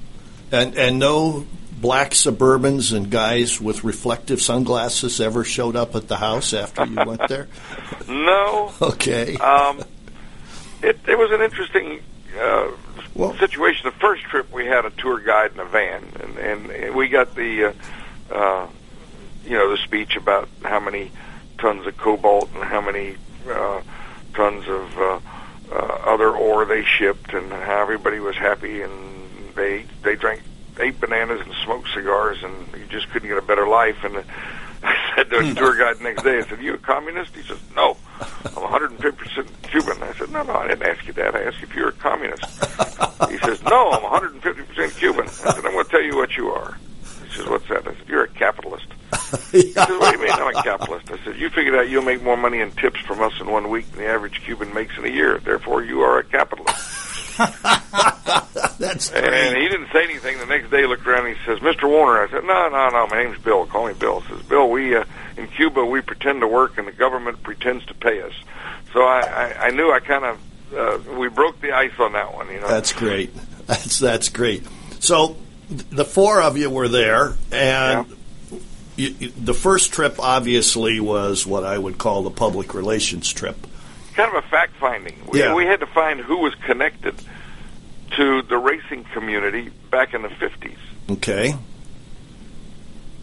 And 0.50 0.76
and 0.76 0.98
no 0.98 1.46
black 1.80 2.10
Suburbans 2.12 2.92
and 2.96 3.10
guys 3.10 3.60
with 3.60 3.84
reflective 3.84 4.40
sunglasses 4.42 5.20
ever 5.20 5.44
showed 5.44 5.76
up 5.76 5.94
at 5.94 6.08
the 6.08 6.16
house 6.16 6.52
after 6.54 6.84
you 6.84 6.96
went 6.96 7.28
there? 7.28 7.48
No, 8.08 8.72
Okay. 8.82 9.36
um, 9.36 9.80
it, 10.82 10.98
it 11.06 11.18
was 11.18 11.30
an 11.32 11.42
interesting 11.42 12.00
uh, 12.40 12.70
Well- 13.14 13.36
situation. 13.38 13.82
The 13.84 13.98
first 14.00 14.22
trip, 14.24 14.50
we 14.52 14.66
had 14.66 14.84
a 14.84 14.90
tour 14.90 15.20
guide 15.20 15.52
in 15.52 15.60
a 15.60 15.64
van, 15.64 16.02
and, 16.20 16.38
and 16.70 16.94
we 16.94 17.08
got 17.08 17.34
the, 17.34 17.66
uh, 17.66 17.72
uh, 18.30 18.66
you 19.44 19.52
know, 19.52 19.70
the 19.70 19.78
speech 19.78 20.16
about 20.16 20.48
how 20.62 20.80
many 20.80 21.10
tons 21.58 21.86
of 21.86 21.96
cobalt 21.96 22.50
and 22.54 22.64
how 22.64 22.80
many 22.80 23.16
uh, 23.48 23.80
tons 24.34 24.68
of 24.68 24.98
uh, 24.98 25.20
uh, 25.72 25.76
other 26.04 26.30
ore 26.30 26.64
they 26.64 26.84
shipped, 26.84 27.32
and 27.32 27.50
how 27.52 27.80
everybody 27.80 28.20
was 28.20 28.36
happy, 28.36 28.82
and 28.82 28.92
they 29.54 29.84
they 30.02 30.16
drank 30.16 30.42
ate 30.78 31.00
bananas 31.00 31.40
and 31.40 31.54
smoked 31.64 31.88
cigars, 31.94 32.42
and 32.42 32.54
you 32.76 32.86
just 32.86 33.08
couldn't 33.10 33.28
get 33.28 33.38
a 33.38 33.42
better 33.42 33.66
life. 33.66 33.96
And 34.04 34.16
I 34.82 35.12
said 35.16 35.30
to 35.30 35.38
a 35.38 35.54
tour 35.54 35.76
guide 35.76 35.98
the 35.98 36.04
next 36.04 36.22
day, 36.22 36.38
I 36.38 36.42
said, 36.48 36.60
"You 36.60 36.74
a 36.74 36.78
communist?" 36.78 37.34
He 37.34 37.42
says, 37.42 37.58
"No, 37.74 37.96
I'm 38.44 38.62
150 38.62 39.16
percent 39.16 39.48
Cuban." 39.62 40.02
I 40.02 40.12
said, 40.14 40.30
"No, 40.30 40.42
no, 40.42 40.54
I 40.54 40.68
didn't 40.68 40.86
ask 40.86 41.06
you 41.06 41.12
that. 41.14 41.34
I 41.34 41.44
asked 41.44 41.60
you 41.60 41.66
if 41.68 41.74
you're 41.74 41.88
a 41.88 41.92
communist." 41.92 42.44
He 43.30 43.38
says, 43.38 43.62
"No, 43.62 43.90
I'm 43.90 44.02
150 44.02 44.62
percent 44.62 44.94
Cuban." 44.96 45.26
I 45.26 45.30
said, 45.30 45.64
"I'm 45.64 45.72
going 45.72 45.84
to 45.84 45.90
tell 45.90 46.02
you 46.02 46.16
what 46.16 46.36
you 46.36 46.50
are." 46.50 46.76
Says, 47.36 47.46
"What's 47.48 47.68
that?" 47.68 47.86
I 47.86 47.94
said, 47.94 48.08
"You're 48.08 48.24
a 48.24 48.28
capitalist." 48.28 48.86
He 49.52 49.72
says, 49.72 49.88
"What 49.88 50.12
do 50.14 50.18
you 50.18 50.24
mean 50.24 50.32
I'm 50.32 50.54
a 50.56 50.62
capitalist?" 50.62 51.10
I 51.10 51.18
said, 51.24 51.36
"You 51.38 51.50
figured 51.50 51.74
out 51.74 51.88
you'll 51.88 52.02
make 52.04 52.22
more 52.22 52.36
money 52.36 52.60
in 52.60 52.70
tips 52.72 53.00
from 53.00 53.20
us 53.22 53.32
in 53.40 53.50
one 53.50 53.68
week 53.70 53.90
than 53.92 54.00
the 54.00 54.06
average 54.08 54.42
Cuban 54.44 54.72
makes 54.74 54.96
in 54.98 55.04
a 55.04 55.08
year. 55.08 55.38
Therefore, 55.38 55.82
you 55.82 56.00
are 56.02 56.18
a 56.18 56.24
capitalist." 56.24 56.76
That's 58.78 59.10
And 59.10 59.24
great. 59.26 59.56
he 59.62 59.68
didn't 59.68 59.88
say 59.92 60.04
anything. 60.04 60.38
The 60.38 60.46
next 60.46 60.70
day, 60.70 60.82
he 60.82 60.86
looked 60.86 61.06
around 61.06 61.26
and 61.26 61.36
he 61.36 61.44
says, 61.44 61.58
"Mr. 61.60 61.88
Warner." 61.88 62.22
I 62.22 62.28
said, 62.30 62.44
"No, 62.44 62.68
no, 62.68 62.88
no. 62.90 63.06
My 63.08 63.22
name's 63.22 63.38
Bill. 63.38 63.66
Call 63.66 63.88
me 63.88 63.94
Bill." 63.94 64.20
He 64.20 64.34
says, 64.34 64.42
"Bill, 64.44 64.68
we 64.68 64.96
uh, 64.96 65.04
in 65.36 65.46
Cuba 65.48 65.84
we 65.84 66.00
pretend 66.00 66.40
to 66.40 66.46
work 66.48 66.78
and 66.78 66.86
the 66.86 66.92
government 66.92 67.42
pretends 67.42 67.84
to 67.86 67.94
pay 67.94 68.22
us." 68.22 68.32
So 68.92 69.00
I, 69.02 69.20
I, 69.20 69.66
I 69.66 69.70
knew 69.70 69.90
I 69.92 70.00
kind 70.00 70.24
of 70.24 70.38
uh, 70.74 70.98
we 71.18 71.28
broke 71.28 71.60
the 71.60 71.72
ice 71.72 71.92
on 71.98 72.12
that 72.12 72.34
one. 72.34 72.48
You 72.50 72.60
know. 72.60 72.68
That's 72.68 72.92
great. 72.92 73.30
That's 73.66 73.98
that's 73.98 74.28
great. 74.28 74.64
So 75.00 75.36
the 75.68 76.04
four 76.04 76.40
of 76.40 76.56
you 76.56 76.70
were 76.70 76.88
there, 76.88 77.34
and 77.50 78.06
you, 78.96 79.14
you- 79.18 79.30
the 79.30 79.54
first 79.54 79.92
trip 79.92 80.16
obviously 80.18 81.00
was 81.00 81.46
what 81.46 81.64
I 81.64 81.76
would 81.76 81.98
call 81.98 82.22
the 82.22 82.30
public 82.30 82.74
relations 82.74 83.32
trip. 83.32 83.56
kind 84.14 84.34
of 84.34 84.42
a 84.44 84.48
fact 84.48 84.74
finding. 84.80 85.16
We, 85.30 85.40
Yeah. 85.40 85.54
we 85.54 85.64
had 85.66 85.80
to 85.80 85.86
find 85.86 86.20
who 86.20 86.38
was 86.38 86.54
connected 86.66 87.14
to 88.16 88.42
the 88.42 88.56
racing 88.56 89.04
community 89.12 89.70
back 89.90 90.14
in 90.14 90.22
the 90.22 90.30
fifties. 90.30 90.78
Okay. 91.10 91.54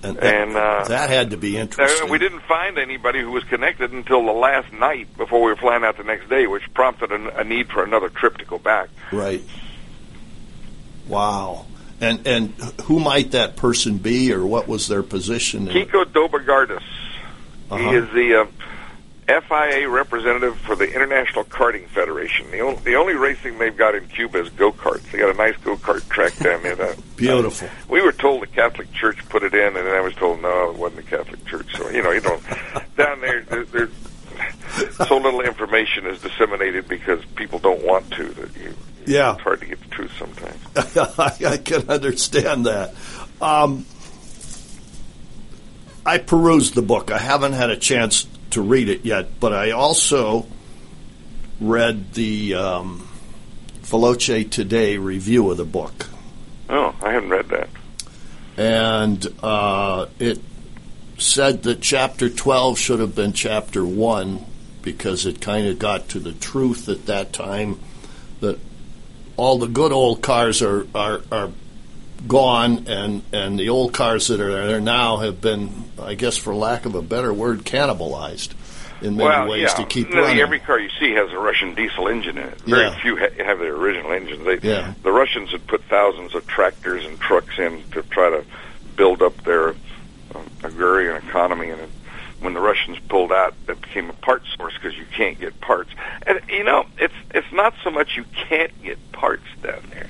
And, 0.03 0.17
And, 0.19 0.57
uh, 0.57 0.83
that 0.89 1.09
had 1.09 1.29
to 1.31 1.37
be 1.37 1.55
interesting. 1.57 2.09
We 2.09 2.17
didn't 2.19 2.41
find 2.41 2.77
anybody 2.77 3.21
who 3.21 3.31
was 3.31 3.45
connected 3.45 3.93
until 3.93 4.23
the 4.25 4.33
last 4.33 4.71
night 4.73 5.07
before 5.17 5.41
we 5.41 5.47
were 5.51 5.55
flying 5.55 5.85
out 5.85 5.95
the 5.97 6.03
next 6.03 6.27
day, 6.29 6.45
which 6.45 6.63
prompted 6.73 7.11
a, 7.13 7.39
a 7.39 7.43
need 7.45 7.69
for 7.69 7.83
another 7.85 8.09
trip 8.09 8.37
to 8.39 8.45
go 8.45 8.59
back. 8.59 8.89
Right. 9.13 9.41
Wow. 11.07 11.65
And 12.01 12.25
and 12.27 12.49
who 12.83 12.99
might 12.99 13.31
that 13.31 13.55
person 13.55 13.97
be, 13.97 14.33
or 14.33 14.45
what 14.45 14.67
was 14.67 14.87
their 14.87 15.03
position? 15.03 15.67
Kiko 15.67 16.03
Dobagardis. 16.05 16.81
Uh-huh. 17.71 17.77
He 17.77 17.95
is 17.95 18.09
the 18.11 18.41
uh, 18.41 18.45
FIA 19.41 19.87
representative 19.87 20.57
for 20.59 20.75
the 20.75 20.91
International 20.93 21.45
Karting 21.45 21.87
Federation. 21.87 22.51
The 22.51 22.59
only, 22.59 22.81
the 22.81 22.95
only 22.95 23.13
racing 23.13 23.57
they've 23.57 23.75
got 23.75 23.95
in 23.95 24.07
Cuba 24.07 24.41
is 24.41 24.49
go 24.49 24.71
karts. 24.71 25.09
They 25.11 25.17
got 25.17 25.33
a 25.33 25.37
nice 25.37 25.55
go 25.57 25.77
kart 25.77 26.07
track 26.09 26.35
down 26.37 26.61
there. 26.63 26.75
That, 26.75 26.99
Beautiful. 27.15 27.69
we 27.87 28.01
were 28.01 28.11
told 28.11 28.41
the 28.41 28.47
Catholic 28.47 28.91
Church 28.91 29.17
put 29.29 29.43
it 29.43 29.53
in, 29.53 29.67
and 29.67 29.75
then 29.75 29.95
I 29.95 30.01
was 30.01 30.13
told 30.15 30.41
no, 30.41 30.71
it 30.71 30.77
wasn't 30.77 31.05
the 31.05 31.17
Catholic 31.17 31.45
Church. 31.45 31.75
So 31.77 31.89
you 31.89 32.03
know, 32.03 32.11
you 32.11 32.21
don't 32.21 32.43
down 32.97 33.21
there. 33.21 33.43
there, 33.43 33.63
there 33.65 33.89
so 35.07 35.17
little 35.17 35.41
information 35.41 36.05
is 36.07 36.21
disseminated 36.21 36.87
because 36.87 37.23
people 37.35 37.59
don't 37.59 37.83
want 37.85 38.11
to. 38.13 38.25
That 38.25 38.55
you, 38.57 38.73
Yeah. 39.07 39.33
it's 39.33 39.41
hard 39.41 39.59
to 39.61 39.65
get 39.65 39.79
the 39.81 39.87
truth 39.89 40.11
sometimes. 40.17 40.59
I, 41.19 41.53
I 41.53 41.57
can 41.57 41.89
understand 41.89 42.65
that. 42.65 42.93
Um, 43.41 43.85
I 46.05 46.17
perused 46.17 46.75
the 46.75 46.81
book. 46.81 47.11
I 47.11 47.17
haven't 47.17 47.53
had 47.53 47.69
a 47.69 47.77
chance 47.77 48.27
to 48.51 48.61
read 48.61 48.89
it 48.89 49.05
yet, 49.05 49.39
but 49.39 49.53
I 49.53 49.71
also 49.71 50.45
read 51.61 52.13
the 52.13 52.55
um, 52.55 53.07
Veloce 53.83 54.49
Today 54.49 54.97
review 54.97 55.49
of 55.51 55.57
the 55.57 55.65
book. 55.65 56.07
Oh, 56.69 56.93
I 57.01 57.11
haven't 57.11 57.29
read 57.29 57.47
that. 57.49 57.69
and 58.57 59.25
uh, 59.41 60.07
it 60.19 60.39
said 61.17 61.63
that 61.63 61.79
chapter 61.81 62.29
12 62.29 62.77
should 62.77 62.99
have 62.99 63.15
been 63.15 63.31
chapter 63.33 63.85
1 63.85 64.43
because 64.81 65.25
it 65.25 65.39
kind 65.39 65.67
of 65.67 65.79
got 65.79 66.09
to 66.09 66.19
the 66.19 66.33
truth 66.33 66.89
at 66.89 67.05
that 67.05 67.31
time 67.31 67.79
that 68.41 68.59
all 69.37 69.57
the 69.57 69.67
good 69.67 69.91
old 69.91 70.21
cars 70.21 70.61
are, 70.61 70.85
are, 70.93 71.21
are 71.31 71.51
gone 72.27 72.87
and, 72.87 73.21
and 73.33 73.59
the 73.59 73.69
old 73.69 73.93
cars 73.93 74.27
that 74.27 74.39
are 74.39 74.67
there 74.67 74.79
now 74.81 75.17
have 75.17 75.41
been, 75.41 75.71
I 76.01 76.15
guess 76.15 76.37
for 76.37 76.55
lack 76.55 76.85
of 76.85 76.95
a 76.95 77.01
better 77.01 77.33
word, 77.33 77.59
cannibalized 77.59 78.53
in 79.01 79.17
many 79.17 79.27
well, 79.27 79.49
ways 79.49 79.63
yeah. 79.63 79.67
to 79.73 79.85
keep 79.85 80.09
Nearly 80.09 80.27
running. 80.27 80.41
Every 80.41 80.59
car 80.59 80.79
you 80.79 80.89
see 80.99 81.11
has 81.11 81.29
a 81.31 81.37
Russian 81.37 81.75
diesel 81.75 82.07
engine 82.07 82.37
in 82.37 82.47
it. 82.47 82.61
Very 82.61 82.83
Yeah. 82.83 83.01
few 83.01 83.17
ha- 83.17 83.43
have 83.43 83.59
their 83.59 83.75
original 83.75 84.13
engines. 84.13 84.45
They, 84.45 84.59
Yeah. 84.65 84.93
The 85.03 85.11
Russians 85.11 85.51
had 85.51 85.67
put 85.67 85.83
thousands 85.85 86.33
of 86.35 86.47
tractors 86.47 87.05
and 87.05 87.19
trucks 87.19 87.57
in 87.57 87.83
to 87.91 88.01
try 88.03 88.29
to 88.29 88.45
build 88.95 89.21
up 89.21 89.43
their 89.43 89.69
um, 90.33 90.49
agrarian 90.63 91.17
economy, 91.17 91.69
and 91.69 91.81
when 92.43 92.53
the 92.53 92.59
Russians 92.59 92.99
pulled 93.07 93.31
out, 93.31 93.53
it 93.67 93.81
became 93.81 94.09
a 94.09 94.13
parts 94.13 94.45
source 94.55 94.73
because 94.73 94.97
you 94.97 95.05
can't 95.15 95.39
get 95.39 95.59
parts. 95.61 95.89
And 96.27 96.41
you 96.49 96.63
know, 96.63 96.85
it's 96.97 97.13
it's 97.31 97.51
not 97.51 97.73
so 97.83 97.89
much 97.89 98.17
you 98.17 98.25
can't 98.49 98.71
get 98.83 99.11
parts 99.11 99.45
down 99.61 99.81
there. 99.89 100.09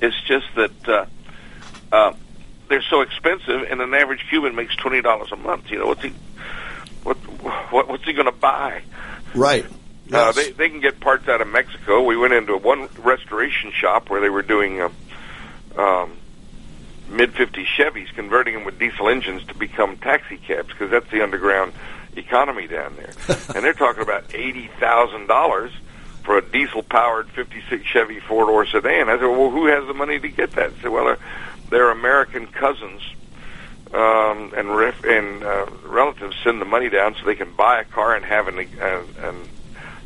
It's 0.00 0.20
just 0.22 0.46
that 0.56 0.88
uh, 0.88 1.06
uh, 1.90 2.12
they're 2.68 2.82
so 2.82 3.00
expensive, 3.00 3.62
and 3.70 3.80
an 3.80 3.94
average 3.94 4.26
Cuban 4.28 4.54
makes 4.54 4.76
twenty 4.76 5.00
dollars 5.00 5.32
a 5.32 5.36
month. 5.36 5.70
You 5.70 5.78
know, 5.78 5.86
what's 5.86 6.02
he 6.02 6.12
what, 7.02 7.16
what 7.72 7.88
what's 7.88 8.04
he 8.04 8.12
going 8.12 8.26
to 8.26 8.32
buy? 8.32 8.82
right. 9.34 9.66
Uh, 10.12 10.30
they 10.32 10.52
they 10.52 10.68
can 10.68 10.80
get 10.80 11.00
parts 11.00 11.26
out 11.26 11.40
of 11.40 11.48
Mexico. 11.48 12.02
We 12.02 12.16
went 12.16 12.32
into 12.32 12.56
one 12.56 12.88
restoration 12.98 13.72
shop 13.72 14.08
where 14.08 14.20
they 14.20 14.28
were 14.28 14.42
doing 14.42 14.80
um, 14.80 14.92
um, 15.76 16.16
mid 17.08 17.32
'50s 17.34 17.66
Chevys, 17.66 18.12
converting 18.14 18.54
them 18.54 18.64
with 18.64 18.78
diesel 18.78 19.08
engines 19.08 19.44
to 19.46 19.54
become 19.54 19.96
taxi 19.98 20.36
cabs 20.36 20.68
because 20.68 20.90
that's 20.90 21.10
the 21.10 21.22
underground 21.22 21.72
economy 22.16 22.66
down 22.66 22.96
there. 22.96 23.12
and 23.54 23.64
they're 23.64 23.72
talking 23.74 24.02
about 24.02 24.24
eighty 24.34 24.68
thousand 24.80 25.26
dollars 25.26 25.72
for 26.24 26.38
a 26.38 26.42
diesel-powered 26.42 27.28
'56 27.30 27.84
Chevy 27.84 28.18
four-door 28.20 28.66
sedan. 28.66 29.08
I 29.08 29.16
said, 29.16 29.26
well, 29.26 29.50
who 29.50 29.66
has 29.66 29.86
the 29.86 29.94
money 29.94 30.18
to 30.18 30.28
get 30.28 30.50
that? 30.52 30.72
I 30.76 30.82
said, 30.82 30.90
well, 30.90 31.04
they're, 31.04 31.18
they're 31.70 31.90
American 31.90 32.48
cousins 32.48 33.00
um, 33.94 34.52
and 34.56 34.74
ref- 34.76 35.04
and 35.04 35.44
uh, 35.44 35.66
relatives 35.84 36.34
send 36.42 36.60
the 36.60 36.64
money 36.64 36.88
down 36.88 37.14
so 37.14 37.24
they 37.26 37.36
can 37.36 37.52
buy 37.52 37.80
a 37.80 37.84
car 37.84 38.16
and 38.16 38.24
have 38.24 38.48
an 38.48 38.58
an, 38.58 39.04
an, 39.22 39.36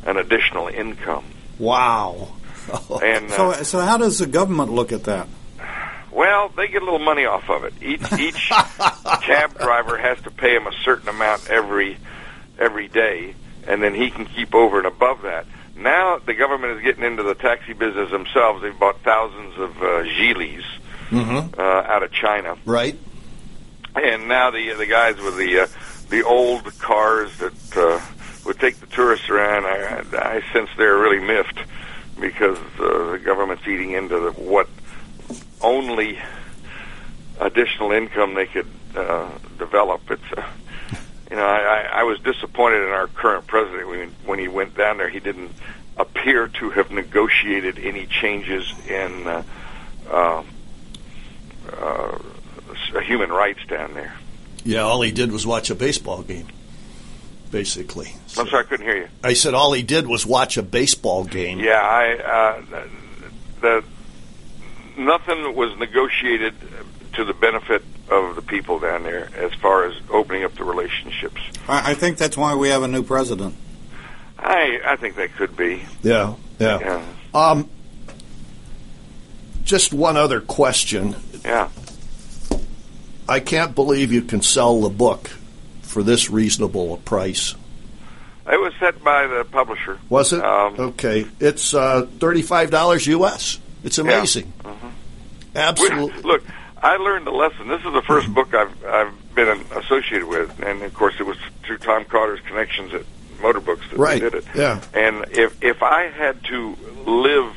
an 0.05 0.17
additional 0.19 0.69
income. 0.69 1.25
wow. 1.59 2.29
And 3.03 3.31
So, 3.31 3.51
uh, 3.53 3.65
so 3.65 3.81
how 3.81 3.97
does 3.97 4.19
the 4.19 4.27
government 4.27 4.71
look 4.73 4.93
at 4.93 5.05
that? 5.05 5.27
Well, 6.13 6.49
they 6.49 6.69
get 6.69 6.83
a 6.83 6.85
little 6.85 6.99
money 6.99 7.25
off 7.25 7.49
of 7.51 7.65
it. 7.65 7.75
Each 7.83 8.13
each 8.19 8.49
cab 9.23 9.59
driver 9.59 9.97
has 9.99 10.21
to 10.23 10.31
pay 10.31 10.55
him 10.55 10.67
a 10.67 10.73
certain 10.85 11.09
amount 11.09 11.49
every 11.51 11.99
every 12.59 12.89
day, 12.89 13.35
and 13.67 13.83
then 13.83 13.95
he 13.95 14.11
can 14.11 14.27
keep 14.27 14.55
over 14.55 14.79
and 14.79 14.87
above 14.87 15.23
that. 15.23 15.47
Now 15.77 16.19
the 16.19 16.35
government 16.35 16.79
is 16.79 16.83
getting 16.83 17.05
into 17.05 17.23
the 17.23 17.35
taxi 17.35 17.73
business 17.73 18.11
themselves. 18.11 18.63
They've 18.63 18.79
bought 18.79 19.01
thousands 19.03 19.57
of 19.59 19.77
uh, 19.83 20.03
Geelys 20.05 20.65
Mhm. 21.11 21.59
uh, 21.59 21.63
out 21.63 22.03
of 22.03 22.13
China. 22.13 22.57
Right. 22.65 22.97
and 23.97 24.29
now 24.29 24.51
the 24.51 24.73
the 24.75 24.87
guys 24.87 25.17
with 25.21 25.37
the 25.37 25.61
uh, 25.61 25.67
the 26.11 26.23
old 26.23 26.65
cars 26.79 27.37
that 27.39 27.77
uh, 27.77 28.01
would 28.45 28.59
take 28.59 28.79
the 28.81 28.87
tourists 28.87 29.29
around, 29.29 29.65
I, 29.65 30.03
I 30.13 30.43
sense 30.53 30.69
they're 30.77 30.97
really 30.99 31.21
miffed 31.21 31.61
because 32.21 32.59
uh, 32.79 33.13
the 33.13 33.21
government's 33.25 33.67
eating 33.67 33.93
into 33.93 34.19
the, 34.19 34.31
what 34.33 34.69
only 35.61 36.19
additional 37.39 37.93
income 37.93 38.35
they 38.35 38.47
could 38.47 38.69
uh, 38.95 39.31
develop. 39.59 40.11
It's 40.11 40.23
uh, 40.37 40.47
you 41.31 41.37
know 41.37 41.47
I, 41.47 41.89
I, 41.93 42.03
was 42.03 42.19
disappointed 42.21 42.83
in 42.83 42.91
our 42.91 43.07
current 43.07 43.47
president 43.47 43.89
when 43.89 44.11
when 44.25 44.39
he 44.39 44.49
went 44.49 44.77
down 44.77 44.99
there. 44.99 45.09
He 45.09 45.21
didn't 45.21 45.53
appear 45.97 46.49
to 46.49 46.71
have 46.71 46.91
negotiated 46.91 47.79
any 47.79 48.07
changes 48.07 48.73
in. 48.89 49.27
Uh, 49.27 49.43
uh, 50.11 50.43
uh, 51.73 52.19
human 53.01 53.31
rights 53.31 53.61
down 53.67 53.95
there. 53.95 54.15
Yeah, 54.65 54.81
all 54.81 55.01
he 55.03 55.13
did 55.13 55.33
was 55.33 55.47
watch 55.47 55.71
a 55.71 55.75
baseball 55.75 56.23
game, 56.23 56.47
basically. 57.51 58.15
I'm 58.37 58.49
sorry, 58.49 58.65
I 58.65 58.69
couldn't 58.69 58.87
hear 58.87 58.97
you. 58.97 59.09
I 59.25 59.33
said 59.35 59.55
all 59.55 59.73
he 59.73 59.83
did 59.83 60.07
was 60.07 60.27
watch 60.27 60.57
a 60.57 60.63
baseball 60.63 61.25
game. 61.25 61.61
Yeah, 61.61 61.81
I 61.81 62.17
uh, 62.17 62.85
the 63.61 63.85
nothing 65.01 65.55
was 65.57 65.77
negotiated 65.79 66.55
to 67.15 67.25
the 67.25 67.35
benefit 67.35 67.83
of 68.09 68.37
the 68.37 68.43
people 68.43 68.79
down 68.79 69.03
there 69.03 69.29
as 69.37 69.53
far 69.55 69.85
as 69.87 69.95
opening 70.11 70.45
up 70.45 70.55
the 70.55 70.65
relationships. 70.65 71.41
I, 71.69 71.93
I 71.93 71.95
think 71.95 72.19
that's 72.19 72.37
why 72.37 72.55
we 72.55 72.69
have 72.69 72.83
a 72.83 72.89
new 72.89 73.03
president. 73.03 73.55
I 74.39 74.81
I 74.85 74.97
think 74.97 75.17
that 75.17 75.35
could 75.35 75.57
be. 75.57 75.83
yeah, 76.03 76.35
yeah. 76.59 76.79
Yeah, 76.81 77.05
Um, 77.35 77.69
just 79.65 79.93
one 79.93 80.17
other 80.17 80.41
question. 80.41 81.17
yeah. 81.45 81.69
I 83.29 83.39
can't 83.39 83.75
believe 83.75 84.11
you 84.13 84.23
can 84.23 84.43
sell 84.43 84.81
the 84.81 84.89
book 84.91 85.31
for 85.83 86.03
this 86.03 86.31
reasonable 86.31 86.95
a 86.95 86.97
price? 86.97 87.55
It 88.47 88.61
was 88.61 88.73
set 88.81 89.03
by 89.05 89.27
the 89.27 89.45
publisher. 89.45 89.99
Was 90.09 90.33
it? 90.33 90.43
Um, 90.43 90.75
okay. 90.79 91.27
It's 91.39 91.75
uh, 91.75 92.07
$35 92.19 93.07
US. 93.21 93.59
It's 93.85 93.99
amazing. 93.99 94.53
Yeah. 94.65 94.71
Mm-hmm. 94.71 94.89
Absolutely. 95.57 96.23
Look, 96.23 96.45
I 96.83 96.97
learned 96.97 97.27
a 97.27 97.33
lesson. 97.33 97.69
This 97.69 97.85
is 97.85 97.93
the 97.93 98.03
first 98.03 98.33
book 98.33 98.55
I've 98.55 98.85
I've 98.85 99.35
been 99.35 99.49
associated 99.77 100.27
with, 100.27 100.61
and 100.63 100.83
of 100.83 100.95
course 100.95 101.15
it 101.19 101.25
was 101.27 101.37
through 101.65 101.79
Tom 101.79 102.05
Cotter's 102.05 102.41
connections 102.41 102.95
at 102.95 103.03
Motor 103.43 103.61
Books 103.61 103.89
that 103.91 103.99
right. 103.99 104.21
did 104.21 104.35
it. 104.35 104.45
Yeah. 104.55 104.81
And 104.95 105.27
if 105.33 105.63
if 105.63 105.83
I 105.83 106.09
had 106.09 106.43
to 106.45 106.77
live 107.07 107.57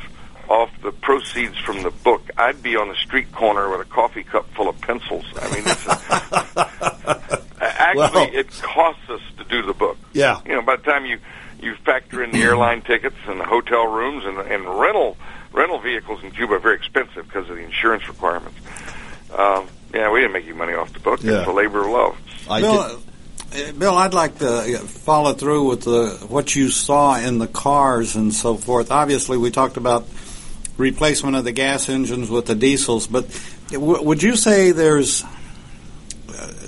off 0.49 0.69
the 0.81 0.91
proceeds 0.91 1.57
from 1.59 1.83
the 1.83 1.91
book, 1.91 2.21
I'd 2.37 2.61
be 2.61 2.75
on 2.75 2.89
the 2.89 2.95
street 2.95 3.31
corner 3.31 3.69
with 3.69 3.81
a 3.81 3.89
coffee 3.89 4.23
cup 4.23 4.49
full 4.53 4.67
of 4.69 4.79
pencils. 4.81 5.25
I 5.41 5.49
mean, 5.55 5.65
is, 5.65 5.87
actually, 7.61 7.97
Well- 7.97 8.29
it 8.33 8.51
costs 8.61 9.09
us 9.09 9.21
to 9.37 9.43
do 9.45 9.61
the 9.61 9.73
book. 9.73 9.97
Yeah. 10.13 10.41
You 10.45 10.55
know, 10.55 10.61
by 10.61 10.75
the 10.77 10.83
time 10.83 11.05
you 11.05 11.19
you 11.61 11.75
factor 11.85 12.23
in 12.23 12.31
the 12.31 12.41
airline 12.43 12.81
tickets 12.81 13.15
and 13.27 13.39
the 13.39 13.45
hotel 13.45 13.87
rooms 13.87 14.25
and 14.25 14.37
and 14.39 14.65
rental 14.79 15.17
rental 15.53 15.79
vehicles 15.79 16.23
in 16.23 16.31
Cuba 16.31 16.55
are 16.55 16.59
very 16.59 16.75
expensive 16.75 17.25
because 17.27 17.49
of 17.49 17.55
the 17.55 17.63
insurance 17.63 18.07
requirements. 18.07 18.57
Um, 19.35 19.67
yeah, 19.93 20.11
we 20.11 20.19
didn't 20.19 20.33
make 20.33 20.45
any 20.45 20.53
money 20.53 20.73
off 20.73 20.91
the 20.93 20.99
book. 20.99 21.23
Yeah. 21.23 21.39
It's 21.39 21.47
a 21.47 21.51
labor 21.51 21.81
of 21.81 21.87
love. 21.91 22.17
I 22.49 22.61
Bill, 22.61 22.87
did- 23.51 23.69
uh, 23.69 23.71
Bill, 23.73 23.95
I'd 23.95 24.13
like 24.15 24.39
to 24.39 24.49
uh, 24.49 24.79
follow 24.79 25.33
through 25.33 25.69
with 25.69 25.81
the 25.83 26.25
what 26.27 26.55
you 26.55 26.69
saw 26.69 27.17
in 27.19 27.37
the 27.37 27.47
cars 27.47 28.15
and 28.15 28.33
so 28.33 28.55
forth. 28.55 28.91
Obviously, 28.91 29.37
we 29.37 29.51
talked 29.51 29.77
about 29.77 30.07
replacement 30.77 31.35
of 31.35 31.43
the 31.43 31.51
gas 31.51 31.87
engines 31.87 32.31
with 32.31 32.47
the 32.47 32.55
diesels, 32.55 33.05
but 33.05 33.25
w- 33.69 34.01
would 34.03 34.23
you 34.23 34.35
say 34.35 34.71
there's 34.71 35.23
uh, 35.23 35.27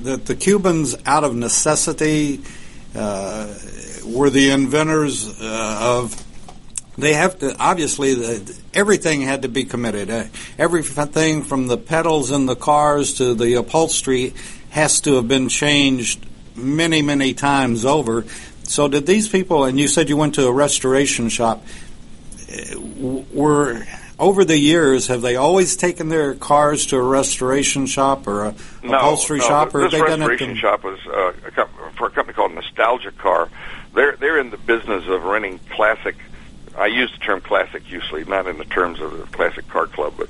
that 0.02 0.26
the 0.28 0.36
Cubans, 0.36 0.96
out 1.08 1.24
of 1.24 1.36
necessity, 1.36 2.42
uh, 2.94 3.52
were 4.06 4.30
the 4.30 4.52
inventors 4.52 5.42
uh, 5.42 5.80
of 5.82 6.14
they 6.98 7.14
have 7.14 7.40
to 7.40 7.56
obviously 7.60 8.14
the, 8.16 8.58
everything 8.74 9.22
had 9.22 9.42
to 9.44 9.50
be 9.50 9.66
committed. 9.66 10.10
Uh, 10.10 10.26
everything 10.58 11.44
from 11.44 11.68
the 11.68 11.78
pedals 11.78 12.32
in 12.32 12.46
the 12.46 12.56
cars 12.56 13.16
to 13.16 13.34
the 13.34 13.56
upholstery 13.56 14.34
has 14.70 15.00
to 15.02 15.16
have 15.16 15.28
been 15.28 15.50
changed 15.50 16.26
many, 16.56 17.02
many 17.02 17.34
times 17.34 17.86
over. 17.86 18.26
So 18.64 18.88
did 18.88 19.06
these 19.06 19.28
people? 19.28 19.66
And 19.66 19.80
you 19.80 19.88
said 19.88 20.10
you 20.10 20.18
went 20.18 20.36
to 20.36 20.48
a 20.48 20.52
restoration 20.52 21.30
shop. 21.30 21.64
uh, 22.52 22.80
Were 23.34 23.86
over 24.18 24.46
the 24.46 24.58
years 24.58 25.08
have 25.08 25.22
they 25.22 25.36
always 25.36 25.76
taken 25.76 26.08
their 26.08 26.34
cars 26.36 26.86
to 26.86 26.96
a 26.96 27.02
restoration 27.02 27.86
shop 27.86 28.28
or 28.28 28.46
a 28.46 28.56
No, 28.82 28.94
upholstery 28.96 29.40
no, 29.40 29.46
shop, 29.48 29.76
or 29.76 29.82
this 29.82 29.92
they 29.92 29.98
done 30.00 30.22
restoration 30.22 30.56
to- 30.56 30.56
shop 30.56 30.84
was 30.86 31.00
uh, 31.06 31.34
a 31.62 31.68
for 31.98 32.08
a 32.08 32.12
company 32.12 32.34
called 32.34 32.54
Nostalgia 32.54 33.12
Car. 33.12 33.50
They're 33.94 34.16
they're 34.16 34.40
in 34.40 34.52
the 34.52 34.58
business 34.58 35.06
of 35.08 35.24
renting 35.26 35.60
classic. 35.70 36.16
I 36.78 36.88
use 36.88 37.12
the 37.12 37.20
term 37.20 37.42
classic 37.42 37.90
usually, 37.90 38.24
not 38.26 38.48
in 38.48 38.58
the 38.58 38.66
terms 38.66 39.00
of 39.02 39.18
the 39.18 39.24
classic 39.26 39.68
car 39.70 39.88
club, 39.88 40.14
but 40.18 40.30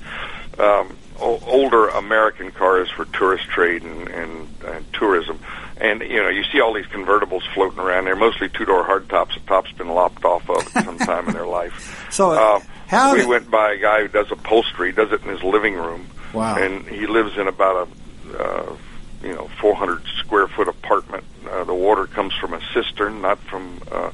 um, 0.60 0.95
o- 1.19 1.41
older 1.47 1.88
American 1.89 2.51
cars 2.51 2.89
for 2.89 3.05
tourist 3.05 3.45
trade 3.45 3.84
and, 3.84 4.08
and, 4.10 4.47
and 4.65 4.93
tourism. 4.93 5.39
And 5.77 6.01
you 6.01 6.21
know, 6.23 6.29
you 6.29 6.43
see 6.51 6.62
all 6.62 6.73
these 6.73 6.86
convertibles 6.86 7.41
floating 7.53 7.79
around. 7.79 8.05
They're 8.05 8.15
mostly 8.15 8.47
two 8.49 8.63
door 8.65 8.84
hardtops. 8.86 9.34
The 9.34 9.41
top's 9.47 9.71
been 9.73 9.89
lopped 9.89 10.23
off 10.23 10.49
of 10.49 10.75
at 10.75 10.86
some 10.86 10.97
time 10.99 11.27
in 11.27 11.34
their 11.34 11.47
life. 11.47 12.01
So, 12.15 12.31
uh, 12.31 12.62
how 12.88 13.12
we 13.13 13.19
did- 13.19 13.27
went 13.27 13.51
by 13.51 13.73
a 13.73 13.77
guy 13.77 14.01
who 14.03 14.08
does 14.08 14.31
upholstery. 14.31 14.93
Does 14.93 15.12
it 15.12 15.21
in 15.23 15.27
his 15.29 15.43
living 15.43 15.73
room. 15.73 16.08
Wow. 16.34 16.55
And 16.55 16.88
he 16.88 17.08
lives 17.08 17.38
in 17.38 17.47
about 17.49 17.89
a 18.29 18.41
uh, 18.41 18.77
you 19.21 19.34
know 19.34 19.49
400 19.60 20.01
square 20.19 20.47
foot 20.47 20.69
apartment. 20.69 21.25
Uh, 21.49 21.65
the 21.65 21.73
water 21.73 22.08
comes 22.08 22.34
from 22.36 22.53
a 22.53 22.62
cistern, 22.73 23.21
not 23.21 23.38
from 23.39 23.81
uh, 23.91 24.12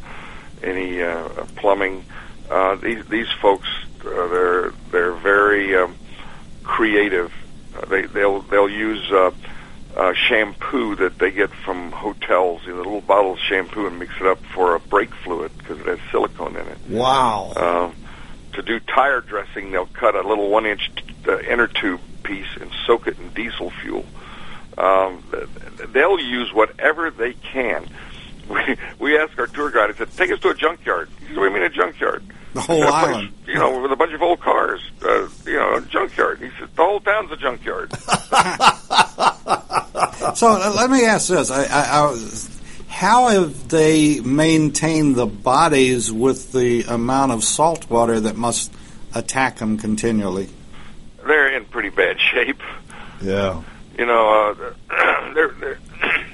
any 0.64 1.02
uh, 1.04 1.28
plumbing. 1.58 2.00
Uh, 2.00 2.21
these 2.76 3.06
these 3.08 3.32
folks, 3.42 3.68
uh, 4.06 4.28
they're 4.28 4.72
they're 4.92 5.14
very 5.14 5.76
um, 5.76 5.96
creative. 6.64 7.32
Uh, 7.76 7.86
they 7.86 8.02
they'll 8.04 8.42
they'll 8.42 8.70
use 8.70 9.12
uh, 9.12 9.32
uh, 9.96 10.14
shampoo 10.14 10.96
that 10.96 11.18
they 11.18 11.32
get 11.32 11.50
from 11.50 11.92
hotels, 11.92 12.62
you 12.66 12.72
know, 12.72 12.78
little 12.78 13.02
bottle 13.02 13.34
of 13.34 13.40
shampoo, 13.40 13.88
and 13.88 14.00
mix 14.00 14.14
it 14.20 14.28
up 14.28 14.40
for 14.54 14.76
a 14.76 14.80
brake 14.80 15.14
fluid 15.24 15.52
because 15.58 15.80
it 15.80 15.86
has 15.88 16.00
silicone 16.12 16.56
in 16.56 16.68
it. 16.68 16.78
wow. 16.90 17.54
Uh, 17.56 17.92
to 18.54 18.62
do 18.62 18.80
tire 18.82 19.22
dressing, 19.22 19.72
they'll 19.72 19.86
cut 19.86 20.14
a 20.14 20.28
little 20.28 20.50
one-inch 20.50 20.92
uh, 21.26 21.40
inner 21.40 21.68
tube 21.68 22.02
piece 22.24 22.58
and 22.60 22.70
soak 22.86 23.08
it 23.08 23.18
in 23.18 23.30
diesel 23.30 23.70
fuel. 23.82 24.06
Um, 24.78 25.24
th- 25.32 25.48
th- 25.78 25.90
they'll 25.92 26.20
use 26.20 26.54
whatever 26.54 27.10
they 27.12 27.34
can. 27.34 27.88
We 28.50 28.76
we 29.00 29.18
asked 29.18 29.40
our 29.40 29.48
tour 29.48 29.72
guide. 29.72 29.92
I 29.92 29.94
said, 29.94 30.12
"Take 30.18 30.30
us 30.32 30.40
to 30.42 30.50
a 30.50 30.54
junkyard." 30.54 31.08
He 31.22 31.28
said, 31.28 31.38
"What 31.38 31.44
do 31.44 31.50
you 31.50 31.54
mean 31.54 31.64
a 31.64 31.70
junkyard?" 31.70 32.22
The 32.54 32.62
whole 32.62 32.84
"A 32.84 32.88
place, 32.88 32.94
island. 32.94 33.34
you 33.48 33.56
know, 33.56 33.82
with 33.82 33.92
a 33.92 33.96
bunch 33.96 34.14
of 34.14 34.22
old 34.22 34.40
cars. 34.42 34.82
Uh, 35.04 35.28
you 35.46 35.58
know, 35.58 35.76
a 35.78 35.82
junkyard. 35.82 36.40
He 36.40 36.50
said, 36.60 36.70
"The 36.76 36.84
whole 36.84 37.00
town's 37.00 37.32
a 37.32 37.38
junkyard." 37.38 37.92
So 40.36 40.48
uh, 40.50 40.74
let 40.76 40.90
me 40.90 41.04
ask 41.06 41.28
this: 41.30 41.50
I, 41.52 41.64
I, 41.64 42.06
I, 42.06 42.16
How 42.88 43.28
have 43.30 43.70
they 43.70 44.20
maintained 44.20 45.16
the 45.16 45.26
bodies 45.26 46.12
with 46.12 46.52
the 46.52 46.84
amount 46.84 47.32
of 47.32 47.44
salt 47.44 47.90
water 47.90 48.20
that 48.20 48.38
must 48.38 48.72
attack 49.14 49.58
them 49.58 49.78
continually? 49.78 50.48
They're 51.26 51.56
in 51.58 51.66
pretty 51.66 51.90
bad 51.90 52.18
shape. 52.20 52.62
Yeah. 53.22 53.62
You 53.98 54.06
know, 54.06 54.56
uh, 54.90 55.32
they're 55.34 55.50
they're 55.50 55.80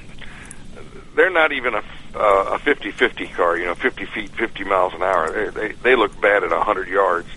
they're 1.16 1.30
not 1.30 1.52
even 1.52 1.74
a 1.74 1.82
uh, 2.14 2.50
a 2.52 2.58
fifty 2.58 2.90
fifty 2.90 3.26
car. 3.26 3.56
You 3.56 3.66
know, 3.66 3.74
fifty 3.74 4.06
feet, 4.06 4.30
fifty 4.30 4.64
miles 4.64 4.94
an 4.94 5.02
hour. 5.02 5.50
They 5.50 5.68
they, 5.68 5.72
they 5.74 5.96
look 5.96 6.20
bad 6.20 6.44
at 6.44 6.52
a 6.52 6.60
hundred 6.60 6.88
yards. 6.88 7.28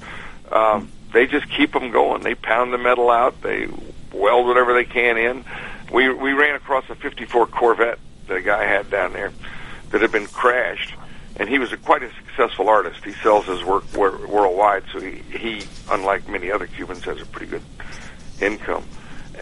Um, 0.52 0.90
they 1.14 1.28
just 1.28 1.50
keep 1.50 1.74
them 1.74 1.92
going. 1.92 2.24
They 2.24 2.36
pound 2.36 2.74
the 2.74 2.78
metal 2.78 3.10
out. 3.10 3.42
They 3.42 3.68
weld 4.14 4.48
whatever 4.48 4.74
they 4.74 4.86
can 4.86 5.18
in. 5.18 5.46
We 5.92 6.14
we 6.14 6.34
ran 6.34 6.56
across 6.56 6.90
a 6.90 6.96
fifty 6.96 7.26
four 7.26 7.48
Corvette 7.48 8.00
that 8.28 8.38
a 8.38 8.42
guy 8.42 8.66
had 8.66 8.90
down 8.90 9.14
there 9.14 9.34
that 9.90 10.02
had 10.02 10.12
been 10.12 10.28
crashed, 10.28 10.94
and 11.36 11.50
he 11.50 11.60
was 11.60 11.74
a, 11.74 11.78
quite 11.78 12.04
a 12.04 12.12
successful 12.14 12.70
artist. 12.70 13.04
He 13.04 13.12
sells 13.12 13.46
his 13.46 13.64
work 13.64 13.84
wor- 13.94 14.26
worldwide, 14.26 14.84
so 14.94 15.02
he, 15.02 15.22
he, 15.38 15.64
unlike 15.90 16.30
many 16.30 16.50
other 16.50 16.66
Cubans, 16.68 17.04
has 17.04 17.22
a 17.22 17.26
pretty 17.26 17.48
good 17.48 17.64
income. 18.40 18.86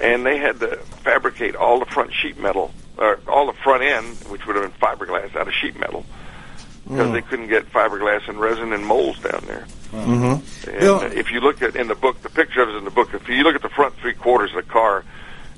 And 0.01 0.25
they 0.25 0.37
had 0.37 0.59
to 0.61 0.77
fabricate 1.03 1.55
all 1.55 1.79
the 1.79 1.85
front 1.85 2.13
sheet 2.13 2.39
metal, 2.39 2.71
or 2.97 3.19
all 3.27 3.45
the 3.47 3.53
front 3.53 3.83
end, 3.83 4.15
which 4.29 4.45
would 4.47 4.55
have 4.55 4.63
been 4.63 4.79
fiberglass, 4.79 5.35
out 5.35 5.47
of 5.47 5.53
sheet 5.53 5.77
metal 5.79 6.05
because 6.87 7.11
they 7.11 7.21
couldn't 7.21 7.47
get 7.49 7.71
fiberglass 7.71 8.27
and 8.27 8.39
resin 8.39 8.73
and 8.73 8.83
molds 8.83 9.19
down 9.19 9.43
there. 9.45 9.67
Mm-hmm. 9.91 10.69
And 10.71 10.79
Bill- 10.79 11.01
if 11.03 11.31
you 11.31 11.39
look 11.39 11.61
at 11.61 11.75
in 11.75 11.87
the 11.87 11.93
book, 11.93 12.19
the 12.23 12.29
picture 12.29 12.63
of 12.63 12.69
it 12.69 12.71
is 12.71 12.77
in 12.79 12.85
the 12.85 12.89
book. 12.91 13.13
If 13.13 13.29
you 13.29 13.43
look 13.43 13.53
at 13.55 13.61
the 13.61 13.69
front 13.69 13.95
three 13.97 14.13
quarters 14.13 14.49
of 14.55 14.65
the 14.65 14.71
car, 14.71 15.03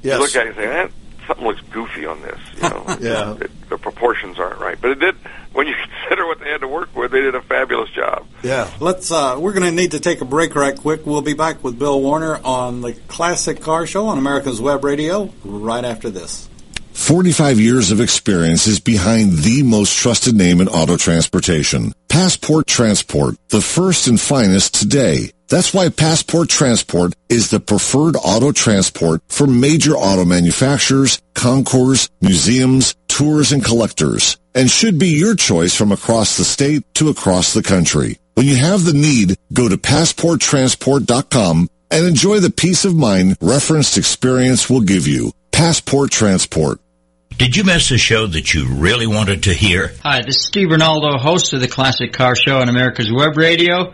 Yes. 0.01 0.15
you 0.15 0.19
look 0.19 0.35
at 0.35 0.47
it 0.47 0.57
and 0.57 0.57
say, 0.57 0.65
eh, 0.65 0.87
something 1.27 1.45
looks 1.45 1.61
goofy 1.71 2.05
on 2.05 2.21
this. 2.21 2.39
You 2.55 2.61
know, 2.69 2.85
Yeah. 3.01 3.35
it, 3.39 3.69
the 3.69 3.77
proportions 3.77 4.39
aren't 4.39 4.59
right. 4.59 4.77
But 4.79 4.91
it 4.91 4.99
did. 4.99 5.15
When 5.53 5.67
you 5.67 5.73
consider 5.99 6.25
what 6.27 6.39
they 6.39 6.49
had 6.49 6.61
to 6.61 6.67
work 6.67 6.95
with, 6.95 7.11
they 7.11 7.21
did 7.21 7.35
a 7.35 7.41
fabulous 7.41 7.89
job. 7.91 8.25
Yeah. 8.43 8.69
Let's. 8.79 9.11
Uh, 9.11 9.37
we're 9.39 9.53
going 9.53 9.65
to 9.65 9.71
need 9.71 9.91
to 9.91 9.99
take 9.99 10.21
a 10.21 10.25
break 10.25 10.55
right 10.55 10.77
quick. 10.77 11.05
We'll 11.05 11.21
be 11.21 11.33
back 11.33 11.63
with 11.63 11.77
Bill 11.79 12.01
Warner 12.01 12.39
on 12.43 12.81
the 12.81 12.93
Classic 13.07 13.59
Car 13.61 13.85
Show 13.85 14.07
on 14.07 14.17
America's 14.17 14.59
Web 14.61 14.83
Radio 14.83 15.33
right 15.43 15.83
after 15.85 16.09
this. 16.09 16.47
45 16.93 17.59
years 17.59 17.91
of 17.91 18.01
experience 18.01 18.67
is 18.67 18.79
behind 18.79 19.31
the 19.39 19.63
most 19.63 19.95
trusted 19.97 20.35
name 20.35 20.59
in 20.59 20.67
auto 20.67 20.97
transportation. 20.97 21.93
Passport 22.09 22.67
Transport, 22.67 23.35
the 23.49 23.61
first 23.61 24.07
and 24.07 24.19
finest 24.19 24.75
today. 24.75 25.31
That's 25.51 25.73
why 25.73 25.89
Passport 25.89 26.47
Transport 26.47 27.13
is 27.27 27.49
the 27.49 27.59
preferred 27.59 28.15
auto 28.15 28.53
transport 28.53 29.21
for 29.27 29.45
major 29.45 29.95
auto 29.95 30.23
manufacturers, 30.23 31.21
concours, 31.33 32.09
museums, 32.21 32.95
tours, 33.09 33.51
and 33.51 33.61
collectors, 33.61 34.37
and 34.55 34.71
should 34.71 34.97
be 34.97 35.09
your 35.09 35.35
choice 35.35 35.75
from 35.75 35.91
across 35.91 36.37
the 36.37 36.45
state 36.45 36.85
to 36.93 37.09
across 37.09 37.53
the 37.53 37.61
country. 37.61 38.17
When 38.35 38.45
you 38.45 38.55
have 38.55 38.85
the 38.85 38.93
need, 38.93 39.35
go 39.51 39.67
to 39.67 39.75
passporttransport.com 39.75 41.69
and 41.91 42.05
enjoy 42.05 42.39
the 42.39 42.49
peace 42.49 42.85
of 42.85 42.95
mind 42.95 43.35
referenced 43.41 43.97
experience 43.97 44.69
will 44.69 44.79
give 44.79 45.05
you. 45.05 45.33
Passport 45.51 46.11
Transport. 46.11 46.79
Did 47.37 47.57
you 47.57 47.65
miss 47.65 47.91
a 47.91 47.97
show 47.97 48.27
that 48.27 48.53
you 48.53 48.67
really 48.67 49.07
wanted 49.07 49.43
to 49.43 49.53
hear? 49.53 49.93
Hi, 50.03 50.21
this 50.21 50.37
is 50.37 50.45
Steve 50.45 50.69
Ronaldo, 50.69 51.19
host 51.19 51.51
of 51.51 51.59
the 51.59 51.67
Classic 51.67 52.13
Car 52.13 52.35
Show 52.35 52.59
on 52.59 52.69
America's 52.69 53.11
Web 53.11 53.35
Radio. 53.35 53.93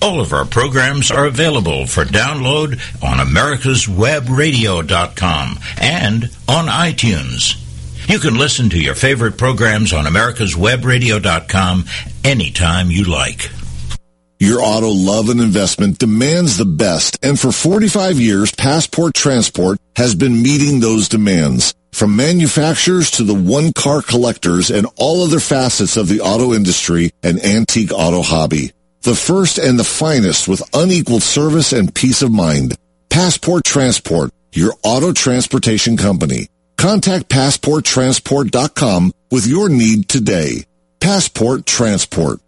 All 0.00 0.20
of 0.20 0.32
our 0.32 0.44
programs 0.44 1.10
are 1.10 1.26
available 1.26 1.84
for 1.86 2.04
download 2.04 2.80
on 3.02 3.18
americaswebradio.com 3.18 5.58
and 5.80 6.30
on 6.46 6.66
iTunes. 6.66 7.56
You 8.08 8.20
can 8.20 8.38
listen 8.38 8.70
to 8.70 8.80
your 8.80 8.94
favorite 8.94 9.36
programs 9.36 9.92
on 9.92 10.04
americaswebradio.com 10.04 11.84
anytime 12.24 12.90
you 12.90 13.04
like. 13.04 13.50
Your 14.40 14.60
auto 14.60 14.90
love 14.90 15.30
and 15.30 15.40
investment 15.40 15.98
demands 15.98 16.56
the 16.56 16.64
best, 16.64 17.18
and 17.24 17.38
for 17.38 17.50
45 17.50 18.20
years, 18.20 18.52
Passport 18.52 19.14
Transport 19.14 19.80
has 19.96 20.14
been 20.14 20.42
meeting 20.42 20.78
those 20.78 21.08
demands. 21.08 21.74
From 21.92 22.14
manufacturers 22.14 23.10
to 23.12 23.24
the 23.24 23.34
one-car 23.34 24.02
collectors 24.02 24.70
and 24.70 24.86
all 24.96 25.24
other 25.24 25.40
facets 25.40 25.96
of 25.96 26.06
the 26.06 26.20
auto 26.20 26.54
industry 26.54 27.10
and 27.24 27.44
antique 27.44 27.90
auto 27.92 28.22
hobby. 28.22 28.70
The 29.02 29.14
first 29.14 29.58
and 29.58 29.78
the 29.78 29.84
finest 29.84 30.48
with 30.48 30.68
unequaled 30.74 31.22
service 31.22 31.72
and 31.72 31.94
peace 31.94 32.22
of 32.22 32.32
mind. 32.32 32.76
Passport 33.08 33.64
Transport, 33.64 34.32
your 34.52 34.74
auto 34.82 35.12
transportation 35.12 35.96
company. 35.96 36.48
Contact 36.76 37.28
PassportTransport.com 37.28 39.12
with 39.30 39.46
your 39.46 39.68
need 39.68 40.08
today. 40.08 40.64
Passport 41.00 41.66
Transport. 41.66 42.40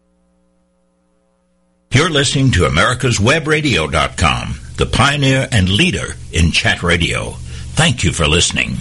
You're 1.93 2.11
listening 2.11 2.53
to 2.53 2.61
America'sWebRadio.com, 2.61 4.61
the 4.77 4.87
pioneer 4.87 5.49
and 5.51 5.69
leader 5.69 6.15
in 6.33 6.53
chat 6.53 6.85
radio. 6.85 7.31
Thank 7.75 8.05
you 8.05 8.13
for 8.13 8.29
listening. 8.29 8.77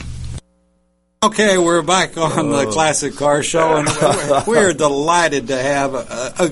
Okay, 1.23 1.57
we're 1.57 1.81
back 1.81 2.17
on 2.17 2.51
the 2.51 2.67
oh. 2.67 2.71
Classic 2.71 3.15
Car 3.15 3.41
Show, 3.41 3.77
and 3.77 3.87
we're, 3.87 4.43
we're 4.45 4.73
delighted 4.77 5.47
to 5.47 5.57
have. 5.57 5.95
A, 5.95 6.33
a, 6.39 6.51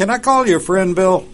can 0.00 0.08
I 0.08 0.16
call 0.16 0.46
you 0.48 0.56
a 0.56 0.60
friend, 0.60 0.96
Bill? 0.96 1.28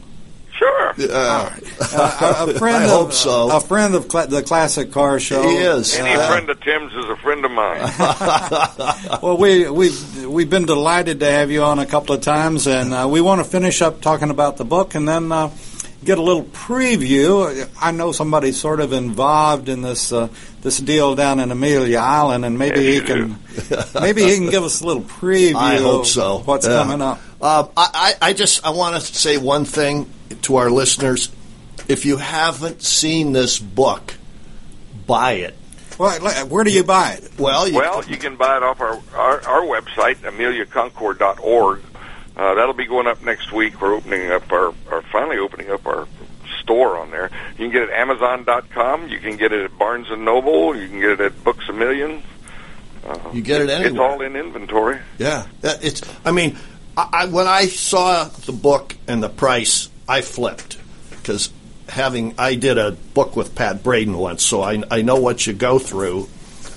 Sure. 0.59 0.95
Uh, 0.99 1.55
A, 1.81 2.51
a 2.51 2.55
friend 2.59 2.79
I 2.83 2.85
of 2.85 2.91
hope 2.91 3.13
so. 3.13 3.55
a 3.55 3.61
friend 3.61 3.95
of 3.95 4.09
cla- 4.09 4.27
the 4.27 4.43
Classic 4.43 4.91
Car 4.91 5.21
Show. 5.21 5.47
He 5.49 5.55
is. 5.57 5.95
Any 5.95 6.11
Uh, 6.11 6.27
friend 6.27 6.51
of 6.51 6.59
Tim's 6.63 6.93
is 6.95 7.05
a 7.05 7.17
friend 7.17 7.45
of 7.45 7.53
mine. 7.53 7.79
Well, 9.23 9.37
we 9.37 9.69
we 9.71 9.91
we've 10.27 10.51
been 10.51 10.67
delighted 10.67 11.21
to 11.21 11.31
have 11.31 11.51
you 11.53 11.63
on 11.63 11.79
a 11.79 11.87
couple 11.87 12.15
of 12.17 12.23
times, 12.23 12.67
and 12.67 12.93
uh, 12.93 13.07
we 13.09 13.21
want 13.21 13.39
to 13.45 13.45
finish 13.49 13.83
up 13.83 14.01
talking 14.01 14.31
about 14.31 14.57
the 14.57 14.65
book, 14.65 14.95
and 14.97 15.07
then 15.07 15.31
uh, 15.31 15.51
get 16.05 16.19
a 16.19 16.23
little 16.23 16.45
preview. 16.45 17.69
I 17.81 17.91
know 17.93 18.11
somebody's 18.13 18.59
sort 18.59 18.81
of 18.81 18.93
involved 18.93 19.69
in 19.69 19.83
this 19.83 20.11
uh, 20.13 20.29
this 20.63 20.79
deal 20.79 21.15
down 21.15 21.39
in 21.41 21.51
Amelia 21.53 21.99
Island, 21.99 22.45
and 22.45 22.59
maybe 22.59 22.81
Yes, 22.83 22.95
he 22.95 23.07
can 23.07 23.39
maybe 24.01 24.23
he 24.25 24.35
can 24.37 24.51
give 24.51 24.65
us 24.65 24.81
a 24.81 24.87
little 24.87 25.03
preview. 25.05 25.55
I 25.55 25.77
hope 25.77 26.01
of 26.03 26.07
so. 26.07 26.39
What's 26.41 26.67
Yeah. 26.67 26.83
coming 26.83 27.03
up? 27.03 27.21
Uh, 27.41 27.69
I, 27.77 28.15
I 28.23 28.29
I 28.29 28.33
just 28.33 28.65
I 28.67 28.71
want 28.71 28.95
to 28.97 29.01
say 29.01 29.37
one 29.37 29.65
thing 29.65 30.11
to 30.43 30.57
our 30.57 30.71
listeners. 30.71 31.31
If 31.89 32.05
you 32.07 32.17
haven't 32.17 32.83
seen 32.83 33.33
this 33.33 33.59
book, 33.59 34.15
buy 35.07 35.33
it. 35.35 35.55
Well, 35.99 36.19
where 36.49 36.65
do 36.65 36.71
you 36.71 36.85
buy 36.85 37.13
it? 37.13 37.31
Well, 37.39 37.69
you, 37.69 37.77
Well, 37.77 38.05
you 38.05 38.17
can 38.17 38.37
buy 38.37 38.57
it 38.57 38.63
off 38.63 38.81
our 38.81 39.01
our, 39.15 39.41
our 39.49 39.63
website, 39.63 40.17
ameliaconcours.org. 40.17 41.81
Uh, 42.37 42.55
that'll 42.55 42.75
be 42.75 42.87
going 42.87 43.07
up 43.07 43.23
next 43.23 43.51
week. 43.53 43.81
We're 43.81 43.95
opening 43.95 44.31
up 44.31 44.51
our, 44.53 44.75
our 44.91 45.03
finally 45.11 45.39
opening 45.39 45.71
up 45.71 45.87
our 45.87 46.07
store 46.61 46.99
on 46.99 47.11
there. 47.11 47.31
You 47.53 47.57
can 47.57 47.71
get 47.71 47.83
it 47.85 47.91
at 47.91 47.99
Amazon.com. 48.01 49.09
You 49.09 49.19
can 49.21 49.37
get 49.39 49.53
it 49.53 49.63
at 49.65 49.79
Barnes 49.79 50.11
and 50.11 50.25
Noble. 50.25 50.77
You 50.77 50.87
can 50.89 51.01
get 51.01 51.11
it 51.13 51.21
at 51.21 51.45
Books 51.45 51.67
a 51.69 51.73
Million. 51.73 52.23
Uh, 53.07 53.19
You 53.33 53.41
get 53.41 53.63
it 53.63 53.71
anywhere. 53.71 53.91
It's 53.91 53.99
all 53.99 54.21
in 54.21 54.37
inventory. 54.37 54.99
yeah, 55.19 55.47
it's. 55.63 56.03
I 56.27 56.33
mean, 56.33 56.59
I, 56.97 57.09
I, 57.13 57.25
when 57.27 57.47
I 57.47 57.67
saw 57.67 58.25
the 58.25 58.53
book 58.53 58.97
and 59.07 59.23
the 59.23 59.29
price, 59.29 59.89
I 60.09 60.21
flipped 60.23 60.79
because 61.11 61.51
having 61.89 62.35
I 62.39 62.55
did 62.55 62.79
a 62.79 62.93
book 62.93 63.37
with 63.37 63.55
Pat 63.55 63.83
Braden 63.83 64.17
once, 64.17 64.43
so 64.43 64.63
I 64.63 64.83
I 64.91 65.03
know 65.03 65.17
what 65.17 65.47
you 65.47 65.53
go 65.53 65.79
through. 65.79 66.29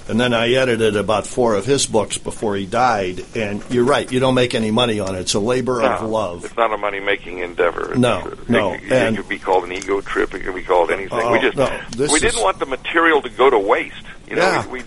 And 0.08 0.20
then 0.20 0.34
I 0.34 0.54
edited 0.54 0.96
about 0.96 1.28
four 1.28 1.54
of 1.54 1.68
his 1.68 1.86
books 1.86 2.18
before 2.18 2.56
he 2.56 2.66
died. 2.66 3.24
And 3.36 3.64
you're 3.70 3.84
right, 3.84 4.12
you 4.12 4.20
don't 4.20 4.34
make 4.34 4.56
any 4.56 4.72
money 4.72 5.00
on 5.00 5.14
it. 5.14 5.20
It's 5.20 5.36
a 5.36 5.40
labor 5.40 5.84
of 5.84 6.02
love. 6.10 6.46
It's 6.46 6.58
not 6.58 6.74
a 6.74 6.78
money 6.80 7.00
making 7.00 7.38
endeavor. 7.40 7.92
It's, 7.92 8.00
No, 8.00 8.34
no, 8.48 8.74
It, 8.74 8.92
it, 8.92 9.16
could 9.18 9.30
be 9.30 9.38
called 9.38 9.66
an 9.66 9.72
ego 9.72 10.02
trip. 10.02 10.34
It 10.34 10.40
could 10.40 10.56
be 10.56 10.64
called 10.64 10.90
anything. 10.90 11.20
Oh, 11.22 11.32
we 11.32 11.40
just 11.40 11.56
no, 11.58 11.80
we 11.96 12.06
is- 12.06 12.22
didn't 12.22 12.42
want 12.42 12.58
the 12.58 12.66
material 12.66 13.22
to 13.22 13.30
go 13.30 13.52
to 13.52 13.60
waste. 13.60 14.02
You 14.28 14.38
know, 14.38 14.42
Yeah. 14.42 14.68
we, 14.70 14.80
we 14.80 14.86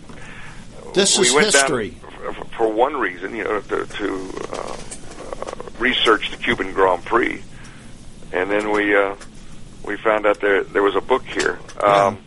This 0.92 1.16
we 1.16 1.28
is 1.28 1.34
history. 1.54 1.90
down 1.90 2.10
f- 2.30 2.38
f- 2.40 2.52
for 2.56 2.66
one 2.72 2.96
reason, 2.96 3.32
you 3.36 3.44
know, 3.44 3.60
to, 3.60 3.86
to 3.86 4.30
uh, 4.52 4.76
uh, 5.82 5.88
research 5.88 6.30
the 6.30 6.36
Cuban 6.36 6.72
Grand 6.72 7.04
Prix, 7.04 7.42
and 8.32 8.50
then 8.50 8.70
we 8.70 8.94
uh, 8.96 9.14
we 9.84 9.96
found 9.96 10.26
out 10.26 10.40
there 10.40 10.62
there 10.64 10.82
was 10.82 10.94
a 10.96 11.00
book 11.00 11.24
here. 11.24 11.58
Um, 11.82 12.18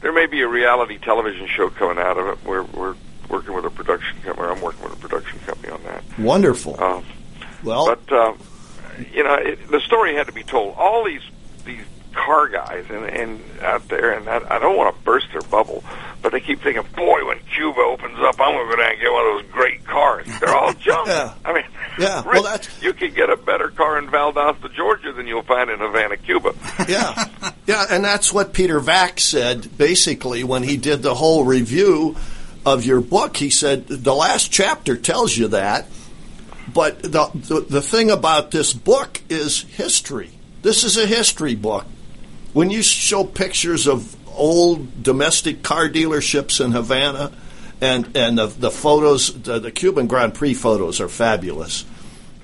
There 0.00 0.12
may 0.12 0.26
be 0.26 0.40
a 0.42 0.48
reality 0.48 0.98
television 0.98 1.46
show 1.46 1.70
coming 1.70 1.98
out 2.02 2.18
of 2.18 2.26
it. 2.28 2.44
We're 2.44 2.62
we're 2.64 2.96
working 3.28 3.54
with 3.54 3.64
a 3.64 3.70
production 3.70 4.20
company. 4.22 4.48
I'm 4.48 4.60
working 4.60 4.82
with 4.82 4.92
a 4.94 4.96
production 4.96 5.38
company 5.40 5.72
on 5.72 5.82
that. 5.84 6.02
Wonderful. 6.18 6.82
Um, 6.82 7.04
well, 7.64 7.86
but 7.86 8.12
uh, 8.12 8.34
you 9.12 9.22
know, 9.22 9.34
it, 9.34 9.68
the 9.70 9.80
story 9.80 10.14
had 10.14 10.26
to 10.26 10.32
be 10.32 10.42
told. 10.42 10.74
All 10.76 11.04
these 11.04 11.22
these 11.64 11.84
car 12.12 12.48
guys 12.48 12.84
and, 12.90 13.04
and 13.06 13.40
out 13.62 13.88
there, 13.88 14.12
and 14.12 14.28
I, 14.28 14.56
I 14.56 14.58
don't 14.58 14.76
want 14.76 14.94
to 14.94 15.02
burst 15.02 15.28
their 15.32 15.40
bubble, 15.42 15.82
but 16.20 16.32
they 16.32 16.40
keep 16.40 16.60
thinking, 16.60 16.82
"Boy, 16.96 17.24
when 17.24 17.38
Cuba 17.54 17.80
opens 17.80 18.18
up, 18.18 18.40
I'm 18.40 18.54
going 18.54 18.68
to 18.70 18.76
go 18.76 18.82
down 18.82 18.90
and 18.92 19.00
get 19.00 19.12
one 19.12 19.26
of 19.26 19.42
those 19.44 19.52
great 19.52 19.84
cars." 19.86 20.26
They're 20.40 20.54
all 20.54 20.72
junk. 20.88 21.06
Yeah. 21.06 21.34
I 21.44 21.52
mean, 21.54 21.64
Yeah, 22.02 22.22
well, 22.24 22.42
that's- 22.42 22.68
you 22.82 22.92
can 22.92 23.12
get 23.14 23.30
a 23.30 23.36
better 23.36 23.68
car 23.68 23.98
in 23.98 24.08
Valdosta, 24.08 24.72
Georgia, 24.74 25.12
than 25.12 25.26
you'll 25.26 25.42
find 25.42 25.70
in 25.70 25.78
Havana, 25.78 26.16
Cuba. 26.16 26.54
yeah, 26.88 27.28
yeah, 27.66 27.86
and 27.90 28.04
that's 28.04 28.32
what 28.32 28.52
Peter 28.52 28.80
Vack 28.80 29.20
said 29.20 29.76
basically 29.78 30.44
when 30.44 30.62
he 30.62 30.76
did 30.76 31.02
the 31.02 31.14
whole 31.14 31.44
review 31.44 32.16
of 32.66 32.84
your 32.84 33.00
book. 33.00 33.36
He 33.36 33.50
said 33.50 33.86
the 33.88 34.14
last 34.14 34.52
chapter 34.52 34.96
tells 34.96 35.36
you 35.36 35.48
that, 35.48 35.86
but 36.72 37.02
the 37.02 37.30
the, 37.34 37.60
the 37.68 37.82
thing 37.82 38.10
about 38.10 38.50
this 38.50 38.72
book 38.72 39.20
is 39.28 39.62
history. 39.62 40.30
This 40.62 40.84
is 40.84 40.96
a 40.96 41.06
history 41.06 41.54
book. 41.54 41.86
When 42.52 42.70
you 42.70 42.82
show 42.82 43.24
pictures 43.24 43.86
of 43.88 44.14
old 44.34 45.02
domestic 45.02 45.62
car 45.62 45.88
dealerships 45.88 46.64
in 46.64 46.72
Havana. 46.72 47.32
And, 47.80 48.16
and 48.16 48.38
the, 48.38 48.46
the 48.46 48.70
photos, 48.70 49.42
the, 49.42 49.58
the 49.58 49.72
Cuban 49.72 50.06
Grand 50.06 50.34
Prix 50.34 50.54
photos 50.54 51.00
are 51.00 51.08
fabulous. 51.08 51.84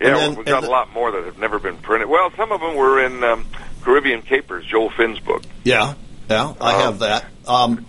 Yeah, 0.00 0.14
then- 0.16 0.34
we've 0.36 0.46
got 0.46 0.58
and 0.58 0.66
a 0.66 0.70
lot 0.70 0.92
more 0.92 1.10
that 1.12 1.24
have 1.24 1.38
never 1.38 1.58
been 1.58 1.76
printed. 1.76 2.08
Well, 2.08 2.30
some 2.36 2.52
of 2.52 2.60
them 2.60 2.74
were 2.76 3.04
in 3.04 3.22
um, 3.24 3.46
Caribbean 3.82 4.22
Capers, 4.22 4.64
Joel 4.66 4.90
Finn's 4.90 5.18
book. 5.20 5.42
Yeah, 5.64 5.94
yeah, 6.30 6.54
I 6.60 6.74
Um, 6.74 6.80
have 6.82 6.98
that. 7.00 7.24
Um, 7.46 7.86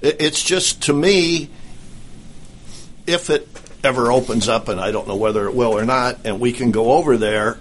it, 0.00 0.16
it's 0.20 0.42
just 0.42 0.82
to 0.84 0.92
me, 0.92 1.48
if 3.06 3.30
it 3.30 3.48
ever 3.84 4.10
opens 4.12 4.48
up, 4.48 4.68
and 4.68 4.80
I 4.80 4.90
don't 4.90 5.08
know 5.08 5.16
whether 5.16 5.46
it 5.48 5.54
will 5.54 5.72
or 5.76 5.84
not, 5.84 6.18
and 6.24 6.40
we 6.40 6.52
can 6.52 6.70
go 6.70 6.92
over 6.92 7.16
there. 7.16 7.58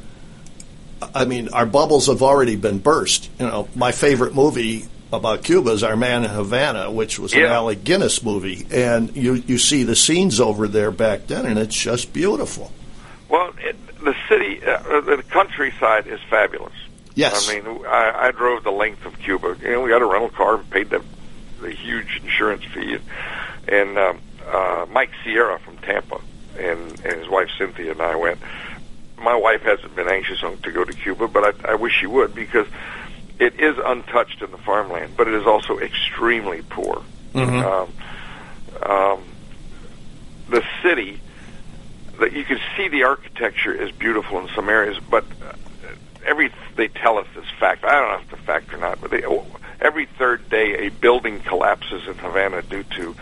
I 1.13 1.25
mean, 1.25 1.49
our 1.49 1.65
bubbles 1.65 2.07
have 2.07 2.21
already 2.23 2.55
been 2.55 2.79
burst. 2.79 3.29
You 3.39 3.45
know, 3.47 3.67
my 3.75 3.91
favorite 3.91 4.33
movie 4.33 4.85
about 5.13 5.43
Cuba 5.43 5.71
is 5.71 5.83
Our 5.83 5.95
Man 5.95 6.23
in 6.23 6.29
Havana, 6.31 6.91
which 6.91 7.17
was 7.19 7.33
an 7.33 7.41
Yeah. 7.41 7.53
Alec 7.53 7.83
Guinness 7.83 8.23
movie, 8.23 8.65
and 8.71 9.15
you 9.15 9.35
you 9.47 9.57
see 9.57 9.83
the 9.83 9.95
scenes 9.95 10.39
over 10.39 10.67
there 10.67 10.91
back 10.91 11.27
then, 11.27 11.45
and 11.45 11.57
it's 11.57 11.75
just 11.75 12.11
beautiful. 12.13 12.71
Well, 13.29 13.51
it, 13.59 13.75
the 14.07 14.15
city, 14.29 14.63
uh, 14.65 15.01
the 15.01 15.21
countryside 15.29 16.07
is 16.07 16.19
fabulous. 16.29 16.73
Yes, 17.13 17.49
I 17.49 17.53
mean, 17.53 17.85
I, 17.85 18.27
I 18.27 18.31
drove 18.31 18.63
the 18.63 18.71
length 18.71 19.05
of 19.05 19.19
Cuba. 19.19 19.57
You 19.61 19.71
know, 19.71 19.81
we 19.81 19.89
got 19.89 20.01
a 20.01 20.05
rental 20.05 20.29
car 20.29 20.55
and 20.55 20.69
paid 20.69 20.89
the 20.89 21.03
the 21.59 21.71
huge 21.71 22.21
insurance 22.23 22.63
fee, 22.65 22.97
and 23.67 23.97
um, 23.97 24.21
uh, 24.47 24.85
Mike 24.89 25.09
Sierra 25.23 25.59
from 25.59 25.77
Tampa 25.77 26.21
and, 26.57 26.99
and 27.03 27.19
his 27.19 27.27
wife 27.27 27.49
Cynthia 27.57 27.91
and 27.91 28.01
I 28.01 28.15
went. 28.15 28.39
My 29.17 29.35
wife 29.35 29.63
hasn't 29.63 29.95
been 29.95 30.07
anxious 30.07 30.43
on, 30.43 30.57
to 30.59 30.71
go 30.71 30.83
to 30.83 30.93
Cuba, 30.93 31.27
but 31.27 31.65
I, 31.65 31.71
I 31.71 31.75
wish 31.75 31.93
she 31.99 32.07
would 32.07 32.35
because 32.35 32.67
it 33.39 33.59
is 33.59 33.75
untouched 33.83 34.41
in 34.41 34.51
the 34.51 34.57
farmland, 34.57 35.13
but 35.17 35.27
it 35.27 35.33
is 35.33 35.45
also 35.45 35.79
extremely 35.79 36.61
poor. 36.61 37.03
Um, 37.35 37.93
um, 38.83 39.23
the 40.49 40.63
city 40.81 41.19
that 42.19 42.33
you 42.33 42.43
can 42.43 42.59
see 42.75 42.87
the 42.87 43.03
architecture 43.03 43.73
is 43.73 43.91
beautiful 43.91 44.39
in 44.39 44.49
some 44.55 44.69
areas, 44.69 44.97
but 45.09 45.23
uh, 45.45 45.53
every 46.25 46.51
they 46.75 46.87
tell 46.87 47.17
us 47.17 47.27
this 47.35 47.45
fact. 47.59 47.83
I 47.83 47.91
don't 47.91 48.09
know 48.09 48.15
if 48.15 48.33
it's 48.33 48.41
a 48.41 48.45
fact 48.45 48.73
or 48.73 48.77
not, 48.77 49.01
but 49.01 49.11
they, 49.11 49.23
every 49.81 50.05
third 50.05 50.49
day 50.49 50.87
a 50.87 50.89
building 50.89 51.39
collapses 51.41 52.07
in 52.07 52.15
Havana 52.15 52.61
due 52.61 52.83
to 52.83 53.15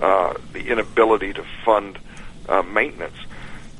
uh, 0.00 0.34
the 0.52 0.68
inability 0.68 1.32
to 1.34 1.44
fund 1.64 1.98
uh, 2.48 2.62
maintenance. 2.62 3.16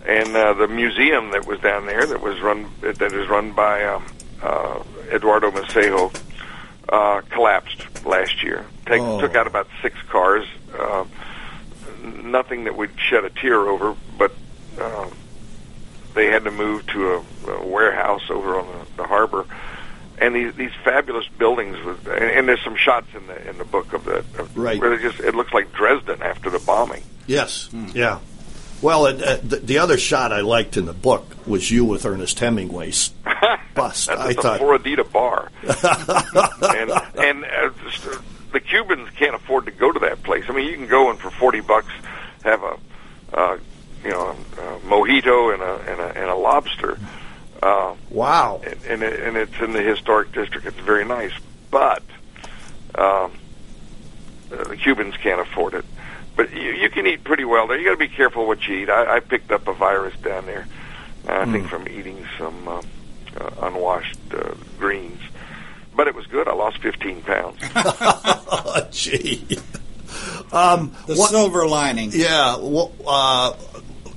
And 0.07 0.37
uh, 0.37 0.53
the 0.55 0.69
museum 0.69 1.31
that 1.33 1.47
was 1.47 1.59
down 1.61 1.87
there, 1.87 2.07
that 2.07 2.21
was 2.23 2.41
run, 2.41 2.71
that 2.81 3.03
is 3.03 3.29
run 3.29 3.53
by 3.53 3.85
um, 3.85 4.07
uh, 4.41 4.83
Eduardo 5.11 5.51
Macejo, 5.51 6.17
uh, 6.89 7.23
collapsed 7.31 8.07
last 8.07 8.43
year. 8.43 8.65
Take, 8.87 9.01
Oh. 9.01 9.21
Took 9.21 9.35
out 9.35 9.49
about 9.49 9.67
six 9.83 9.97
cars. 10.09 10.47
Uh, 10.79 11.05
nothing 12.23 12.65
that 12.65 12.77
would 12.77 12.91
shed 13.01 13.25
a 13.25 13.31
tear 13.31 13.59
over, 13.59 13.97
they 16.17 16.27
had 16.27 16.43
to 16.45 16.51
move 16.51 16.85
to 16.89 17.15
a, 17.47 17.51
a 17.53 17.67
warehouse 17.67 18.29
over 18.31 18.59
on 18.59 18.67
the, 18.67 19.03
the 19.03 19.05
harbor, 19.07 19.47
and 20.19 20.35
these 20.35 20.55
these 20.55 20.73
fabulous 20.83 21.29
buildings 21.39 21.77
with, 21.85 22.07
and, 22.09 22.25
and 22.25 22.49
there's 22.49 22.65
some 22.65 22.75
shots 22.75 23.07
in 23.15 23.25
the 23.29 23.49
in 23.49 23.59
the 23.59 23.65
book 23.65 23.93
of 23.93 24.05
that, 24.07 24.25
of, 24.39 24.57
Right. 24.57 24.81
Where 24.81 24.97
they 24.97 25.03
just 25.03 25.21
it 25.21 25.35
looks 25.37 25.53
like 25.53 25.73
Dresden 25.73 26.23
after 26.23 26.51
the 26.51 26.59
bombing. 26.59 27.05
Yes. 27.29 27.69
Yeah. 27.95 28.19
Well, 28.83 29.07
it, 29.07 29.23
uh, 29.23 29.39
the, 29.43 29.57
the 29.57 29.79
other 29.79 29.97
shot 29.97 30.33
I 30.33 30.41
liked 30.41 30.77
in 30.77 30.85
the 30.85 30.93
book 30.93 31.25
was 31.47 31.71
you 31.71 31.85
with 31.85 32.05
Ernest 32.05 32.39
Hemingway's 32.39 33.09
bust. 33.75 34.09
That's 34.09 34.09
I 34.09 34.31
at 34.31 34.37
the 34.37 34.43
thought. 34.43 34.61
Floridita 34.61 35.11
bar, 35.11 35.51
and 35.63 36.91
and 37.19 37.45
uh, 37.45 37.71
just, 37.85 38.07
the 38.53 38.61
Cubans 38.61 39.09
can't 39.17 39.35
afford 39.35 39.67
to 39.67 39.71
go 39.71 39.93
to 39.93 39.99
that 40.01 40.23
place. 40.23 40.45
I 40.49 40.53
mean, 40.53 40.67
you 40.67 40.75
can 40.75 40.89
go 40.89 41.11
and 41.11 41.19
for 41.19 41.31
forty 41.31 41.61
bucks 41.61 41.93
have 42.45 42.63
a 42.63 42.79
uh, 43.35 43.59
you 44.05 44.11
know 44.11 44.31
a 44.31 44.79
mojito 44.87 45.53
and 45.53 45.63
a 45.63 45.91
and 45.93 46.01
a, 46.01 46.21
and 46.21 46.31
a 46.31 46.35
lobster. 46.35 46.99
Uh, 47.63 47.95
wow. 48.11 48.61
and, 48.65 48.77
and, 48.85 49.03
it, 49.03 49.19
and 49.21 49.37
it's 49.37 49.59
in 49.61 49.73
the 49.73 49.81
historic 49.83 50.31
district. 50.33 50.67
It's 50.67 50.79
very 50.81 51.05
nice, 51.07 51.33
but 51.71 52.03
um, 52.95 53.33
uh, 54.53 54.65
the 54.69 54.77
Cubans 54.77 55.17
can't 55.17 55.41
afford 55.41 55.73
it. 55.75 55.85
But 56.37 56.53
you, 56.53 56.73
you 56.73 56.91
can 56.91 57.07
eat 57.07 57.25
pretty 57.25 57.45
well 57.45 57.67
there. 57.67 57.79
You 57.79 57.87
got 57.87 57.93
to 57.93 57.97
be 57.97 58.09
careful 58.09 58.47
what 58.47 58.69
you 58.69 58.77
eat. 58.77 58.91
I, 58.91 59.17
I 59.17 59.21
picked 59.21 59.51
up 59.51 59.67
a 59.69 59.73
virus 59.73 60.15
down 60.19 60.45
there. 60.45 60.67
Uh, 61.27 61.33
I 61.41 61.45
think 61.51 61.69
from 61.69 61.89
eating 61.89 62.25
some 62.39 62.69
uh, 62.69 62.83
uh, 63.41 63.51
unwashed 63.63 64.19
uh, 64.33 64.55
greens, 64.79 65.21
but 65.97 66.07
it 66.07 66.15
was 66.15 66.27
good. 66.27 66.47
I 66.49 66.53
lost 66.53 66.79
15 66.79 67.23
pounds. 67.23 67.59
Oh, 67.75 68.87
gee. 68.93 69.47
Um, 70.53 70.95
The 71.07 71.15
what- 71.17 71.31
silver 71.31 71.67
lining. 71.67 72.11
Yeah, 72.13 72.59
well, 72.59 72.93
uh, 73.07 73.55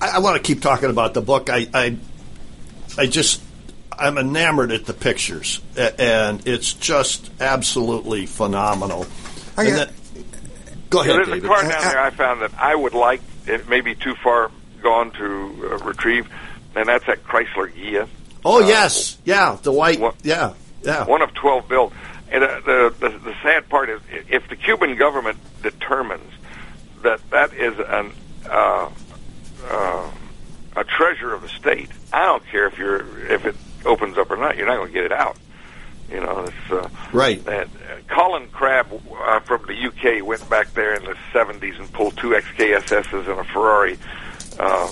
I, 0.01 0.15
I 0.15 0.19
want 0.19 0.37
to 0.37 0.43
keep 0.43 0.61
talking 0.61 0.89
about 0.89 1.13
the 1.13 1.21
book. 1.21 1.49
I, 1.49 1.67
I, 1.73 1.97
I 2.97 3.05
just, 3.07 3.41
I'm 3.91 4.17
enamored 4.17 4.71
at 4.71 4.85
the 4.85 4.93
pictures, 4.93 5.61
and 5.77 6.45
it's 6.47 6.73
just 6.73 7.29
absolutely 7.41 8.25
phenomenal. 8.25 9.05
I 9.57 9.63
And 9.65 9.75
got- 9.75 9.87
that- 9.87 9.93
go 10.89 11.01
ahead, 11.01 11.15
There's 11.17 11.27
a 11.27 11.31
David. 11.35 11.47
car 11.49 11.61
down 11.63 11.69
there 11.81 11.99
I 12.01 12.09
found 12.11 12.41
that 12.41 12.51
I 12.57 12.73
would 12.75 12.93
like. 12.93 13.21
It 13.45 13.67
may 13.69 13.81
be 13.81 13.95
too 13.95 14.15
far 14.23 14.51
gone 14.81 15.11
to 15.11 15.69
uh, 15.73 15.77
retrieve, 15.85 16.27
and 16.75 16.87
that's 16.87 17.05
that 17.07 17.23
Chrysler 17.25 17.71
Ghia. 17.73 18.07
Oh 18.45 18.63
Uh, 18.63 18.67
yes, 18.67 19.17
yeah, 19.25 19.57
the 19.61 19.71
white, 19.71 19.99
what- 19.99 20.15
yeah, 20.23 20.53
yeah. 20.83 21.03
one 21.05 21.21
of 21.21 21.33
12 21.33 21.67
built. 21.67 21.93
And 22.31 22.43
uh, 22.43 22.61
the, 22.65 22.93
the 22.99 23.09
the 23.09 23.33
sad 23.43 23.67
part 23.69 23.89
is, 23.89 23.99
if 24.29 24.47
the 24.49 24.55
Cuban 24.55 24.95
government 24.95 25.39
determines 25.63 26.31
that 27.01 27.19
that 27.31 27.53
is 27.53 27.77
an 27.79 28.11
uh, 28.49 28.89
uh, 29.69 30.11
a 30.75 30.83
treasure 30.83 31.33
of 31.33 31.41
the 31.41 31.49
state, 31.49 31.89
I 32.11 32.25
don't 32.25 32.45
care 32.47 32.67
if 32.67 32.77
you're 32.77 33.31
if 33.31 33.45
it 33.45 33.55
opens 33.85 34.17
up 34.17 34.31
or 34.31 34.37
not. 34.37 34.57
You're 34.57 34.67
not 34.67 34.77
going 34.77 34.87
to 34.87 34.93
get 34.93 35.05
it 35.05 35.11
out. 35.11 35.37
You 36.11 36.21
know, 36.21 36.45
it's 36.47 36.71
uh, 36.71 36.89
Right. 37.13 37.37
And 37.47 37.69
uh, 37.69 37.97
Colin 38.07 38.47
Crabbe 38.49 38.91
uh, 38.93 39.39
from 39.41 39.65
the 39.67 39.75
UK 39.75 40.25
went 40.25 40.47
back 40.49 40.73
there 40.73 40.95
in 40.95 41.03
the 41.03 41.15
70s 41.33 41.79
and 41.79 41.91
pulled 41.93 42.17
two 42.17 42.29
XKSSs 42.29 43.29
and 43.29 43.39
a 43.39 43.43
Ferrari 43.43 43.99
uh, 44.59 44.85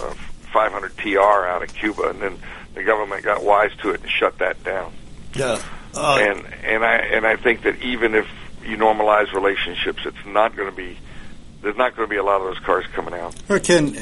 uh, 0.00 0.14
500 0.52 0.96
TR 0.98 1.18
out 1.18 1.62
of 1.62 1.72
Cuba, 1.74 2.10
and 2.10 2.20
then 2.20 2.38
the 2.74 2.82
government 2.82 3.22
got 3.22 3.44
wise 3.44 3.70
to 3.82 3.90
it 3.90 4.00
and 4.02 4.10
shut 4.10 4.38
that 4.38 4.62
down 4.64 4.92
Yeah. 5.34 5.62
Uh, 5.96 6.18
and 6.20 6.44
and 6.64 6.84
I 6.84 6.96
and 6.96 7.24
I 7.24 7.36
think 7.36 7.62
that 7.62 7.80
even 7.80 8.16
if 8.16 8.26
you 8.64 8.76
normalize 8.76 9.32
relationships, 9.32 10.02
it's 10.04 10.26
not 10.26 10.56
going 10.56 10.68
to 10.68 10.76
be 10.76 10.98
there's 11.64 11.76
not 11.76 11.96
going 11.96 12.06
to 12.06 12.10
be 12.10 12.18
a 12.18 12.22
lot 12.22 12.42
of 12.42 12.46
those 12.46 12.58
cars 12.58 12.84
coming 12.92 13.14
out. 13.14 13.34
Ken, 13.62 13.96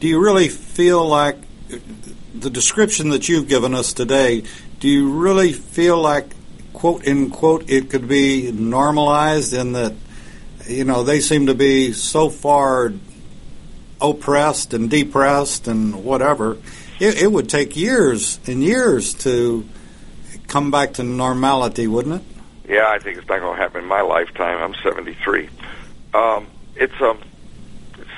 do 0.00 0.06
you 0.06 0.22
really 0.22 0.48
feel 0.48 1.06
like 1.06 1.36
the 2.32 2.48
description 2.48 3.10
that 3.10 3.28
you've 3.28 3.48
given 3.48 3.74
us 3.74 3.92
today? 3.92 4.44
Do 4.78 4.88
you 4.88 5.10
really 5.10 5.52
feel 5.52 6.00
like, 6.00 6.26
quote 6.72 7.04
in 7.04 7.30
quote, 7.30 7.68
it 7.68 7.90
could 7.90 8.06
be 8.06 8.52
normalized 8.52 9.52
in 9.52 9.72
that, 9.72 9.94
you 10.68 10.84
know, 10.84 11.02
they 11.02 11.18
seem 11.18 11.46
to 11.46 11.54
be 11.54 11.92
so 11.92 12.30
far 12.30 12.92
oppressed 14.00 14.72
and 14.72 14.88
depressed 14.88 15.66
and 15.66 16.04
whatever. 16.04 16.56
It, 17.00 17.20
it 17.20 17.32
would 17.32 17.48
take 17.48 17.76
years 17.76 18.38
and 18.46 18.62
years 18.62 19.12
to 19.14 19.68
come 20.46 20.70
back 20.70 20.94
to 20.94 21.02
normality, 21.02 21.88
wouldn't 21.88 22.22
it? 22.22 22.70
Yeah, 22.70 22.86
I 22.88 23.00
think 23.00 23.18
it's 23.18 23.28
not 23.28 23.40
going 23.40 23.56
to 23.56 23.62
happen 23.62 23.82
in 23.82 23.88
my 23.88 24.02
lifetime. 24.02 24.58
I'm 24.62 24.74
73. 24.82 25.48
Um, 26.14 26.46
it's 26.76 27.00
a 27.00 27.16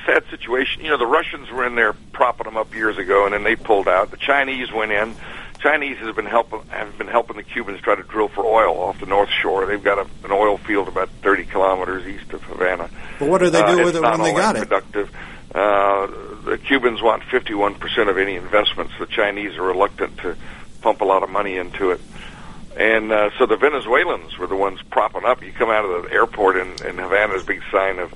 sad 0.06 0.24
situation. 0.30 0.82
You 0.84 0.90
know, 0.90 0.98
the 0.98 1.06
Russians 1.06 1.50
were 1.50 1.66
in 1.66 1.74
there 1.74 1.92
propping 2.12 2.44
them 2.44 2.56
up 2.56 2.74
years 2.74 2.98
ago, 2.98 3.24
and 3.24 3.34
then 3.34 3.42
they 3.42 3.56
pulled 3.56 3.88
out. 3.88 4.10
The 4.10 4.16
Chinese 4.16 4.72
went 4.72 4.92
in. 4.92 5.14
Chinese 5.60 5.96
has 5.98 6.14
been 6.14 6.26
helping 6.26 6.62
have 6.68 6.98
been 6.98 7.06
helping 7.08 7.36
the 7.36 7.42
Cubans 7.42 7.80
try 7.80 7.94
to 7.94 8.02
drill 8.02 8.28
for 8.28 8.44
oil 8.44 8.78
off 8.78 9.00
the 9.00 9.06
North 9.06 9.30
Shore. 9.30 9.64
They've 9.64 9.82
got 9.82 9.98
a, 9.98 10.02
an 10.24 10.30
oil 10.30 10.58
field 10.58 10.88
about 10.88 11.08
30 11.22 11.46
kilometers 11.46 12.06
east 12.06 12.32
of 12.34 12.42
Havana. 12.42 12.90
But 13.18 13.28
what 13.28 13.38
do 13.38 13.48
they 13.48 13.62
do 13.62 13.80
Uh, 13.80 13.84
with 13.84 13.96
it 13.96 14.02
when 14.02 14.20
they 14.20 14.32
got 14.34 14.56
it? 14.56 14.68
Productive. 14.68 15.10
Uh, 15.54 16.06
the 16.44 16.58
Cubans 16.58 17.00
want 17.00 17.22
51% 17.22 18.10
of 18.10 18.18
any 18.18 18.36
investments. 18.36 18.92
The 18.98 19.06
Chinese 19.06 19.56
are 19.56 19.62
reluctant 19.62 20.18
to 20.18 20.36
pump 20.82 21.00
a 21.00 21.04
lot 21.04 21.22
of 21.22 21.30
money 21.30 21.56
into 21.56 21.92
it. 21.92 22.00
And 22.76 23.12
uh, 23.12 23.30
so 23.38 23.46
the 23.46 23.56
Venezuelans 23.56 24.36
were 24.36 24.48
the 24.48 24.56
ones 24.56 24.80
propping 24.90 25.24
up. 25.24 25.42
You 25.42 25.52
come 25.52 25.70
out 25.70 25.84
of 25.84 26.02
the 26.02 26.12
airport 26.12 26.56
in, 26.56 26.72
in 26.86 26.98
Havana's 26.98 27.44
big 27.44 27.62
sign 27.70 28.00
of, 28.00 28.12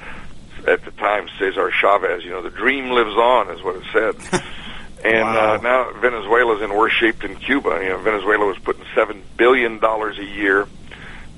at 0.68 0.84
the 0.84 0.90
time, 0.92 1.28
Cesar 1.38 1.70
Chavez, 1.70 2.24
you 2.24 2.30
know, 2.30 2.42
the 2.42 2.50
dream 2.50 2.90
lives 2.90 3.14
on, 3.16 3.50
is 3.50 3.62
what 3.62 3.76
it 3.76 3.84
said. 3.92 4.42
and 5.04 5.22
Wow. 5.22 5.54
uh, 5.54 5.56
now 5.62 5.92
Venezuela's 6.00 6.62
in 6.62 6.74
worse 6.74 6.92
shape 6.92 7.20
than 7.20 7.36
Cuba. 7.36 7.80
You 7.82 7.90
know, 7.90 7.98
Venezuela 7.98 8.46
was 8.46 8.58
putting 8.58 8.84
$7 8.94 9.20
billion 9.36 9.82
a 9.82 10.22
year 10.22 10.66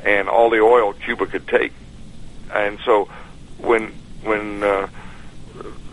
and 0.05 0.29
all 0.29 0.51
the 0.51 0.61
oil 0.61 0.93
Cuba 0.95 1.27
could 1.27 1.47
take. 1.47 1.73
And 2.53 2.79
so 2.85 3.09
when, 3.59 3.93
when, 4.23 4.63
uh, 4.63 4.89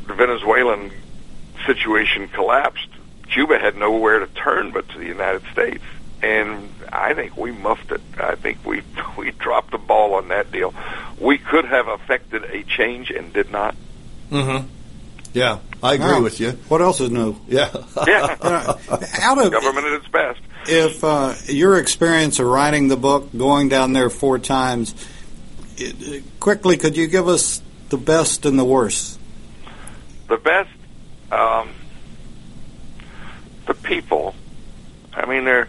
the 0.07 0.13
Venezuelan 0.13 0.91
situation 1.65 2.29
collapsed, 2.29 2.87
Cuba 3.29 3.59
had 3.59 3.75
nowhere 3.75 4.19
to 4.19 4.27
turn 4.27 4.71
but 4.71 4.87
to 4.89 4.97
the 4.97 5.05
United 5.05 5.43
States. 5.51 5.83
And 6.23 6.69
I 6.91 7.13
think 7.13 7.35
we 7.37 7.51
muffed 7.51 7.91
it. 7.91 8.01
I 8.19 8.35
think 8.35 8.65
we 8.65 8.81
we 9.17 9.31
dropped 9.31 9.71
the 9.71 9.77
ball 9.77 10.13
on 10.15 10.27
that 10.29 10.51
deal. 10.51 10.73
We 11.19 11.37
could 11.37 11.65
have 11.65 11.87
affected 11.87 12.43
a 12.45 12.63
change 12.63 13.11
and 13.11 13.31
did 13.33 13.51
not. 13.51 13.75
mm-hmm. 14.31 14.67
Yeah, 15.33 15.59
I 15.83 15.93
agree 15.95 16.07
Wow. 16.07 16.21
with 16.23 16.39
you. 16.39 16.51
What 16.67 16.81
else 16.81 16.99
is 17.01 17.11
new? 17.11 17.35
Yeah. 17.47 17.69
Yeah, 18.07 18.37
out 19.21 19.37
of 19.45 19.51
government 19.51 19.85
at 19.87 19.93
its 19.93 20.07
best. 20.07 20.39
if 20.67 21.03
uh, 21.03 21.35
your 21.45 21.77
experience 21.77 22.39
of 22.39 22.47
writing 22.47 22.87
the 22.87 22.97
book, 22.97 23.29
going 23.37 23.69
down 23.69 23.93
there 23.93 24.09
four 24.09 24.39
times, 24.39 24.95
it, 25.77 26.23
quickly, 26.39 26.77
could 26.77 26.97
you 26.97 27.07
give 27.07 27.27
us 27.27 27.61
the 27.89 27.97
best 27.97 28.45
and 28.45 28.57
the 28.57 28.65
worst? 28.65 29.19
The 30.27 30.37
best, 30.37 30.69
um, 31.31 31.69
the 33.67 33.73
people. 33.75 34.33
I 35.13 35.25
mean, 35.25 35.45
they're 35.45 35.67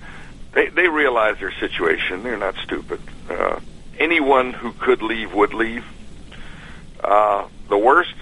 they 0.53 0.68
they 0.68 0.88
realize 0.88 1.38
their 1.38 1.53
situation. 1.53 2.22
They're 2.22 2.36
not 2.36 2.57
stupid. 2.57 3.01
Uh, 3.28 3.61
anyone 3.99 4.53
who 4.53 4.72
could 4.72 5.03
leave 5.03 5.34
would 5.34 5.55
leave. 5.55 5.84
Uh, 7.03 7.46
the 7.68 7.78
worst. 7.78 8.14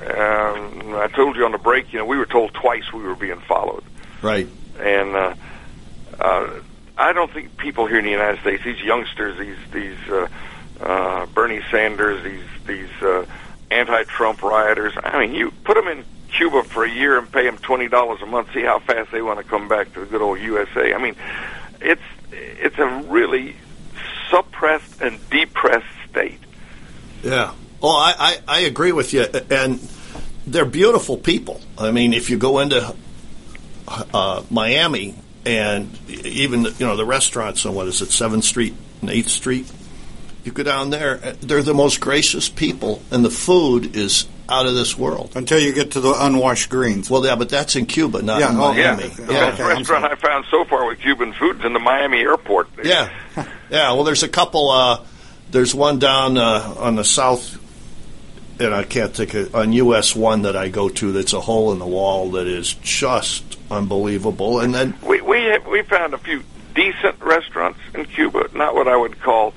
Um, 0.00 0.94
I 0.96 1.08
told 1.14 1.36
you 1.36 1.44
on 1.44 1.52
the 1.52 1.58
break. 1.58 1.92
You 1.92 2.00
know, 2.00 2.06
we 2.06 2.16
were 2.16 2.26
told 2.26 2.54
twice 2.54 2.92
we 2.92 3.02
were 3.02 3.14
being 3.14 3.40
followed. 3.40 3.84
right. 4.20 4.48
and 4.80 5.14
uh, 5.14 5.34
uh, 6.18 6.50
I 6.96 7.12
don't 7.12 7.30
think 7.32 7.56
people 7.56 7.86
here 7.86 7.98
in 7.98 8.04
the 8.04 8.10
United 8.10 8.40
States, 8.40 8.64
these 8.64 8.80
youngsters, 8.80 9.38
these 9.38 9.56
these 9.72 9.98
uh, 10.10 10.28
uh, 10.80 11.26
Bernie 11.26 11.62
Sanders, 11.70 12.22
these 12.24 12.44
these 12.66 13.02
uh, 13.02 13.26
anti-Trump 13.70 14.42
rioters. 14.42 14.92
I 15.02 15.18
mean, 15.20 15.34
you 15.34 15.50
put 15.64 15.74
them 15.74 15.88
in 15.88 16.04
Cuba 16.32 16.62
for 16.64 16.84
a 16.84 16.90
year 16.90 17.18
and 17.18 17.30
pay 17.30 17.44
them 17.44 17.58
twenty 17.58 17.88
dollars 17.88 18.20
a 18.22 18.26
month. 18.26 18.52
See 18.52 18.62
how 18.62 18.78
fast 18.80 19.10
they 19.12 19.22
want 19.22 19.38
to 19.38 19.44
come 19.44 19.68
back 19.68 19.92
to 19.94 20.00
the 20.00 20.06
good 20.06 20.22
old 20.22 20.40
USA. 20.40 20.94
I 20.94 20.98
mean, 20.98 21.16
it's 21.82 22.02
it's 22.30 22.78
a 22.78 22.86
really 23.08 23.56
suppressed 24.30 25.00
and 25.00 25.18
depressed 25.30 25.86
state. 26.10 26.40
Yeah. 27.22 27.54
Oh, 27.82 27.96
I, 27.96 28.14
I, 28.18 28.38
I 28.48 28.60
agree 28.60 28.92
with 28.92 29.12
you. 29.12 29.22
And 29.50 29.80
they're 30.46 30.64
beautiful 30.64 31.16
people. 31.16 31.60
I 31.76 31.90
mean, 31.90 32.12
if 32.12 32.30
you 32.30 32.38
go 32.38 32.60
into 32.60 32.94
uh, 33.88 34.42
Miami 34.50 35.14
and 35.44 35.98
even, 36.08 36.64
you 36.64 36.86
know, 36.86 36.96
the 36.96 37.04
restaurants 37.04 37.66
on 37.66 37.74
what 37.74 37.88
is 37.88 38.00
it, 38.00 38.08
7th 38.08 38.44
Street 38.44 38.74
and 39.00 39.10
8th 39.10 39.28
Street, 39.28 39.72
you 40.44 40.52
go 40.52 40.62
down 40.62 40.90
there, 40.90 41.16
they're 41.40 41.62
the 41.62 41.74
most 41.74 42.00
gracious 42.00 42.48
people, 42.48 43.02
and 43.10 43.24
the 43.24 43.30
food 43.30 43.96
is 43.96 44.26
out 44.52 44.66
of 44.66 44.74
this 44.74 44.96
world. 44.96 45.32
Until 45.34 45.58
you 45.58 45.72
get 45.72 45.92
to 45.92 46.00
the 46.00 46.14
unwashed 46.18 46.68
greens. 46.70 47.08
Well, 47.10 47.24
yeah, 47.24 47.36
but 47.36 47.48
that's 47.48 47.74
in 47.76 47.86
Cuba, 47.86 48.22
not 48.22 48.40
Yeah, 48.40 48.50
in 48.50 48.56
oh, 48.58 48.72
Yeah, 48.72 48.94
Miami. 48.96 49.08
the 49.08 49.22
Yeah. 49.32 49.50
best 49.50 49.60
Okay, 49.60 49.62
I'm 49.70 49.78
restaurant 49.78 49.86
sorry. 50.04 50.12
I 50.12 50.14
found 50.16 50.44
so 50.50 50.64
far 50.64 50.86
with 50.86 50.98
Cuban 51.00 51.32
food 51.32 51.60
is 51.60 51.64
in 51.64 51.72
the 51.72 51.78
Miami 51.80 52.18
airport. 52.20 52.68
Yeah, 52.84 53.10
yeah. 53.70 53.92
Well, 53.92 54.04
there's 54.04 54.22
a 54.22 54.28
couple. 54.28 54.70
Uh, 54.70 55.00
there's 55.50 55.74
one 55.74 55.98
down 55.98 56.36
uh, 56.38 56.74
on 56.78 56.96
the 56.96 57.04
south 57.04 57.58
and 58.60 58.74
I 58.74 58.84
can't 58.84 59.14
think 59.14 59.34
of 59.34 59.54
on 59.54 59.72
US 59.72 60.14
one 60.14 60.42
that 60.42 60.56
I 60.56 60.68
go 60.68 60.88
to 60.88 61.12
that's 61.12 61.32
a 61.32 61.40
hole 61.40 61.72
in 61.72 61.78
the 61.78 61.86
wall 61.86 62.30
that 62.32 62.46
is 62.46 62.74
just 62.74 63.58
unbelievable. 63.70 64.60
And 64.60 64.74
then 64.74 64.94
we 65.04 65.20
we 65.20 65.42
have, 65.44 65.66
we 65.66 65.82
found 65.82 66.14
a 66.14 66.18
few 66.18 66.42
decent 66.74 67.20
restaurants 67.20 67.80
in 67.94 68.04
Cuba, 68.06 68.48
not 68.54 68.74
what 68.74 68.88
I 68.88 68.96
would 68.96 69.20
call 69.20 69.52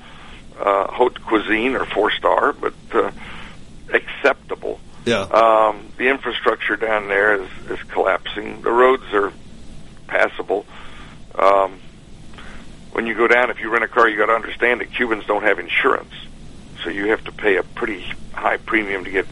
uh, 0.58 0.86
haute 0.88 1.22
cuisine 1.24 1.74
or 1.76 1.84
four 1.86 2.10
star, 2.10 2.52
but 2.52 2.74
uh, 2.92 3.10
acceptable. 3.92 4.80
Yeah, 5.06 5.22
Um, 5.22 5.92
the 5.96 6.08
infrastructure 6.08 6.76
down 6.76 7.08
there 7.08 7.40
is, 7.40 7.48
is 7.70 7.82
collapsing. 7.84 8.60
The 8.62 8.70
roads 8.72 9.04
are 9.12 9.32
passable. 10.08 10.66
Um, 11.34 11.78
when 12.92 13.06
you 13.06 13.14
go 13.14 13.26
down, 13.28 13.50
if 13.50 13.60
you 13.60 13.70
rent 13.70 13.84
a 13.84 13.88
car, 13.88 14.08
you 14.08 14.16
got 14.16 14.26
to 14.26 14.32
understand 14.34 14.80
that 14.80 14.92
Cubans 14.92 15.24
don't 15.26 15.42
have 15.42 15.58
insurance, 15.58 16.12
so 16.82 16.90
you 16.90 17.08
have 17.08 17.22
to 17.24 17.32
pay 17.32 17.56
a 17.56 17.62
pretty 17.62 18.00
high 18.32 18.56
premium 18.56 19.04
to 19.04 19.10
get 19.10 19.26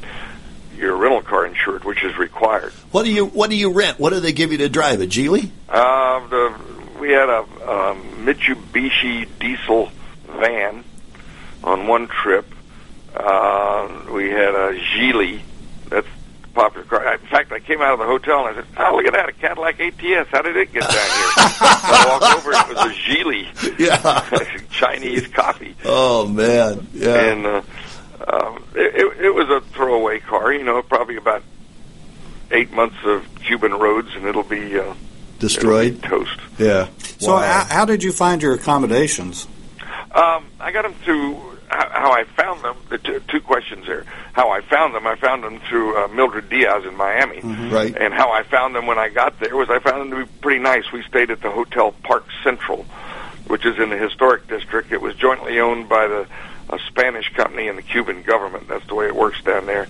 your 0.76 0.96
rental 0.96 1.22
car 1.22 1.46
insured, 1.46 1.84
which 1.84 2.02
is 2.04 2.16
required. 2.18 2.72
what 2.90 3.04
do 3.04 3.12
you 3.12 3.26
what 3.26 3.48
do 3.50 3.56
you 3.56 3.72
rent? 3.72 3.98
What 3.98 4.12
do 4.12 4.20
they 4.20 4.32
give 4.32 4.52
you 4.52 4.58
to 4.58 4.68
drive? 4.68 5.00
A 5.00 5.06
Geely? 5.06 5.50
Uh, 5.68 6.26
the, 6.28 6.54
we 7.00 7.10
had 7.10 7.28
a 7.28 7.38
um, 7.40 8.02
Mitsubishi 8.26 9.28
diesel 9.38 9.90
van 10.26 10.84
on 11.62 11.86
one 11.86 12.06
trip. 12.08 12.46
Uh, 13.14 13.88
we 14.12 14.30
had 14.30 14.54
a 14.54 14.78
Geely. 14.78 15.40
That's 16.55 16.66
a 16.76 16.82
popular 16.82 16.86
car. 16.86 17.14
In 17.14 17.20
fact, 17.26 17.52
I 17.52 17.59
came 17.61 17.80
out 17.80 17.92
of 17.94 17.98
the 17.98 18.07
hotel 18.07 18.46
and 18.46 18.57
I 18.57 18.61
said, 18.61 18.66
"Oh, 18.78 18.96
look 18.96 19.07
at 19.07 19.12
that, 19.12 19.28
a 19.28 19.32
Cadillac 19.32 19.80
ATS. 19.80 20.28
How 20.30 20.42
did 20.42 20.57
it 20.57 20.72
get 20.72 20.82
down 20.82 20.90
here?" 20.90 21.00
I 21.36 22.07
walked 22.09 22.36
over. 22.36 22.52
It 22.52 22.68
was 22.68 22.86
a 22.86 22.94
Geely 22.94 23.78
Yeah. 23.78 24.59
Chinese 24.70 25.28
coffee, 25.28 25.74
oh 25.84 26.26
man, 26.28 26.86
yeah. 26.92 27.14
and 27.32 27.46
uh, 27.46 27.62
um, 28.28 28.64
it, 28.74 28.94
it, 28.94 29.24
it 29.26 29.30
was 29.34 29.48
a 29.50 29.61
throwaway 29.74 30.18
car. 30.20 30.52
You 30.52 30.64
know, 30.64 30.82
probably 30.82 31.16
about 31.16 31.42
eight 32.50 32.72
months 32.72 32.96
of 33.05 33.26
Cuban 33.44 33.72
roads, 33.74 34.09
and 34.14 34.26
it'll 34.26 34.42
be 34.42 34.78
uh, 34.78 34.94
Destroyed. 35.38 36.05
it'll 36.05 36.18
be 36.20 36.24
toast. 36.24 36.38
Yeah. 36.59 36.88
So, 37.18 37.32
Wow. 37.32 37.40
how, 37.40 37.64
how 37.76 37.84
did 37.84 38.02
you 38.02 38.12
find 38.12 38.42
your 38.42 38.55
accommodations? 38.55 39.46
Um, 40.12 40.46
I 40.61 40.70
got 40.72 40.82
them 40.82 40.94
through 41.05 41.53
how, 41.74 41.88
how 41.90 42.12
I 42.12 42.24
found 42.24 42.62
them. 42.62 42.76
The 42.88 42.98
two, 42.98 43.20
two 43.28 43.40
questions 43.40 43.86
there. 43.86 44.04
How 44.32 44.50
I 44.50 44.60
found 44.60 44.94
them. 44.94 45.06
I 45.06 45.16
found 45.16 45.42
them 45.42 45.60
through 45.68 45.96
uh, 45.96 46.08
Mildred 46.08 46.48
Diaz 46.48 46.84
in 46.84 46.96
Miami. 46.96 47.40
Right. 47.40 47.96
And 47.96 48.14
how 48.14 48.30
I 48.30 48.44
found 48.44 48.74
them 48.74 48.86
when 48.86 48.98
I 48.98 49.08
got 49.08 49.40
there 49.40 49.56
was 49.56 49.68
I 49.70 49.80
found 49.80 50.00
them 50.00 50.18
to 50.18 50.24
be 50.24 50.32
pretty 50.40 50.62
nice. 50.62 50.90
We 50.92 51.02
stayed 51.02 51.30
at 51.30 51.40
the 51.40 51.50
Hotel 51.50 51.92
Park 52.02 52.26
Central, 52.42 52.84
which 53.48 53.66
is 53.66 53.78
in 53.78 53.90
the 53.90 53.96
historic 53.96 54.46
district. 54.48 54.92
It 54.92 55.00
was 55.00 55.16
jointly 55.16 55.58
owned 55.58 55.88
by 55.88 56.06
the 56.06 56.26
a 56.70 56.78
Spanish 56.88 57.30
company 57.34 57.68
and 57.68 57.76
the 57.76 57.82
Cuban 57.82 58.22
government. 58.22 58.68
That's 58.68 58.86
the 58.86 58.94
way 58.94 59.06
it 59.06 59.14
works 59.14 59.42
down 59.42 59.66
there. 59.66 59.86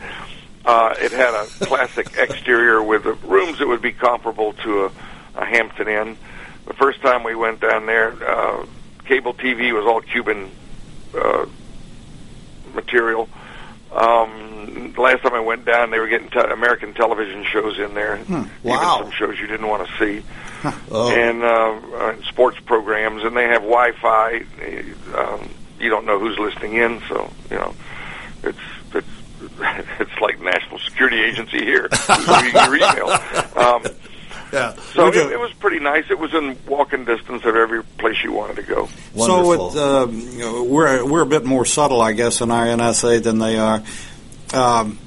Uh, 0.64 0.94
it 0.98 1.12
had 1.12 1.34
a 1.34 1.46
classic 1.66 2.16
exterior 2.16 2.82
with 2.82 3.04
rooms 3.22 3.58
that 3.58 3.68
would 3.68 3.82
be 3.82 3.92
comparable 3.92 4.54
to 4.54 4.86
a, 4.86 4.92
a 5.36 5.44
Hampton 5.44 5.88
Inn. 5.88 6.16
The 6.66 6.74
first 6.74 7.00
time 7.02 7.22
we 7.22 7.34
went 7.34 7.60
down 7.60 7.86
there, 7.86 8.12
uh, 8.28 8.66
cable 9.04 9.34
TV 9.34 9.72
was 9.72 9.84
all 9.84 10.00
Cuban 10.00 10.50
uh, 11.14 11.46
material. 12.74 13.28
Um, 13.92 14.92
last 14.96 15.22
time 15.22 15.34
I 15.34 15.40
went 15.40 15.64
down, 15.64 15.90
they 15.90 15.98
were 15.98 16.08
getting 16.08 16.28
te- 16.28 16.40
American 16.40 16.94
television 16.94 17.44
shows 17.44 17.78
in 17.78 17.94
there. 17.94 18.20
Wow. 18.28 18.46
Even 18.64 18.80
some 18.80 19.10
shows 19.12 19.38
you 19.38 19.46
didn't 19.46 19.68
want 19.68 19.86
to 19.86 19.96
see. 19.98 20.24
Oh. 20.90 21.10
And 21.10 21.42
uh, 21.42 21.96
uh, 21.96 22.22
sports 22.24 22.58
programs, 22.60 23.22
and 23.22 23.36
they 23.36 23.44
have 23.44 23.62
Wi-Fi. 23.62 24.42
Um, 25.14 25.50
you 25.78 25.90
don't 25.90 26.06
know 26.06 26.18
who's 26.18 26.38
listening 26.38 26.74
in, 26.74 27.02
so 27.08 27.30
you 27.50 27.56
know 27.56 27.74
it's 28.42 28.58
it's 28.94 29.06
it's 30.00 30.20
like 30.20 30.40
national 30.40 30.78
security 30.78 31.20
agency 31.20 31.58
here. 31.58 31.88
Who's 32.06 32.28
reading 32.42 32.54
your 32.54 32.76
email? 32.76 33.10
Um, 33.56 33.84
yeah. 34.54 34.74
so 34.94 35.08
it, 35.08 35.16
it 35.16 35.38
was 35.38 35.52
pretty 35.54 35.80
nice. 35.80 36.04
It 36.10 36.18
was 36.18 36.32
in 36.32 36.56
walking 36.66 37.04
distance 37.04 37.44
of 37.44 37.56
every 37.56 37.82
place 37.82 38.22
you 38.24 38.32
wanted 38.32 38.56
to 38.56 38.62
go. 38.62 38.86
So 39.16 39.42
Wonderful. 39.42 39.66
with, 39.68 39.76
um, 39.76 40.20
you 40.20 40.38
know, 40.38 40.64
we're 40.64 41.04
we're 41.04 41.22
a 41.22 41.26
bit 41.26 41.44
more 41.44 41.64
subtle, 41.64 42.00
I 42.00 42.12
guess, 42.12 42.40
in 42.40 42.50
our 42.50 42.64
NSA 42.66 43.22
than 43.22 43.38
they 43.38 43.58
are. 43.58 43.82
Um, 44.52 44.98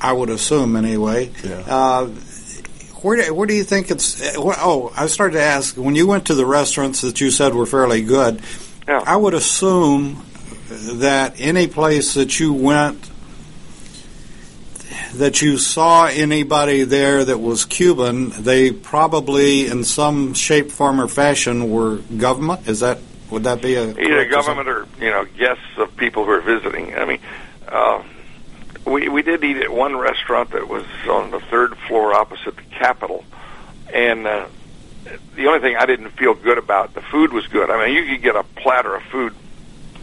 I 0.00 0.12
would 0.12 0.28
assume, 0.30 0.76
anyway. 0.76 1.30
Yeah. 1.42 1.62
Uh, 1.66 2.06
where 3.02 3.22
do, 3.22 3.34
where 3.34 3.46
do 3.46 3.54
you 3.54 3.64
think 3.64 3.90
it's? 3.90 4.20
uh, 4.20 4.32
Oh, 4.36 4.92
I 4.96 5.06
started 5.06 5.34
to 5.34 5.42
ask 5.42 5.76
when 5.76 5.94
you 5.94 6.06
went 6.06 6.26
to 6.26 6.34
the 6.34 6.44
restaurants 6.46 7.00
that 7.02 7.20
you 7.20 7.30
said 7.30 7.54
were 7.54 7.66
fairly 7.66 8.02
good. 8.02 8.42
Yeah. 8.88 9.02
I 9.06 9.16
would 9.16 9.34
assume 9.34 10.24
that 10.68 11.34
any 11.38 11.66
place 11.66 12.14
that 12.14 12.38
you 12.40 12.52
went 12.52 13.08
that 15.18 15.42
you 15.42 15.58
saw 15.58 16.06
anybody 16.06 16.82
there 16.82 17.24
that 17.24 17.38
was 17.38 17.64
Cuban, 17.64 18.30
they 18.30 18.70
probably 18.70 19.66
in 19.66 19.84
some 19.84 20.34
shape, 20.34 20.70
form, 20.70 21.00
or 21.00 21.08
fashion 21.08 21.70
were 21.70 21.96
government. 21.96 22.68
Is 22.68 22.80
that 22.80 22.98
would 23.30 23.44
that 23.44 23.60
be 23.60 23.74
a 23.74 23.88
either 23.90 24.28
government 24.28 24.68
or 24.68 24.86
you 25.00 25.10
know 25.10 25.24
guests 25.24 25.64
of 25.78 25.96
people 25.96 26.24
who 26.24 26.30
are 26.30 26.40
visiting. 26.40 26.94
I 26.94 27.04
mean, 27.04 27.18
uh, 27.68 28.02
we 28.84 29.08
we 29.08 29.22
did 29.22 29.42
eat 29.44 29.56
at 29.58 29.72
one 29.72 29.96
restaurant 29.96 30.50
that 30.50 30.68
was 30.68 30.84
on 31.08 31.30
the 31.30 31.40
third 31.40 31.76
floor 31.88 32.14
opposite 32.14 32.56
the 32.56 32.62
Capitol, 32.62 33.24
and 33.92 34.26
uh, 34.26 34.46
the 35.34 35.46
only 35.46 35.60
thing 35.60 35.76
I 35.76 35.86
didn't 35.86 36.10
feel 36.10 36.34
good 36.34 36.58
about 36.58 36.94
the 36.94 37.02
food 37.02 37.32
was 37.32 37.46
good. 37.48 37.70
I 37.70 37.86
mean, 37.86 37.96
you 37.96 38.12
could 38.12 38.22
get 38.22 38.36
a 38.36 38.44
platter 38.44 38.94
of 38.94 39.02
food 39.04 39.34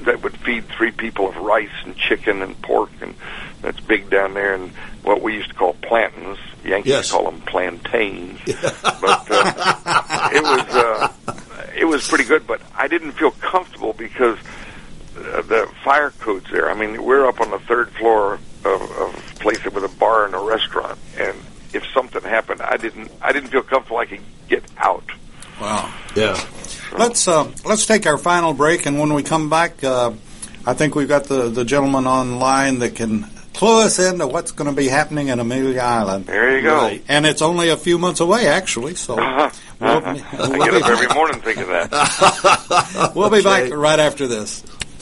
that 0.02 0.22
would 0.22 0.36
feed 0.38 0.66
three 0.66 0.92
people 0.92 1.30
of 1.30 1.38
rice 1.38 1.70
and 1.86 1.96
chicken 1.96 2.42
and 2.42 2.62
pork, 2.62 2.90
and 3.02 3.16
that's 3.64 3.80
big 3.80 4.10
down 4.12 4.36
there. 4.36 4.54
And 4.54 4.70
what 5.04 5.22
we 5.24 5.34
used 5.34 5.50
to 5.50 5.56
call 5.56 5.74
plantains, 5.74 6.38
Yankees 6.64 6.90
Yes. 6.92 7.12
call 7.12 7.26
them 7.32 7.42
plantains. 7.42 8.40
but 8.46 9.28
uh, 9.32 10.30
it 10.32 10.44
was 10.44 10.76
uh, 10.76 11.14
it 11.76 11.86
was 11.86 12.08
pretty 12.08 12.26
good. 12.26 12.46
But 12.46 12.62
I 12.78 12.88
didn't 12.88 13.14
feel 13.14 13.32
comfortable 13.32 13.94
because 13.94 14.38
uh, 15.18 15.42
the 15.42 15.68
fire 15.84 16.12
codes 16.20 16.46
there. 16.52 16.70
I 16.70 16.76
mean, 16.76 17.04
we're 17.04 17.26
up 17.28 17.42
on 17.42 17.50
the 17.50 17.60
third 17.60 17.90
floor 17.92 18.36
of, 18.66 18.82
of 18.82 19.34
a 19.36 19.40
place 19.40 19.64
with 19.66 19.84
a 19.84 19.90
bar 20.00 20.26
and 20.26 20.36
a 20.36 20.40
restaurant, 20.40 20.98
and 21.18 21.36
if 21.74 21.84
something 21.94 22.22
happened, 22.22 22.62
I 22.62 22.78
didn't 22.78 23.12
I 23.22 23.32
didn't 23.34 23.50
feel 23.50 23.64
comfortable. 23.64 23.98
I 23.98 24.06
could 24.06 24.22
get 24.48 24.64
out. 24.78 25.04
Wow. 25.60 25.94
Yeah. 26.16 26.40
Let's 26.98 27.28
uh, 27.28 27.52
let's 27.66 27.86
take 27.86 28.06
our 28.06 28.18
final 28.18 28.54
break, 28.54 28.86
and 28.86 29.00
when 29.00 29.14
we 29.14 29.24
come 29.24 29.50
back, 29.50 29.84
uh, 29.84 30.14
I 30.66 30.74
think 30.74 30.96
we've 30.96 31.08
got 31.08 31.26
the 31.26 31.50
the 31.50 31.66
gentleman 31.66 32.06
online 32.08 32.80
that 32.80 32.96
can 32.96 33.28
clue 33.54 33.84
us 33.86 34.00
into 34.00 34.28
what's 34.28 34.52
going 34.52 34.70
to 34.70 34.76
be 34.76 34.88
happening 34.88 35.28
in 35.30 35.40
Amelia 35.40 35.80
Island. 35.82 36.26
There 36.26 36.56
you 36.58 36.64
go. 36.64 36.76
Right. 36.78 37.04
And 37.08 37.26
it's 37.26 37.42
only 37.42 37.70
a 37.70 37.78
few 37.78 37.98
months 37.98 38.20
away, 38.20 38.48
actually. 38.48 38.96
So 38.96 39.20
Uh-huh. 39.20 39.50
we'll, 39.80 39.90
Uh-huh. 39.98 40.16
we'll 40.50 40.62
I 40.62 40.66
get 40.66 40.72
be, 40.78 40.84
up 40.84 40.90
every 40.90 41.08
morning 41.14 41.42
thinking 41.42 41.68
that. 41.68 43.12
we'll 43.16 43.30
be 43.30 43.42
back 43.44 43.72
right 43.72 44.00
after 44.00 44.28
this. 44.28 44.64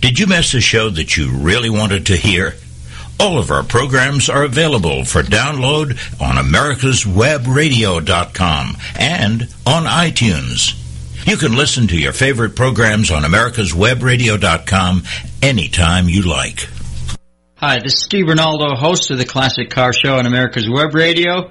Did 0.00 0.18
you 0.18 0.26
miss 0.26 0.54
a 0.54 0.60
show 0.62 0.88
that 0.90 1.16
you 1.16 1.30
really 1.30 1.68
wanted 1.68 2.06
to 2.06 2.16
hear? 2.16 2.54
All 3.18 3.38
of 3.38 3.50
our 3.50 3.62
programs 3.62 4.30
are 4.30 4.44
available 4.44 5.04
for 5.04 5.22
download 5.22 5.90
on 6.22 6.36
americaswebradio.com 6.42 8.76
and 8.98 9.42
on 9.66 9.84
iTunes. 9.84 10.74
You 11.26 11.36
can 11.36 11.54
listen 11.54 11.86
to 11.88 11.98
your 11.98 12.14
favorite 12.14 12.56
programs 12.56 13.10
on 13.10 13.24
americaswebradio.com 13.24 15.02
anytime 15.42 16.08
you 16.08 16.22
like. 16.22 16.66
Hi, 17.56 17.78
this 17.78 17.92
is 17.92 18.04
Steve 18.04 18.24
Ronaldo, 18.24 18.74
host 18.74 19.10
of 19.10 19.18
the 19.18 19.26
Classic 19.26 19.68
Car 19.68 19.92
Show 19.92 20.16
on 20.16 20.24
America's 20.24 20.66
Web 20.66 20.94
Radio. 20.94 21.50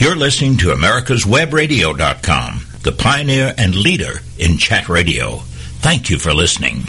You're 0.00 0.16
listening 0.16 0.56
to 0.56 0.68
America'sWebRadio.com, 0.68 2.60
the 2.84 2.92
pioneer 2.92 3.54
and 3.58 3.74
leader 3.74 4.20
in 4.38 4.56
chat 4.56 4.88
radio. 4.88 5.40
Thank 5.82 6.08
you 6.08 6.18
for 6.18 6.32
listening. 6.32 6.84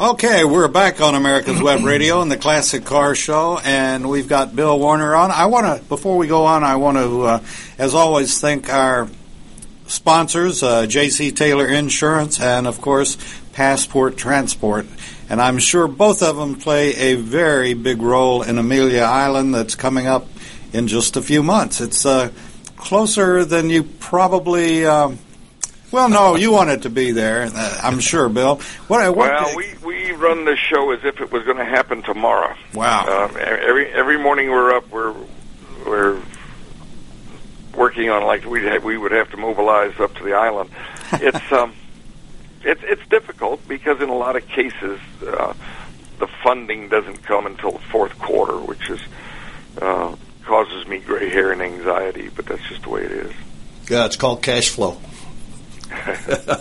Okay, 0.00 0.44
we're 0.44 0.66
back 0.66 1.00
on 1.00 1.14
America's 1.14 1.62
Web 1.62 1.84
Radio 1.84 2.22
and 2.22 2.32
the 2.32 2.36
Classic 2.36 2.84
Car 2.84 3.14
Show, 3.14 3.60
and 3.62 4.10
we've 4.10 4.26
got 4.26 4.56
Bill 4.56 4.76
Warner 4.80 5.14
on. 5.14 5.30
I 5.30 5.46
want 5.46 5.78
to, 5.78 5.88
before 5.88 6.16
we 6.16 6.26
go 6.26 6.44
on, 6.46 6.64
I 6.64 6.74
want 6.74 6.98
to, 6.98 7.22
uh, 7.22 7.40
as 7.78 7.94
always, 7.94 8.40
thank 8.40 8.68
our 8.68 9.08
sponsors, 9.86 10.64
uh, 10.64 10.86
J.C. 10.86 11.30
Taylor 11.30 11.68
Insurance, 11.68 12.40
and 12.40 12.66
of 12.66 12.80
course, 12.80 13.16
Passport 13.52 14.16
Transport. 14.16 14.86
And 15.30 15.40
I'm 15.40 15.60
sure 15.60 15.86
both 15.86 16.20
of 16.20 16.34
them 16.34 16.56
play 16.56 16.96
a 16.96 17.14
very 17.14 17.74
big 17.74 18.02
role 18.02 18.42
in 18.42 18.58
Amelia 18.58 19.02
Island 19.02 19.54
that's 19.54 19.76
coming 19.76 20.08
up 20.08 20.26
in 20.74 20.88
just 20.88 21.16
a 21.16 21.22
few 21.22 21.42
months. 21.42 21.80
It's 21.80 22.04
uh, 22.04 22.30
closer 22.76 23.44
than 23.44 23.70
you 23.70 23.84
probably. 23.84 24.84
Um, 24.84 25.18
well, 25.92 26.08
no, 26.08 26.34
you 26.34 26.50
wanted 26.50 26.82
to 26.82 26.90
be 26.90 27.12
there. 27.12 27.48
Uh, 27.54 27.80
I'm 27.82 28.00
sure, 28.00 28.28
Bill. 28.28 28.56
What, 28.88 29.16
what 29.16 29.30
well, 29.30 29.56
we 29.56 29.74
we 29.84 30.12
run 30.12 30.44
the 30.44 30.56
show 30.56 30.90
as 30.90 31.04
if 31.04 31.20
it 31.20 31.30
was 31.30 31.44
going 31.44 31.58
to 31.58 31.64
happen 31.64 32.02
tomorrow. 32.02 32.54
Wow. 32.74 33.26
Um, 33.26 33.36
every 33.38 33.86
every 33.92 34.18
morning 34.18 34.50
we're 34.50 34.74
up. 34.74 34.90
We're 34.90 35.14
we're 35.86 36.20
working 37.76 38.10
on 38.10 38.24
like 38.24 38.44
we 38.44 38.78
we 38.78 38.98
would 38.98 39.12
have 39.12 39.30
to 39.30 39.36
mobilize 39.36 39.98
up 40.00 40.14
to 40.16 40.24
the 40.24 40.34
island. 40.34 40.70
It's 41.12 41.52
um, 41.52 41.74
it's 42.64 42.82
it's 42.82 43.06
difficult 43.06 43.68
because 43.68 44.00
in 44.00 44.08
a 44.08 44.16
lot 44.16 44.34
of 44.34 44.48
cases 44.48 44.98
uh, 45.24 45.52
the 46.18 46.26
funding 46.42 46.88
doesn't 46.88 47.22
come 47.22 47.46
until 47.46 47.72
the 47.72 47.78
fourth 47.78 48.18
quarter, 48.18 48.56
which 48.56 48.90
is 48.90 49.00
uh, 49.80 50.16
causes 50.44 50.86
me 50.86 50.98
gray 50.98 51.28
hair 51.30 51.52
and 51.52 51.62
anxiety, 51.62 52.28
but 52.34 52.46
that's 52.46 52.62
just 52.68 52.82
the 52.82 52.90
way 52.90 53.02
it 53.02 53.12
is. 53.12 53.32
Yeah, 53.88 54.06
it's 54.06 54.16
called 54.16 54.42
cash 54.42 54.70
flow. 54.70 54.98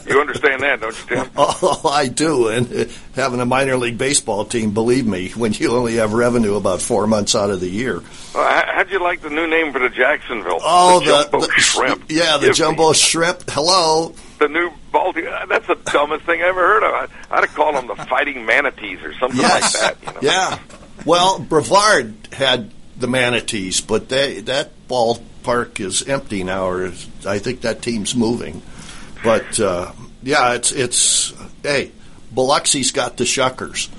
you 0.08 0.20
understand 0.20 0.62
that, 0.62 0.80
don't 0.82 0.96
you, 1.10 1.16
Tim? 1.16 1.30
Oh, 1.36 1.90
I 1.92 2.08
do. 2.08 2.50
And 2.50 2.92
having 3.16 3.40
a 3.40 3.46
minor 3.46 3.78
league 3.78 3.98
baseball 3.98 4.46
team, 4.46 4.72
believe 4.74 5.08
me, 5.08 5.30
when 5.30 5.54
you 5.54 5.72
only 5.72 5.96
have 5.96 6.14
revenue 6.14 6.56
about 6.56 6.82
four 6.82 7.08
months 7.08 7.34
out 7.34 7.50
of 7.50 7.60
the 7.60 7.70
year. 7.70 8.04
Uh, 8.36 8.64
how'd 8.68 8.92
you 8.92 9.02
like 9.02 9.22
the 9.22 9.30
new 9.30 9.48
name 9.48 9.72
for 9.74 9.80
the 9.80 9.90
Jacksonville? 9.90 10.60
Oh, 10.62 11.00
the, 11.00 11.30
the 11.38 11.48
the, 11.48 11.54
shrimp. 11.54 12.06
Yeah, 12.10 12.38
the 12.38 12.48
Give 12.48 12.56
jumbo 12.56 12.90
me. 12.90 12.94
shrimp. 12.96 13.44
Hello. 13.50 14.14
The 14.40 14.50
new 14.50 14.70
Baltic. 14.92 15.26
That's 15.48 15.66
the 15.68 15.76
dumbest 15.92 16.26
thing 16.26 16.42
I 16.42 16.48
ever 16.50 16.60
heard 16.62 16.84
of. 16.84 16.94
I, 17.32 17.36
I'd 17.38 17.46
have 17.46 17.56
called 17.56 17.76
them 17.76 17.88
the 17.88 17.96
fighting 18.06 18.46
manatees 18.46 19.02
or 19.02 19.14
something 19.16 19.40
Yes. 19.40 19.82
like 19.82 20.00
that. 20.02 20.16
You 20.22 20.28
know? 20.28 20.34
Yeah. 20.34 20.60
Well, 21.06 21.40
Brevard 21.40 22.14
had 22.32 22.72
the 23.04 23.08
manatees, 23.10 23.82
but 23.82 24.08
they 24.08 24.40
that 24.40 24.70
ballpark 24.88 25.82
is 25.82 26.04
empty 26.08 26.42
now. 26.46 26.68
Or 26.68 26.86
is, 26.86 27.06
I 27.26 27.38
think 27.38 27.62
that 27.62 27.82
team's 27.82 28.16
moving. 28.16 28.62
But 29.26 29.60
uh, 29.60 29.92
yeah, 30.24 30.54
it's 30.54 30.72
it's 30.72 31.34
hey, 31.62 31.92
Biloxi's 32.34 32.92
got 32.94 33.18
the 33.18 33.26
Shuckers. 33.26 33.90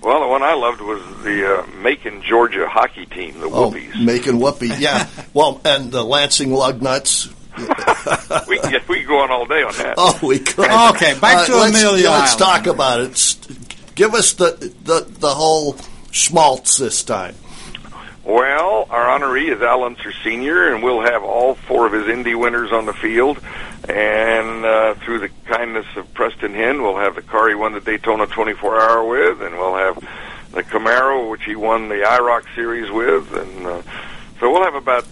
Well, 0.00 0.20
the 0.20 0.28
one 0.28 0.42
I 0.44 0.54
loved 0.54 0.80
was 0.80 1.02
the 1.24 1.58
uh, 1.58 1.66
Macon, 1.82 2.22
Georgia 2.22 2.68
hockey 2.68 3.04
team, 3.04 3.38
the 3.40 3.46
Oh, 3.46 3.70
Whoopies. 3.72 4.02
making 4.02 4.38
whoopee. 4.38 4.70
Yeah. 4.78 5.08
well, 5.34 5.60
and 5.64 5.90
the 5.90 6.04
Lansing 6.04 6.50
Lugnuts. 6.50 7.34
we 8.48 8.58
can 8.60 8.70
get, 8.70 8.88
we 8.88 9.00
can 9.00 9.08
go 9.08 9.18
on 9.18 9.30
all 9.32 9.44
day 9.44 9.62
on 9.64 9.74
that. 9.74 9.94
Oh, 9.98 10.18
we 10.22 10.38
could. 10.38 10.70
Okay, 10.94 11.18
back 11.18 11.46
to 11.46 11.56
let's, 11.56 11.76
Amelia 11.76 12.10
Let's 12.10 12.40
Island. 12.40 12.64
talk 12.64 12.66
about 12.72 13.00
it. 13.00 13.36
Give 13.96 14.14
us 14.14 14.34
the 14.34 14.72
the 14.84 15.00
the 15.18 15.34
whole 15.34 15.76
schmaltz 16.12 16.78
this 16.78 17.02
time. 17.02 17.34
Well, 18.30 18.86
our 18.90 19.18
honoree 19.18 19.52
is 19.52 19.60
Al 19.60 19.82
Unser 19.82 20.12
Sr., 20.12 20.72
and 20.72 20.84
we'll 20.84 21.00
have 21.00 21.24
all 21.24 21.56
four 21.56 21.84
of 21.86 21.92
his 21.92 22.06
Indy 22.06 22.36
winners 22.36 22.70
on 22.70 22.86
the 22.86 22.92
field. 22.92 23.40
And 23.88 24.64
uh, 24.64 24.94
through 24.94 25.18
the 25.18 25.30
kindness 25.46 25.86
of 25.96 26.14
Preston 26.14 26.54
Henn, 26.54 26.80
we'll 26.80 26.98
have 26.98 27.16
the 27.16 27.22
car 27.22 27.48
he 27.48 27.56
won 27.56 27.72
the 27.72 27.80
Daytona 27.80 28.26
24 28.28 28.80
Hour 28.80 29.04
with, 29.04 29.42
and 29.42 29.56
we'll 29.58 29.74
have 29.74 29.96
the 30.52 30.62
Camaro, 30.62 31.28
which 31.28 31.42
he 31.44 31.56
won 31.56 31.88
the 31.88 31.96
IROC 32.06 32.44
Series 32.54 32.88
with. 32.92 33.32
And 33.34 33.66
uh, 33.66 33.82
so 34.38 34.52
we'll 34.52 34.62
have 34.62 34.76
about 34.76 35.04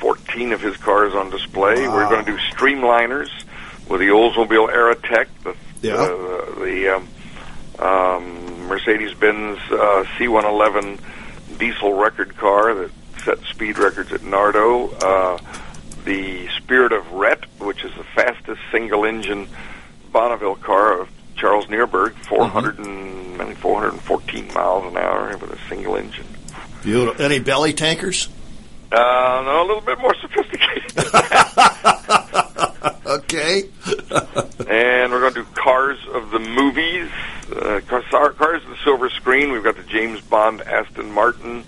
14 0.00 0.52
of 0.52 0.60
his 0.60 0.76
cars 0.76 1.14
on 1.14 1.30
display. 1.30 1.88
We're 1.88 2.10
going 2.10 2.26
to 2.26 2.30
do 2.32 2.36
streamliners 2.38 3.30
with 3.88 4.00
the 4.00 4.08
Oldsmobile 4.08 4.70
Aerotech, 4.70 5.28
the, 5.44 5.56
Yeah. 5.80 5.94
uh, 5.94 6.54
the 6.62 6.88
um, 6.96 7.08
um, 7.78 8.66
Mercedes-Benz 8.68 9.58
uh, 9.70 10.04
C111 10.18 11.00
diesel 11.60 11.92
record 11.92 12.36
car 12.36 12.74
that 12.74 12.90
set 13.24 13.38
speed 13.44 13.78
records 13.78 14.12
at 14.12 14.24
Nardo. 14.24 14.88
Uh, 14.88 15.38
the 16.04 16.48
Spirit 16.56 16.92
of 16.92 17.04
Rett, 17.12 17.44
which 17.58 17.84
is 17.84 17.92
the 17.94 18.02
fastest 18.02 18.60
single-engine 18.72 19.46
Bonneville 20.10 20.56
car 20.56 20.98
of 20.98 21.10
Charles 21.36 21.68
Nearburg, 21.68 22.14
400 22.26 22.78
and, 22.78 23.40
I 23.40 23.44
think 23.44 23.58
414 23.58 24.48
miles 24.54 24.90
an 24.90 24.96
hour 24.96 25.36
with 25.36 25.52
a 25.52 25.58
single 25.68 25.96
engine. 25.96 26.26
Beautiful. 26.82 27.22
Any 27.24 27.38
belly 27.38 27.74
tankers? 27.74 28.28
Uh, 28.90 29.42
no, 29.44 29.62
a 29.62 29.66
little 29.66 29.82
bit 29.82 29.98
more 30.00 30.14
sophisticated. 30.14 30.92
Okay. 33.10 33.64
and 34.12 35.12
we're 35.12 35.20
going 35.20 35.34
to 35.34 35.42
do 35.42 35.46
Cars 35.54 35.98
of 36.12 36.30
the 36.30 36.38
Movies, 36.38 37.10
uh, 37.52 37.80
Cars, 37.86 38.04
Cars 38.10 38.62
of 38.64 38.70
the 38.70 38.76
Silver 38.84 39.10
Screen. 39.10 39.52
We've 39.52 39.64
got 39.64 39.76
the 39.76 39.82
James 39.84 40.20
Bond 40.20 40.60
Aston 40.62 41.10
Martin, 41.12 41.64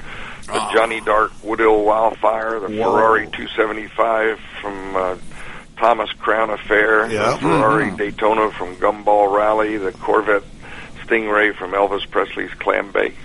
the 0.47 0.70
Johnny 0.74 1.01
Dark 1.01 1.33
Woodhill 1.43 1.85
Wildfire, 1.85 2.61
the 2.61 2.68
Whoa. 2.68 2.93
Ferrari 2.93 3.26
275 3.26 4.39
from 4.61 4.97
uh, 4.97 5.16
Thomas 5.76 6.11
Crown 6.12 6.51
Affair, 6.51 7.11
Yeah. 7.11 7.33
the 7.33 7.39
Ferrari 7.39 7.91
Daytona 7.97 8.51
from 8.53 8.76
Gumball 8.76 9.35
Rally, 9.37 9.76
the 9.78 9.93
Corvette 9.93 10.45
Stingray 11.05 11.55
from 11.55 11.72
Elvis 11.72 12.09
Presley's 12.11 12.53
Clam 12.55 12.93
Bake. 12.93 13.16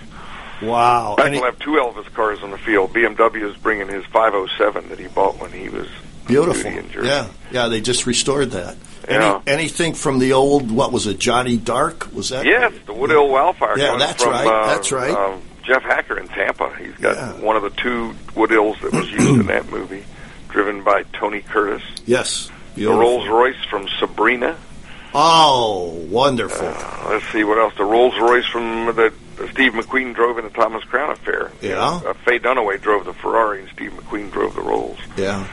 Wow. 0.60 1.14
Any- 1.16 1.36
we'll 1.38 1.50
have 1.52 1.58
two 1.60 1.72
Elvis 1.72 2.12
cars 2.14 2.40
on 2.42 2.50
the 2.50 2.58
field. 2.58 2.92
BMW 2.92 3.48
is 3.48 3.56
bringing 3.56 3.88
his 3.88 4.04
507 4.06 4.88
that 4.88 4.98
he 4.98 5.06
bought 5.06 5.40
when 5.40 5.52
he 5.52 5.68
was 5.68 5.86
Beautiful. 6.28 6.70
Yeah, 7.04 7.26
yeah. 7.50 7.66
They 7.68 7.80
just 7.80 8.06
restored 8.06 8.52
that. 8.52 8.76
Yeah. 9.08 9.40
Any, 9.46 9.60
anything 9.62 9.94
from 9.94 10.18
the 10.18 10.34
old? 10.34 10.70
What 10.70 10.92
was 10.92 11.06
it? 11.06 11.18
Johnny 11.18 11.56
Dark? 11.56 12.12
Was 12.14 12.28
that? 12.28 12.44
Yes, 12.44 12.72
the 12.86 12.92
Woodhill 12.92 13.30
Wildfire. 13.30 13.78
Yeah, 13.78 13.96
that's 13.98 14.22
from, 14.22 14.32
right, 14.32 14.46
Uh, 14.46 14.66
that's 14.66 14.92
right. 14.92 15.10
um, 15.10 15.40
Jeff 15.64 15.82
Hacker 15.82 16.18
in 16.18 16.28
Tampa. 16.28 16.70
He's 16.78 16.94
got 16.96 17.16
Yeah. 17.16 17.32
one 17.44 17.56
of 17.56 17.62
the 17.62 17.70
two 17.70 18.14
Woodhills 18.34 18.80
that 18.82 18.92
was 18.92 19.10
used 19.10 19.40
in 19.40 19.46
that 19.46 19.70
movie, 19.72 20.04
driven 20.50 20.82
by 20.84 21.04
Tony 21.14 21.40
Curtis. 21.40 21.82
Yes. 22.06 22.50
The 22.76 22.86
Rolls 22.86 23.26
Royce 23.28 23.56
from 23.70 23.88
Sabrina. 23.98 24.56
Oh, 25.14 26.06
wonderful. 26.10 26.66
Uh, 26.68 27.06
let's 27.08 27.24
see 27.32 27.42
what 27.44 27.58
else. 27.58 27.72
The 27.76 27.84
Rolls 27.84 28.14
Royce 28.20 28.44
from 28.46 28.86
the, 28.94 29.12
the 29.36 29.48
Steve 29.48 29.72
McQueen 29.72 30.14
drove 30.14 30.36
in 30.38 30.44
the 30.44 30.50
Thomas 30.50 30.84
Crown 30.84 31.10
Affair. 31.10 31.50
Yeah. 31.62 31.78
Uh, 32.04 32.12
Faye 32.26 32.38
Dunaway 32.38 32.80
drove 32.80 33.06
the 33.06 33.14
Ferrari, 33.14 33.60
and 33.62 33.70
Steve 33.70 33.92
McQueen 33.92 34.30
drove 34.30 34.54
the 34.54 34.60
Rolls. 34.60 34.98
yeah. 35.16 35.46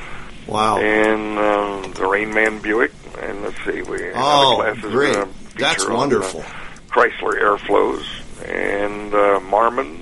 Wow. 0.47 0.77
And 0.77 1.37
uh, 1.37 1.87
the 1.93 2.05
Rain 2.07 2.33
Man 2.33 2.61
Buick. 2.61 2.91
And 3.21 3.41
let's 3.43 3.57
see, 3.65 3.81
we 3.81 4.11
Oh, 4.13 4.61
other 4.61 4.73
classes 4.73 4.91
great. 4.91 5.15
feature 5.15 5.29
That's 5.57 5.85
on, 5.85 5.91
uh, 5.91 5.95
wonderful. 5.95 6.41
Chrysler 6.89 7.41
Airflows 7.41 8.05
and 8.47 9.13
uh, 9.13 9.39
Marmons. 9.41 10.01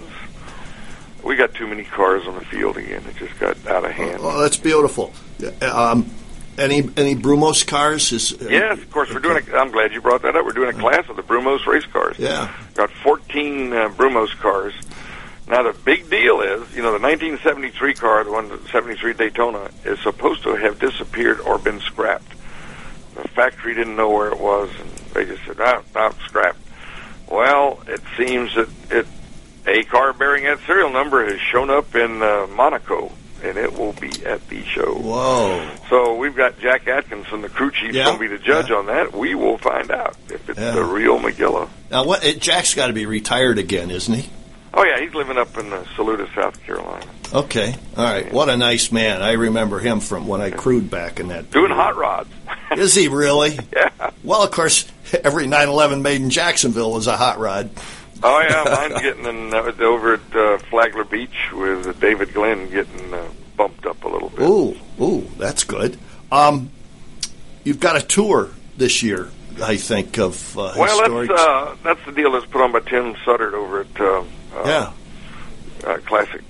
We 1.24 1.36
got 1.36 1.54
too 1.54 1.68
many 1.68 1.84
cars 1.84 2.28
on 2.28 2.36
the 2.36 2.44
field 2.46 2.78
again. 2.78 3.04
It 3.08 3.16
just 3.16 3.40
got 3.40 3.66
out 3.68 3.86
of 3.86 3.92
hand. 3.92 4.18
Oh, 4.22 4.42
that's 4.42 4.58
beautiful. 4.58 5.14
Um, 5.62 6.10
any 6.58 6.80
any 6.98 7.16
Brumos 7.16 7.66
cars? 7.66 8.12
Is 8.12 8.36
Yes, 8.42 8.78
of 8.80 8.92
course. 8.92 9.12
We're 9.14 9.20
doing. 9.22 9.44
A, 9.52 9.58
I'm 9.58 9.72
glad 9.72 9.94
you 9.94 10.02
brought 10.02 10.22
that 10.24 10.36
up. 10.36 10.46
We're 10.46 10.52
doing 10.52 10.70
a 10.76 10.80
class 10.80 11.08
of 11.10 11.16
the 11.16 11.24
Brumos 11.24 11.66
race 11.66 11.86
cars. 11.86 12.18
Yeah. 12.20 12.54
Got 12.76 12.92
14 12.92 13.74
uh, 13.74 13.90
Brumos 13.90 14.36
cars. 14.38 14.74
Now 15.48 15.64
the 15.64 15.78
big 15.78 16.10
deal 16.10 16.42
is, 16.42 16.62
you 16.76 16.82
know, 16.82 16.92
the 16.94 17.00
1973 17.00 17.94
car, 17.96 18.24
the 18.24 18.32
one, 18.32 18.48
the 18.50 18.60
73 18.70 19.14
Daytona, 19.14 19.70
is 19.84 20.00
supposed 20.00 20.44
to 20.44 20.56
have 20.56 20.80
disappeared 20.80 21.40
or 21.42 21.58
been 21.58 21.80
scrapped. 21.82 22.30
The 23.16 23.28
factory 23.30 23.76
didn't 23.76 23.96
know 23.96 24.10
where 24.10 24.30
it 24.30 24.40
was, 24.40 24.70
and 24.80 24.90
they 25.14 25.26
just 25.26 25.44
said, 25.46 25.58
"Ah, 25.60 25.82
ah, 25.96 26.12
scrapped." 26.26 26.58
Well, 27.30 27.82
it 27.88 28.02
seems 28.18 28.56
that 28.56 28.70
it 28.90 29.06
a 29.68 29.84
car 29.84 30.14
bearing 30.14 30.44
that 30.46 30.60
serial 30.66 30.90
number 30.90 31.26
has 31.26 31.40
shown 31.40 31.70
up 31.70 31.94
in 31.96 32.22
uh, 32.24 32.48
Monaco, 32.48 33.12
and 33.44 33.58
it 33.58 33.78
will 33.78 33.94
be 33.94 34.12
at 34.26 34.48
the 34.50 34.64
show. 34.66 34.94
Whoa. 34.96 35.70
So 35.90 36.16
we've 36.16 36.36
got 36.36 36.60
Jack 36.60 36.88
Atkinson, 36.88 37.42
the 37.42 37.50
crew 37.50 37.72
chief, 37.72 37.94
Yeah. 37.94 38.06
going 38.06 38.16
to 38.16 38.20
be 38.22 38.28
the 38.28 38.40
judge 38.40 38.72
on 38.72 38.88
that. 38.88 39.14
We 39.14 39.36
will 39.36 39.58
find 39.58 39.92
out 39.92 40.16
if 40.30 40.50
it's 40.50 40.60
Yeah. 40.60 40.72
the 40.72 40.84
real 40.84 41.20
Magilla. 41.20 41.70
Now, 41.92 42.04
what? 42.06 42.24
It, 42.26 42.40
Jack's 42.42 42.74
got 42.74 42.88
to 42.88 42.94
be 42.94 43.06
retired 43.06 43.58
again, 43.58 43.92
isn't 43.92 44.14
he? 44.14 44.30
Oh 44.74 44.84
yeah, 44.84 45.00
he's 45.00 45.14
living 45.14 45.38
up 45.38 45.56
in 45.58 45.72
uh, 45.72 45.84
Saluda, 45.96 46.28
South 46.34 46.62
Carolina, 46.64 47.06
Okay. 47.34 47.76
All 47.98 48.04
right. 48.04 48.32
What 48.32 48.50
a 48.50 48.58
nice 48.58 48.92
man. 48.92 49.22
I 49.22 49.34
remember 49.34 49.80
him 49.80 50.00
from 50.00 50.28
when 50.28 50.40
I 50.42 50.52
crewed 50.52 50.90
back 50.90 51.20
in 51.20 51.28
that. 51.30 51.50
doing 51.52 51.72
hot 51.72 51.96
rods. 51.96 52.30
Is 52.78 52.94
he 52.96 53.08
really? 53.08 53.58
yeah. 53.76 54.12
Well, 54.24 54.44
of 54.44 54.52
course, 54.52 54.88
every 55.24 55.44
911 55.48 56.02
made 56.02 56.22
in 56.22 56.30
Jacksonville 56.30 56.92
was 56.92 57.08
a 57.08 57.18
hot 57.18 57.40
rod. 57.40 57.70
Oh 58.24 58.40
yeah, 58.40 58.64
mine's 58.90 59.02
getting 59.02 59.26
in, 59.26 59.54
uh, 59.54 59.72
over 59.82 60.14
at 60.14 60.36
uh, 60.36 60.58
Flagler 60.70 61.04
Beach 61.04 61.52
with 61.52 62.00
David 62.00 62.34
Glenn 62.34 62.70
getting 62.70 63.14
uh, 63.14 63.28
bumped 63.58 63.86
up 63.86 64.04
a 64.04 64.08
little 64.08 64.30
bit. 64.30 64.42
Ooh, 64.42 64.76
ooh, 65.04 65.28
that's 65.38 65.64
good. 65.64 65.98
Um, 66.32 66.70
you've 67.64 67.80
got 67.80 67.96
a 67.96 68.02
tour 68.02 68.50
this 68.78 69.04
year, 69.04 69.30
I 69.62 69.76
think, 69.78 70.18
of 70.20 70.58
uh, 70.58 70.74
Well, 70.78 71.00
historic. 71.00 71.30
that's 71.30 71.42
uh, 71.42 71.76
that's 71.84 72.06
the 72.06 72.12
deal 72.12 72.32
that's 72.32 72.46
put 72.46 72.62
on 72.62 72.72
by 72.72 72.80
Tim 72.80 73.16
Suddard 73.26 73.54
over 73.56 73.82
at 73.82 74.00
uh, 74.00 74.20
uh, 74.20 74.24
yeah, 74.66 74.92
uh, 75.86 75.98
Classic 76.06 76.42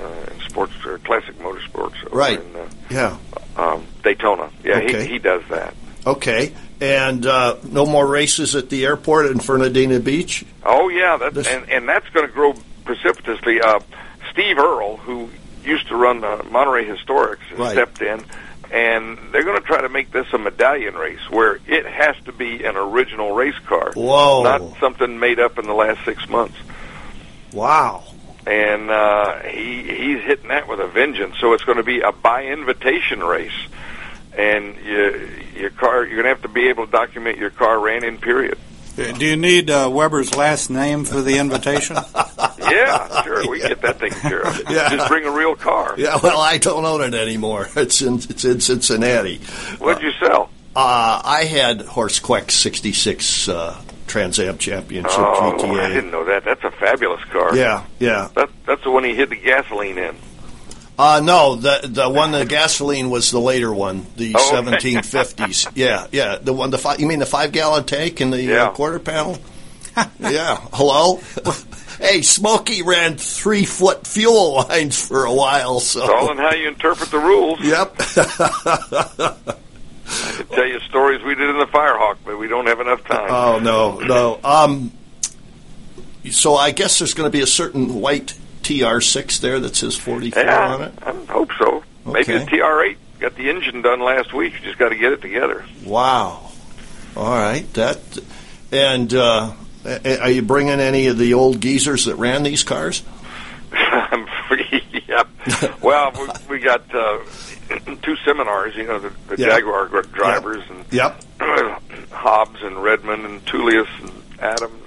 uh, 0.00 0.04
Sports 0.48 0.72
or 0.86 0.98
Classic 0.98 1.38
Motorsports, 1.38 1.94
Right. 2.12 2.40
In, 2.40 2.56
uh, 2.56 2.68
yeah. 2.90 3.16
um, 3.56 3.84
Daytona. 4.02 4.50
Yeah, 4.64 4.78
Okay. 4.78 5.02
he 5.06 5.12
he 5.14 5.18
does 5.18 5.42
that. 5.50 5.74
Okay. 6.06 6.52
And 6.80 7.26
uh, 7.26 7.56
no 7.64 7.84
more 7.86 8.06
races 8.06 8.54
at 8.54 8.70
the 8.70 8.84
airport 8.86 9.26
in 9.26 9.40
Fernandina 9.40 9.98
Beach? 10.00 10.44
Oh 10.64 10.88
yeah, 10.88 11.16
that's 11.16 11.34
This- 11.34 11.48
and 11.48 11.68
and 11.70 11.88
that's 11.88 12.08
going 12.10 12.26
to 12.26 12.32
grow 12.32 12.54
precipitously. 12.84 13.60
Uh, 13.60 13.80
Steve 14.30 14.58
Earle, 14.58 14.96
who 14.98 15.28
used 15.64 15.88
to 15.88 15.96
run 15.96 16.20
the 16.20 16.44
Monterey 16.50 16.84
Historics, 16.86 17.38
Right. 17.56 17.72
stepped 17.72 18.00
in, 18.00 18.24
and 18.70 19.18
they're 19.32 19.42
going 19.42 19.60
to 19.60 19.66
try 19.66 19.80
to 19.80 19.88
make 19.88 20.12
this 20.12 20.26
a 20.32 20.38
medallion 20.38 20.94
race 20.94 21.28
where 21.30 21.58
it 21.66 21.84
has 21.84 22.14
to 22.26 22.32
be 22.32 22.64
an 22.64 22.76
original 22.76 23.32
race 23.34 23.58
car, 23.66 23.92
Whoa. 23.94 24.44
not 24.44 24.78
something 24.78 25.18
made 25.18 25.40
up 25.40 25.58
in 25.58 25.66
the 25.66 25.74
last 25.74 26.04
six 26.04 26.28
months. 26.28 26.54
Wow. 27.52 28.04
And 28.46 28.90
uh, 28.90 29.40
he 29.40 29.82
he's 29.82 30.22
hitting 30.24 30.48
that 30.48 30.68
with 30.68 30.80
a 30.80 30.88
vengeance. 30.88 31.36
So 31.38 31.52
it's 31.52 31.64
going 31.64 31.78
to 31.78 31.84
be 31.84 32.00
a 32.00 32.12
by 32.12 32.44
invitation 32.46 33.22
race, 33.22 33.52
and 34.36 34.74
you, 34.84 35.30
your 35.54 35.70
car 35.70 36.04
you're 36.04 36.22
going 36.22 36.24
to 36.24 36.30
have 36.30 36.42
to 36.42 36.48
be 36.48 36.68
able 36.68 36.86
to 36.86 36.92
document 36.92 37.36
your 37.38 37.50
car 37.50 37.78
ran 37.78 38.04
in. 38.04 38.18
Period. 38.18 38.58
Do 38.96 39.24
you 39.24 39.36
need 39.36 39.70
uh, 39.70 39.88
Weber's 39.92 40.34
last 40.34 40.70
name 40.70 41.04
for 41.04 41.20
the 41.22 41.38
invitation? 41.38 41.96
Yeah, 42.70 43.22
sure, 43.22 43.48
we 43.48 43.60
can 43.60 43.68
get 43.70 43.80
that 43.82 43.98
taken 43.98 44.20
care 44.20 44.42
of. 44.42 44.62
Yeah. 44.70 44.90
Just 44.90 45.08
bring 45.08 45.24
a 45.24 45.30
real 45.30 45.56
car. 45.56 45.94
Yeah, 45.96 46.18
well, 46.22 46.38
I 46.38 46.58
don't 46.58 46.84
own 46.84 47.00
it 47.00 47.14
anymore. 47.14 47.66
It's 47.76 48.02
in 48.02 48.16
it's 48.16 48.44
in 48.44 48.60
Cincinnati. 48.60 49.38
What'd 49.78 50.02
you 50.02 50.10
sell? 50.20 50.50
Uh, 50.76 51.22
I 51.24 51.44
had 51.44 51.80
Horst 51.82 52.22
Kwech 52.22 52.50
66 52.50 53.48
uh, 53.48 53.80
Trans 54.08 54.38
Am 54.40 54.58
Championship 54.58 55.12
Oh, 55.16 55.56
GTA. 55.58 55.80
I 55.80 55.88
didn't 55.88 56.10
know 56.10 56.24
that. 56.24 56.44
That's 56.44 56.64
a 56.64 56.70
fabulous 56.72 57.22
car. 57.24 57.56
Yeah, 57.56 57.84
yeah. 57.98 58.28
That, 58.34 58.50
that's 58.66 58.82
the 58.82 58.90
one 58.90 59.04
he 59.04 59.14
hid 59.14 59.30
the 59.30 59.36
gasoline 59.36 59.98
in. 59.98 60.16
Uh, 60.98 61.20
no, 61.22 61.54
the 61.54 61.80
the 61.84 62.08
one 62.10 62.32
the 62.32 62.44
gasoline 62.44 63.08
was 63.08 63.30
the 63.30 63.38
later 63.38 63.72
one, 63.72 64.04
the 64.16 64.32
Oh, 64.36 64.56
okay. 64.58 64.78
1750s. 64.96 65.70
yeah, 65.76 66.08
yeah. 66.10 66.38
The 66.42 66.52
one 66.52 66.70
the 66.70 66.78
five, 66.78 66.98
you 66.98 67.06
mean 67.06 67.20
the 67.20 67.26
five 67.26 67.52
gallon 67.52 67.84
tank 67.84 68.20
and 68.20 68.32
the 68.32 68.62
uh, 68.62 68.70
quarter 68.72 68.98
panel? 68.98 69.38
yeah. 70.18 70.56
Hello. 70.72 71.20
hey, 72.00 72.22
Smokey 72.22 72.82
ran 72.82 73.16
three 73.16 73.64
foot 73.64 74.08
fuel 74.08 74.54
lines 74.56 75.00
for 75.06 75.24
a 75.24 75.32
while, 75.32 75.78
so. 75.78 76.02
It's 76.02 76.10
all 76.12 76.32
in 76.32 76.38
how 76.38 76.52
you 76.54 76.66
interpret 76.66 77.10
the 77.10 77.18
rules. 77.20 77.60
Yep. 77.60 77.96
I 80.08 80.32
could 80.36 80.50
tell 80.50 80.66
you 80.66 80.80
stories 80.80 81.22
we 81.22 81.34
did 81.34 81.50
in 81.50 81.58
the 81.58 81.66
Firehawk, 81.66 82.16
but 82.24 82.38
we 82.38 82.48
don't 82.48 82.66
have 82.66 82.80
enough 82.80 83.04
time. 83.04 83.28
oh 83.30 83.58
no, 83.58 83.98
no. 84.00 84.40
Um. 84.42 84.92
So 86.30 86.56
I 86.56 86.72
guess 86.72 86.98
there's 86.98 87.14
going 87.14 87.30
to 87.30 87.36
be 87.36 87.42
a 87.42 87.46
certain 87.46 88.00
white 88.00 88.34
TR6 88.62 89.40
there 89.40 89.58
that 89.60 89.76
says 89.76 89.96
44 89.96 90.42
yeah, 90.42 90.74
on 90.74 90.82
it. 90.82 90.92
I 91.02 91.12
hope 91.32 91.50
so. 91.58 91.82
Maybe 92.04 92.34
Okay. 92.34 92.38
the 92.44 92.50
TR8 92.50 92.96
got 93.20 93.34
the 93.36 93.48
engine 93.48 93.80
done 93.82 94.00
last 94.00 94.34
week. 94.34 94.52
You 94.54 94.60
just 94.60 94.78
got 94.78 94.90
to 94.90 94.96
get 94.96 95.12
it 95.12 95.22
together. 95.22 95.64
Wow. 95.84 96.50
All 97.16 97.30
right. 97.36 97.70
That 97.74 97.98
and 98.70 99.12
uh, 99.14 99.52
are 99.86 100.30
you 100.30 100.42
bringing 100.42 100.80
any 100.80 101.06
of 101.06 101.16
the 101.18 101.32
old 101.34 101.60
geezers 101.60 102.04
that 102.04 102.16
ran 102.16 102.42
these 102.42 102.62
cars? 102.62 103.02
I'm 103.72 104.26
free. 104.48 104.82
yep. 105.08 105.28
Well, 105.82 106.12
we, 106.48 106.56
we 106.56 106.60
got 106.60 106.82
uh, 106.94 107.20
two 108.02 108.16
seminars. 108.24 108.74
You 108.76 108.86
know, 108.86 108.98
the, 108.98 109.10
the 109.34 109.42
Yeah. 109.42 109.48
Jaguar 109.56 109.86
drivers 110.02 110.64
and 110.70 110.84
Yep. 110.90 111.24
Hobbs 112.10 112.62
and 112.62 112.82
Redman 112.82 113.24
and 113.24 113.44
Tullius 113.46 113.88
and 114.00 114.10
Adams. 114.40 114.72
And, 114.72 114.84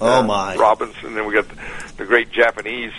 Oh, 0.00 0.20
uh, 0.20 0.22
my. 0.22 0.54
Robinson. 0.56 1.06
And 1.06 1.16
Then 1.16 1.26
we 1.26 1.34
got 1.34 1.48
the, 1.48 1.56
the 1.96 2.04
great 2.04 2.30
Japanese 2.30 2.92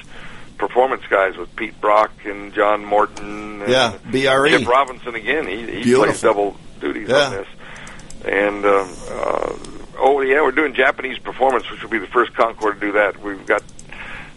performance 0.58 1.04
guys 1.10 1.38
with 1.38 1.56
Pete 1.56 1.80
Brock 1.80 2.12
and 2.26 2.54
John 2.54 2.84
Morton. 2.84 3.62
And 3.62 3.72
Yeah, 3.72 3.98
BRE. 4.12 4.50
Chip 4.50 4.68
Robinson 4.68 5.16
again. 5.16 5.48
He, 5.48 5.82
he 5.84 5.96
plays 5.96 6.20
double 6.22 6.58
duties 6.82 7.08
Yeah. 7.10 7.16
on 7.26 7.32
this. 7.32 7.48
And 8.26 8.66
um, 8.66 8.90
uh, 9.10 9.54
oh 9.98 10.20
yeah, 10.22 10.42
we're 10.42 10.52
doing 10.52 10.74
Japanese 10.74 11.18
performance, 11.20 11.72
which 11.72 11.82
will 11.82 11.90
be 11.90 12.00
the 12.00 12.08
first 12.08 12.34
Concours 12.34 12.74
to 12.76 12.80
do 12.88 12.92
that. 12.94 13.22
We've 13.24 13.46
got. 13.46 13.64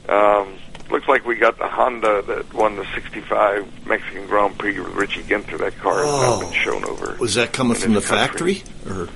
Um, 0.08 0.54
looks 0.92 1.08
like 1.08 1.24
we 1.26 1.34
got 1.36 1.58
the 1.58 1.66
Honda 1.68 2.22
that 2.22 2.52
won 2.54 2.76
the 2.76 2.86
'65 2.94 3.86
Mexican 3.86 4.26
Grand 4.26 4.56
Prix 4.58 4.78
with 4.78 4.94
Richie 4.94 5.22
Ginther. 5.22 5.58
That 5.58 5.76
car 5.78 6.04
has 6.04 6.06
Oh. 6.06 6.20
now 6.40 6.40
been 6.48 6.52
shown 6.52 6.84
over. 6.84 7.16
Was 7.18 7.34
that 7.34 7.52
coming 7.52 7.74
from 7.76 7.94
the 7.94 8.00
country. 8.02 8.54
factory? 8.54 8.92
Or 8.92 9.08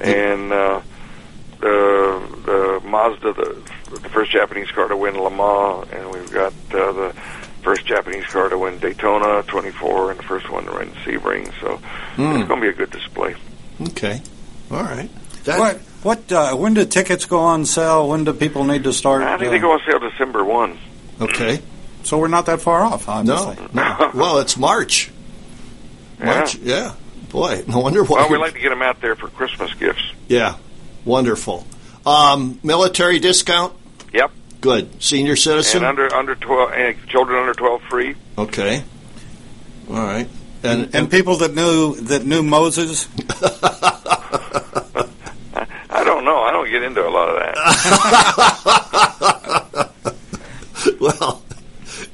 And 0.00 0.52
uh, 0.52 0.80
the 1.60 2.20
the 2.44 2.80
Mazda, 2.88 3.32
the 3.32 3.56
the 3.90 4.08
first 4.10 4.30
Japanese 4.32 4.70
car 4.70 4.88
to 4.88 4.96
win 4.96 5.14
Le 5.18 5.30
Mans, 5.30 5.88
and 5.92 6.10
we've 6.12 6.30
got 6.30 6.52
uh, 6.72 6.92
the 6.92 7.14
first 7.62 7.84
Japanese 7.86 8.24
car 8.26 8.48
to 8.48 8.56
win 8.58 8.78
Daytona 8.78 9.42
24, 9.44 10.10
and 10.12 10.18
the 10.20 10.22
first 10.24 10.48
one 10.50 10.64
to 10.64 10.72
win 10.72 10.90
Sebring. 11.04 11.52
So 11.60 11.76
Hmm. 12.16 12.36
it's 12.36 12.48
going 12.48 12.60
to 12.60 12.66
be 12.66 12.68
a 12.68 12.72
good 12.72 12.90
display. 12.90 13.34
okay, 13.88 14.20
all 14.70 14.82
right. 14.82 15.10
That, 15.44 15.58
what? 15.58 15.76
What? 16.02 16.32
Uh, 16.32 16.54
when 16.54 16.74
do 16.74 16.84
tickets 16.86 17.24
go 17.26 17.40
on 17.40 17.64
sale? 17.66 18.08
When 18.08 18.24
do 18.24 18.32
people 18.32 18.64
need 18.64 18.84
to 18.84 18.92
start? 18.92 19.22
I 19.22 19.36
think 19.36 19.48
uh, 19.48 19.50
they 19.50 19.58
go 19.58 19.72
on 19.72 19.80
sale 19.86 19.98
December 19.98 20.44
one. 20.44 20.78
Okay. 21.20 21.60
So 22.02 22.16
we're 22.18 22.28
not 22.28 22.46
that 22.46 22.60
far 22.62 22.80
off, 22.82 23.06
No, 23.06 23.12
obviously. 23.12 23.66
no. 23.74 24.10
Well, 24.14 24.38
it's 24.38 24.56
March. 24.56 25.10
March. 26.18 26.54
Yeah. 26.56 26.94
Boy, 27.30 27.62
no 27.66 27.80
wonder 27.80 28.02
why. 28.02 28.20
Well, 28.20 28.30
we 28.30 28.38
like 28.38 28.54
to 28.54 28.60
get 28.60 28.70
them 28.70 28.82
out 28.82 29.00
there 29.00 29.14
for 29.16 29.28
Christmas 29.28 29.72
gifts. 29.74 30.02
yeah. 30.28 30.56
Wonderful. 31.04 31.66
Um, 32.04 32.58
military 32.62 33.18
discount. 33.20 33.72
Yep, 34.12 34.30
Good. 34.60 35.02
Senior 35.02 35.36
citizen. 35.36 35.78
and 35.78 35.86
under 35.86 36.12
under 36.14 36.34
twelve, 36.34 36.72
and 36.72 36.96
children 37.08 37.38
under 37.38 37.54
twelve 37.54 37.80
free. 37.82 38.14
okay. 38.36 38.82
All 39.88 39.96
right. 39.96 40.28
And, 40.62 40.94
And 40.94 41.10
people 41.10 41.36
that 41.36 41.54
knew 41.54 41.94
that 41.96 42.24
knew 42.26 42.42
Moses, 42.42 43.08
I 45.90 46.04
don't 46.04 46.24
know. 46.24 46.42
I 46.42 46.50
don't 46.52 46.70
get 46.70 46.82
into 46.82 47.06
a 47.06 47.08
lot 47.10 47.28
of 47.30 47.36
that. 47.36 47.56
well, 51.18 51.42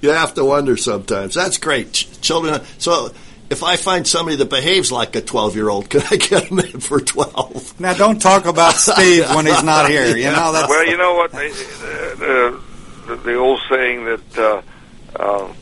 you 0.00 0.10
have 0.10 0.34
to 0.34 0.44
wonder 0.44 0.76
sometimes. 0.76 1.34
That's 1.34 1.58
great. 1.58 1.92
Ch- 1.92 2.20
children. 2.20 2.62
So, 2.78 3.10
if 3.50 3.62
I 3.62 3.76
find 3.76 4.06
somebody 4.06 4.36
that 4.36 4.50
behaves 4.50 4.90
like 4.90 5.16
a 5.16 5.20
twelve-year-old, 5.20 5.90
can 5.90 6.02
I 6.10 6.16
get 6.16 6.48
them 6.48 6.60
in 6.60 6.80
for 6.80 7.00
twelve? 7.00 7.78
now 7.80 7.94
don't 7.94 8.20
talk 8.20 8.46
about 8.46 8.74
Steve 8.76 9.28
when 9.34 9.46
he's 9.46 9.62
not 9.62 9.90
here. 9.90 10.16
You 10.16 10.30
know 10.30 10.52
that's 10.52 10.68
well, 10.68 10.86
you 10.86 10.96
know 10.96 11.14
what? 11.14 11.32
They, 11.32 11.50
the, 11.50 12.62
the 13.06 13.16
the 13.16 13.34
old 13.34 13.60
saying 13.68 14.04
that 14.04 14.38
uh, 14.38 14.62
uh, 15.16 15.52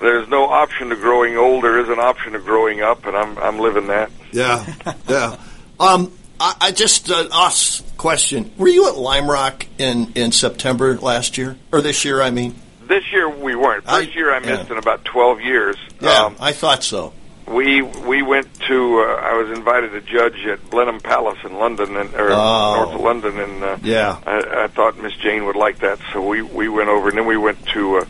there's 0.00 0.28
no 0.28 0.44
option 0.44 0.90
to 0.90 0.96
growing 0.96 1.36
old. 1.36 1.64
There 1.64 1.80
is 1.80 1.88
an 1.88 1.98
option 1.98 2.32
to 2.34 2.38
growing 2.38 2.82
up, 2.82 3.06
and 3.06 3.16
I'm 3.16 3.38
I'm 3.38 3.58
living 3.58 3.86
that. 3.88 4.10
Yeah, 4.32 4.74
yeah. 5.08 5.36
Um, 5.80 6.12
I, 6.40 6.54
I 6.60 6.70
just 6.72 7.10
uh, 7.10 7.28
us 7.32 7.82
question: 7.96 8.50
Were 8.58 8.68
you 8.68 8.88
at 8.88 8.96
Lime 8.96 9.30
Rock 9.30 9.66
in 9.78 10.12
in 10.14 10.32
September 10.32 10.96
last 10.98 11.38
year 11.38 11.56
or 11.72 11.80
this 11.80 12.04
year? 12.04 12.22
I 12.22 12.30
mean, 12.30 12.54
This 12.86 13.10
year 13.12 13.28
we 13.28 13.54
weren't. 13.56 13.84
First 13.84 14.10
I- 14.10 14.12
year 14.14 14.32
I 14.34 14.38
missed 14.40 14.66
yeah. 14.66 14.72
in 14.72 14.78
about 14.78 15.04
12 15.04 15.40
years. 15.40 15.76
yeah, 16.00 16.24
Um, 16.26 16.36
I 16.40 16.52
thought 16.52 16.82
so. 16.84 17.12
we 17.46 17.82
we 17.82 18.22
went 18.22 18.52
to. 18.68 19.00
Uh, 19.00 19.20
I 19.20 19.34
was 19.42 19.56
invited 19.58 19.90
to 19.92 20.00
judge 20.00 20.46
at 20.46 20.70
Blenheim 20.70 21.00
Palace 21.00 21.38
in 21.44 21.54
London, 21.58 21.96
and 21.96 22.14
or 22.14 22.30
Oh. 22.30 22.74
north 22.76 22.94
of 22.94 23.00
London, 23.00 23.38
and 23.40 23.64
uh, 23.64 23.76
Yeah. 23.82 24.18
I, 24.26 24.64
I 24.64 24.66
thought 24.68 24.96
Miss 24.98 25.14
Jane 25.16 25.44
would 25.46 25.56
like 25.56 25.78
that, 25.80 25.98
so 26.12 26.22
we 26.22 26.42
we 26.42 26.68
went 26.68 26.88
over, 26.88 27.08
and 27.08 27.18
then 27.18 27.26
we 27.26 27.36
went 27.36 27.64
to 27.68 27.98
uh, 27.98 28.04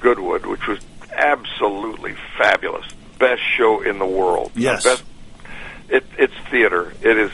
Goodwood, 0.00 0.46
which 0.46 0.66
was 0.66 0.78
absolutely 1.12 2.14
fabulous, 2.36 2.86
best 3.18 3.40
show 3.56 3.80
in 3.82 3.98
the 3.98 4.06
world. 4.06 4.50
Yes. 4.54 4.84
best. 4.84 5.04
It, 5.88 6.04
it's 6.18 6.34
theater. 6.50 6.92
It 7.02 7.18
is. 7.18 7.30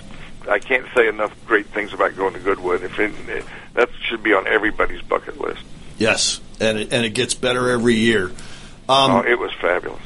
I 0.48 0.58
can't 0.58 0.86
say 0.94 1.08
enough 1.08 1.32
great 1.46 1.66
things 1.66 1.92
about 1.92 2.16
going 2.16 2.34
to 2.34 2.40
Goodwood. 2.40 2.82
If 2.82 2.98
it, 2.98 3.44
that 3.74 3.88
should 4.08 4.22
be 4.22 4.32
on 4.34 4.46
everybody's 4.46 5.02
bucket 5.02 5.40
list. 5.40 5.62
Yes. 5.98 6.40
and 6.60 6.78
it, 6.78 6.92
and 6.92 7.04
it 7.04 7.10
gets 7.10 7.34
better 7.34 7.70
every 7.70 7.94
year. 7.96 8.26
Um, 8.88 9.10
oh, 9.10 9.20
it 9.26 9.38
was 9.38 9.52
fabulous. 9.60 10.02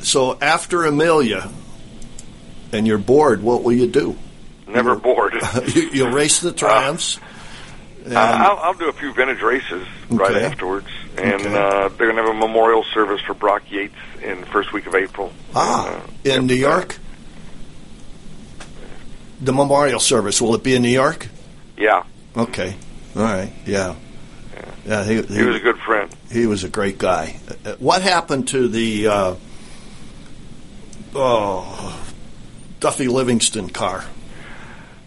So 0.00 0.38
after 0.40 0.84
Amelia, 0.84 1.50
and 2.72 2.86
you're 2.86 2.98
bored, 2.98 3.42
what 3.42 3.62
will 3.62 3.72
you 3.72 3.86
do? 3.86 4.16
Never 4.66 4.90
You'll- 4.90 5.00
bored. 5.00 5.34
you, 5.74 5.82
you'll 5.92 6.10
race 6.12 6.40
the 6.40 6.52
Triumphs. 6.52 7.18
Uh, 8.08 8.14
I'll, 8.14 8.58
I'll 8.58 8.74
do 8.74 8.88
a 8.88 8.92
few 8.92 9.12
vintage 9.12 9.42
races 9.42 9.84
right 10.08 10.36
afterwards, 10.36 10.86
and 11.16 11.34
Okay. 11.42 11.46
uh, 11.56 11.88
they're 11.88 12.06
going 12.12 12.16
to 12.16 12.22
have 12.22 12.30
a 12.36 12.38
memorial 12.38 12.84
service 12.94 13.20
for 13.22 13.34
Brock 13.34 13.62
Yates 13.68 13.96
in 14.22 14.40
the 14.42 14.46
first 14.46 14.72
week 14.72 14.86
of 14.86 14.94
April. 14.94 15.32
ah, 15.56 15.88
Uh, 15.96 16.00
in 16.24 16.46
New 16.46 16.54
York. 16.54 16.98
The 19.40 19.52
memorial 19.52 20.00
service 20.00 20.40
will 20.40 20.54
it 20.54 20.62
be 20.62 20.74
in 20.74 20.82
New 20.82 20.88
York? 20.88 21.28
yeah, 21.76 22.04
Okay, 22.36 22.74
all 23.14 23.22
right, 23.22 23.52
yeah, 23.66 23.94
yeah. 24.86 25.04
He, 25.04 25.20
he 25.22 25.42
was 25.44 25.56
a 25.56 25.60
good 25.60 25.78
friend. 25.78 26.10
he 26.32 26.46
was 26.46 26.64
a 26.64 26.68
great 26.68 26.98
guy. 26.98 27.36
Uh, 27.64 27.72
What 27.78 28.02
happened 28.02 28.48
to 28.48 28.68
the 28.68 29.06
uh, 29.08 29.34
oh 31.14 32.08
Duffy 32.80 33.08
Livingston 33.08 33.70
car? 33.70 34.04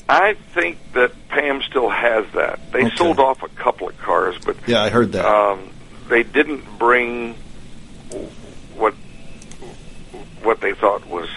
I 0.08 0.34
think 0.56 0.78
that 0.94 1.12
Pam 1.30 1.62
still 1.62 1.90
has 1.90 2.26
that. 2.34 2.60
They 2.72 2.86
Okay. 2.86 2.96
sold 2.96 3.20
off 3.20 3.44
a 3.44 3.48
couple 3.50 3.88
of 3.90 3.98
cars, 4.00 4.36
but 4.44 4.56
Yeah, 4.66 4.82
I 4.84 4.90
heard 4.90 5.12
that. 5.12 5.26
um, 5.26 5.70
they 6.08 6.24
didn't 6.24 6.64
bring 6.80 7.36
what 8.76 8.94
what 10.42 10.62
they 10.62 10.74
thought 10.74 11.06
was 11.08 11.30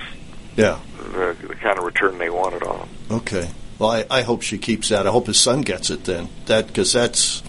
yeah. 0.56 0.78
the, 0.98 1.36
the 1.48 1.54
kind 1.54 1.78
of 1.78 1.84
return 1.84 2.18
they 2.18 2.30
wanted 2.30 2.62
on. 2.62 2.88
Okay. 3.10 3.48
Well, 3.78 3.90
I, 3.90 4.04
I 4.10 4.22
hope 4.22 4.42
she 4.42 4.58
keeps 4.58 4.90
that. 4.90 5.06
I 5.06 5.10
hope 5.10 5.26
his 5.26 5.38
son 5.40 5.62
gets 5.62 5.90
it 5.90 6.04
then. 6.04 6.28
That 6.46 6.66
because 6.68 6.92
that's 6.92 7.42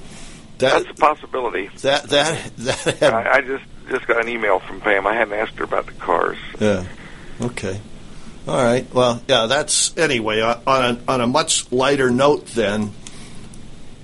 that 0.59 0.83
That's 0.83 0.89
a 0.97 1.01
possibility. 1.01 1.69
that 1.81 2.03
that 2.09 2.51
that 2.57 2.79
had, 2.99 3.13
I, 3.13 3.33
I 3.37 3.41
just 3.41 3.63
just 3.89 4.07
got 4.07 4.21
an 4.21 4.29
email 4.29 4.59
from 4.59 4.79
Pam. 4.81 5.05
I 5.05 5.13
hadn't 5.13 5.33
asked 5.33 5.55
her 5.55 5.63
about 5.65 5.85
the 5.87 5.91
cars. 5.93 6.37
yeah. 6.59 6.85
Okay. 7.41 7.79
All 8.47 8.55
right. 8.55 8.91
Well, 8.93 9.21
yeah. 9.27 9.45
That's 9.47 9.95
anyway. 9.97 10.41
On 10.41 10.61
on 10.65 10.83
a, 11.07 11.11
on 11.11 11.21
a 11.21 11.27
much 11.27 11.71
lighter 11.71 12.09
note, 12.09 12.47
then, 12.47 12.91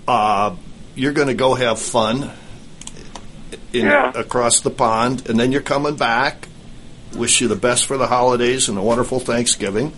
uh, 0.08 0.56
you're 0.96 1.14
going 1.14 1.28
to 1.30 1.34
go 1.34 1.54
have 1.56 1.80
fun 1.80 2.32
in 3.74 3.86
Yeah. 3.86 4.12
across 4.14 4.60
the 4.62 4.70
pond, 4.70 5.30
and 5.30 5.40
then 5.40 5.52
you're 5.52 5.62
coming 5.62 5.96
back. 5.96 6.48
Wish 7.16 7.42
you 7.42 7.48
the 7.48 7.56
best 7.56 7.86
for 7.88 7.98
the 7.98 8.08
holidays 8.08 8.70
and 8.70 8.78
a 8.78 8.82
wonderful 8.82 9.20
Thanksgiving. 9.20 9.92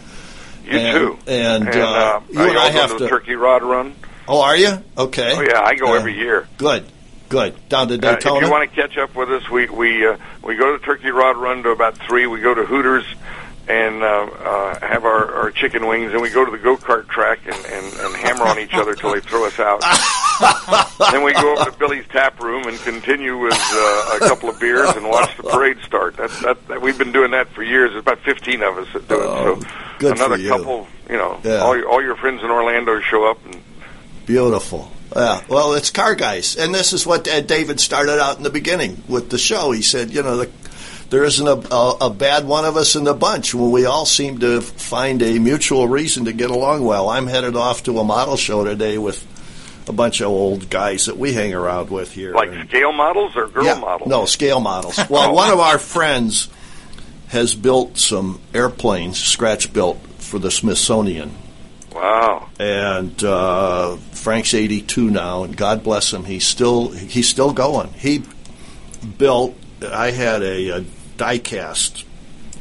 You 0.66 0.72
And- 0.78 0.97
too. 0.97 1.18
and, 1.28 1.68
uh, 1.70 1.72
uh, 1.72 2.20
you 2.32 2.39
and 2.41 2.57
I 2.57 2.70
have 2.70 2.97
to 2.97 3.07
Turkey 3.07 3.36
Rod 3.36 3.64
Run. 3.64 3.95
Oh, 4.28 4.41
are 4.41 4.55
you? 4.55 4.82
Okay. 4.97 5.34
Oh 5.36 5.41
yeah, 5.41 5.62
I 5.62 5.76
go 5.76 5.93
Uh, 5.93 5.97
every 5.97 6.14
year. 6.18 6.47
Good. 6.57 6.86
Good. 7.30 7.55
Down 7.70 7.88
to 7.89 7.93
Uh, 7.95 8.12
if 8.18 8.26
you 8.26 8.49
want 8.51 8.70
to 8.70 8.76
catch 8.76 8.97
up 8.97 9.16
with 9.16 9.30
us, 9.32 9.49
we 9.49 9.68
we 9.68 10.05
uh, 10.07 10.16
we 10.43 10.55
go 10.55 10.72
to 10.74 10.78
the 10.80 10.86
Turkey 10.86 11.12
Rod 11.12 11.38
Run 11.38 11.64
to 11.64 11.70
about 11.70 11.97
three. 11.97 12.28
We 12.28 12.39
go 12.41 12.53
to 12.53 12.64
Hooters 12.66 13.05
and 13.68 14.03
uh, 14.03 14.05
uh, 14.43 14.80
have 14.86 15.05
our, 15.05 15.34
our 15.36 15.51
chicken 15.51 15.88
wings, 15.88 16.12
and 16.14 16.22
we 16.22 16.30
go 16.30 16.43
to 16.45 16.51
the 16.51 16.57
go 16.57 16.76
kart 16.78 17.07
track 17.07 17.39
and, 17.45 17.55
and, 17.55 17.93
and 17.99 18.16
hammer 18.16 18.43
on 18.45 18.59
each 18.59 18.74
other 18.74 18.95
till 18.95 19.12
they 19.14 19.22
throw 19.22 19.45
us 19.45 19.59
out. 19.59 19.82
then 21.11 21.23
we 21.23 21.33
go 21.33 21.55
over 21.57 21.71
to 21.71 21.77
Billy's 21.77 22.05
Tap 22.09 22.39
Room 22.41 22.67
and 22.67 22.77
continue 22.79 23.37
with 23.37 23.53
uh, 23.53 24.17
a 24.17 24.19
couple 24.19 24.49
of 24.49 24.59
beers 24.59 24.89
and 24.95 25.07
watch 25.07 25.35
the 25.37 25.43
parade 25.43 25.77
start. 25.85 26.17
That's 26.17 26.39
that, 26.41 26.67
that 26.67 26.81
we've 26.81 26.97
been 26.97 27.11
doing 27.11 27.31
that 27.31 27.49
for 27.49 27.63
years. 27.63 27.91
There's 27.91 28.01
about 28.01 28.19
fifteen 28.19 28.61
of 28.63 28.77
us 28.77 28.87
that 28.93 29.07
do 29.07 29.15
it. 29.15 29.25
Oh, 29.27 29.59
So 29.59 29.67
good 29.99 30.17
for 30.17 30.23
another 30.23 30.37
you. 30.41 30.49
couple, 30.49 30.87
you 31.09 31.17
know, 31.17 31.39
Yeah. 31.43 31.57
all 31.59 31.77
your, 31.77 31.87
all 31.89 32.01
your 32.03 32.15
friends 32.15 32.41
in 32.43 32.49
Orlando 32.49 32.99
show 33.01 33.29
up 33.29 33.43
and 33.45 33.61
Beautiful. 34.25 34.91
Yeah. 35.15 35.41
Well, 35.49 35.73
it's 35.73 35.89
car 35.89 36.15
guys, 36.15 36.55
and 36.55 36.73
this 36.73 36.93
is 36.93 37.05
what 37.05 37.27
uh, 37.27 37.41
David 37.41 37.79
started 37.79 38.19
out 38.21 38.37
in 38.37 38.43
the 38.43 38.49
beginning 38.49 39.03
with 39.09 39.29
the 39.29 39.37
show. 39.37 39.71
He 39.71 39.81
said, 39.81 40.11
you 40.11 40.23
know, 40.23 40.37
the, 40.37 40.49
there 41.09 41.25
isn't 41.25 41.45
a, 41.45 41.73
a, 41.75 41.97
a 42.01 42.09
bad 42.09 42.45
one 42.47 42.63
of 42.63 42.77
us 42.77 42.95
in 42.95 43.03
the 43.03 43.13
bunch. 43.13 43.53
Well, 43.53 43.69
we 43.71 43.85
all 43.85 44.05
seem 44.05 44.39
to 44.39 44.61
find 44.61 45.21
a 45.21 45.37
mutual 45.39 45.89
reason 45.89 46.25
to 46.25 46.31
get 46.33 46.49
along 46.49 46.85
well. 46.85 47.09
I'm 47.09 47.27
headed 47.27 47.57
off 47.57 47.83
to 47.83 47.99
a 47.99 48.03
model 48.05 48.37
show 48.37 48.63
today 48.63 48.97
with 48.97 49.21
a 49.91 49.93
bunch 49.93 50.21
of 50.21 50.27
old 50.27 50.69
guys 50.69 51.05
that 51.07 51.17
we 51.17 51.33
hang 51.33 51.53
around 51.53 51.89
with 51.89 52.13
here. 52.13 52.33
like 52.33 52.49
And- 52.49 52.69
scale 52.69 52.93
models 52.93 53.35
or 53.35 53.47
girl 53.47 53.65
yeah, 53.65 53.75
models. 53.75 54.09
No, 54.09 54.25
scale 54.25 54.59
models. 54.61 54.97
Well, 55.09 55.35
one 55.35 55.51
of 55.51 55.59
our 55.59 55.77
friends 55.77 56.47
has 57.27 57.53
built 57.53 57.97
some 57.97 58.39
airplanes, 58.53 59.17
scratch 59.19 59.73
built, 59.73 59.99
for 60.17 60.39
the 60.39 60.49
Smithsonian. 60.49 61.31
Wow. 61.93 62.47
And 62.57 63.21
uh, 63.23 63.97
Frank's 64.13 64.53
82 64.53 65.09
now, 65.09 65.43
and 65.43 65.55
God 65.57 65.83
bless 65.83 66.13
him, 66.13 66.23
he's 66.23 66.45
still 66.45 66.89
he's 66.89 67.27
still 67.27 67.51
going. 67.51 67.89
He 67.93 68.23
built. 69.17 69.55
I 69.85 70.11
had 70.11 70.41
a, 70.43 70.69
a 70.69 70.85
die-cast 71.17 72.05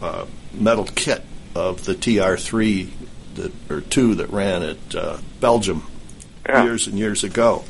uh, 0.03 0.27
metal 0.53 0.85
kit 0.85 1.23
of 1.55 1.85
the 1.85 1.95
TR3 1.95 2.89
that, 3.35 3.53
or 3.71 3.83
two 3.83 4.17
that 4.17 4.31
ran 4.31 4.63
at 4.63 4.95
uh, 4.97 5.19
Belgium 5.41 5.87
Yeah. 6.49 6.65
years 6.65 6.87
and 6.87 6.99
years 6.99 7.23
ago. 7.25 7.65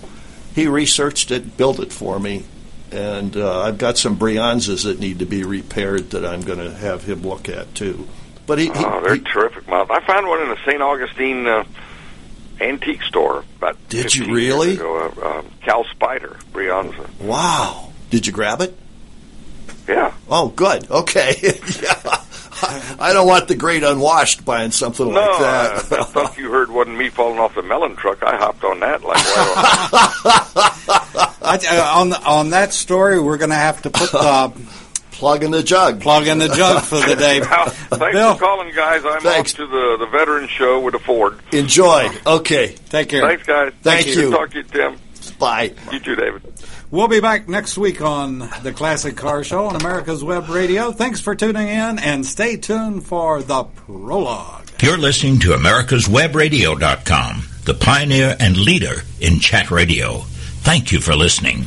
He 0.55 0.67
researched 0.67 1.31
it, 1.31 1.57
built 1.57 1.79
it 1.81 1.93
for 1.93 2.19
me, 2.19 2.45
and 2.91 3.37
uh, 3.37 3.63
I've 3.63 3.79
got 3.79 3.99
some 3.99 4.17
Brianzas 4.17 4.85
that 4.85 4.99
need 5.01 5.19
to 5.21 5.27
be 5.27 5.45
repaired 5.45 6.11
that 6.11 6.25
I'm 6.25 6.41
going 6.43 6.59
to 6.59 6.73
have 6.73 7.05
him 7.05 7.23
look 7.23 7.49
at 7.49 7.75
too. 7.75 8.09
But 8.47 8.59
he, 8.59 8.65
he, 8.67 8.73
Oh, 8.75 9.01
they're 9.03 9.15
he- 9.15 9.21
terrific 9.21 9.69
models. 9.69 9.91
I 9.93 10.05
found 10.07 10.27
one 10.29 10.43
in 10.43 10.51
a 10.51 10.57
St. 10.65 10.83
Augustine 10.83 11.47
uh, 11.47 11.65
antique 12.61 13.03
store 13.03 13.45
about. 13.59 13.77
Did 13.89 14.15
you 14.15 14.33
really? 14.35 14.69
Years 14.71 14.81
ago. 14.81 15.13
Uh, 15.23 15.29
um, 15.39 15.47
Cal 15.63 15.85
Spider 15.85 16.37
Brianza. 16.53 17.09
wow, 17.21 17.93
did 18.11 18.27
you 18.27 18.33
grab 18.33 18.61
it? 18.61 18.77
Yeah. 19.89 20.13
Oh, 20.29 20.49
good. 20.49 20.91
Okay. 20.91 21.37
yeah. 21.83 22.23
I, 22.63 22.97
I 23.01 23.13
don't 23.13 23.27
want 23.27 23.49
the 23.49 23.55
great 23.55 23.83
unwashed 23.83 24.45
buying 24.45 24.71
something 24.71 25.09
No, 25.09 25.21
like 25.21 25.31
I, 25.31 25.43
that. 25.43 25.83
that 25.91 26.09
thunk 26.09 26.39
you 26.39 26.51
heard 26.51 26.71
wasn't 26.71 26.99
me 26.99 27.09
falling 27.09 27.39
off 27.39 27.55
the 27.55 27.63
melon 27.63 27.97
truck. 27.97 28.23
I 28.23 28.37
hopped 28.37 28.65
on 28.65 28.81
that 28.81 29.03
like 29.03 29.17
right 31.43 31.43
I, 31.43 31.79
uh, 31.79 32.01
on 32.01 32.13
on 32.13 32.51
that 32.51 32.73
story, 32.73 33.21
we're 33.21 33.39
going 33.39 33.51
to 33.51 33.57
have 33.57 33.83
to 33.83 33.91
put 33.91 34.13
the 34.13 34.53
Plug 35.13 35.45
in 35.45 35.51
the 35.51 35.63
jug. 35.63 36.01
plug 36.01 36.27
in 36.27 36.39
the 36.39 36.49
jug 36.49 36.83
for 36.83 36.95
the 36.99 37.15
day. 37.15 37.41
Well, 37.41 37.67
thanks 37.69 38.15
Bill, 38.15 38.35
for 38.37 38.41
calling, 38.41 38.75
guys. 38.75 39.03
I'm 39.05 39.21
Thanks. 39.21 39.53
off 39.53 39.57
to 39.59 39.67
the 39.67 39.97
the 39.99 40.07
veteran 40.07 40.49
show 40.49 40.81
with 40.81 40.95
a 40.95 40.99
Ford. 40.99 41.39
Enjoy. 41.53 42.09
Okay. 42.27 42.75
take 42.89 43.11
care. 43.11 43.21
Thanks, 43.27 43.43
guys. 43.47 43.75
Thank 43.83 44.07
Good 44.07 44.15
you. 44.17 44.31
to 44.31 44.31
Talk 44.31 44.51
to 44.53 44.57
you, 44.59 44.63
Tim. 44.63 44.97
Bye. 45.39 45.75
You 45.93 46.01
too, 46.01 46.15
David. 46.17 46.43
We'll 46.93 47.07
be 47.07 47.21
back 47.21 47.49
next 47.49 47.79
week 47.79 48.03
on 48.03 48.51
the 48.65 48.73
Classic 48.73 49.17
Car 49.17 49.45
Show 49.45 49.67
on 49.67 49.77
America's 49.77 50.25
Web 50.25 50.49
Radio. 50.49 50.91
Thanks 50.91 51.21
for 51.21 51.37
tuning 51.37 51.69
in, 51.69 52.01
and 52.01 52.27
stay 52.27 52.57
tuned 52.57 53.07
for 53.07 53.43
the 53.43 53.63
prologue. 53.63 54.69
You're 54.83 54.99
listening 54.99 55.39
to 55.41 55.51
America'sWebRadio.com, 55.51 57.43
the 57.65 57.75
pioneer 57.75 58.37
and 58.41 58.57
leader 58.57 59.03
in 59.21 59.39
chat 59.39 59.71
radio. 59.71 60.23
Thank 60.63 60.91
you 60.91 61.01
for 61.01 61.15
listening. 61.15 61.67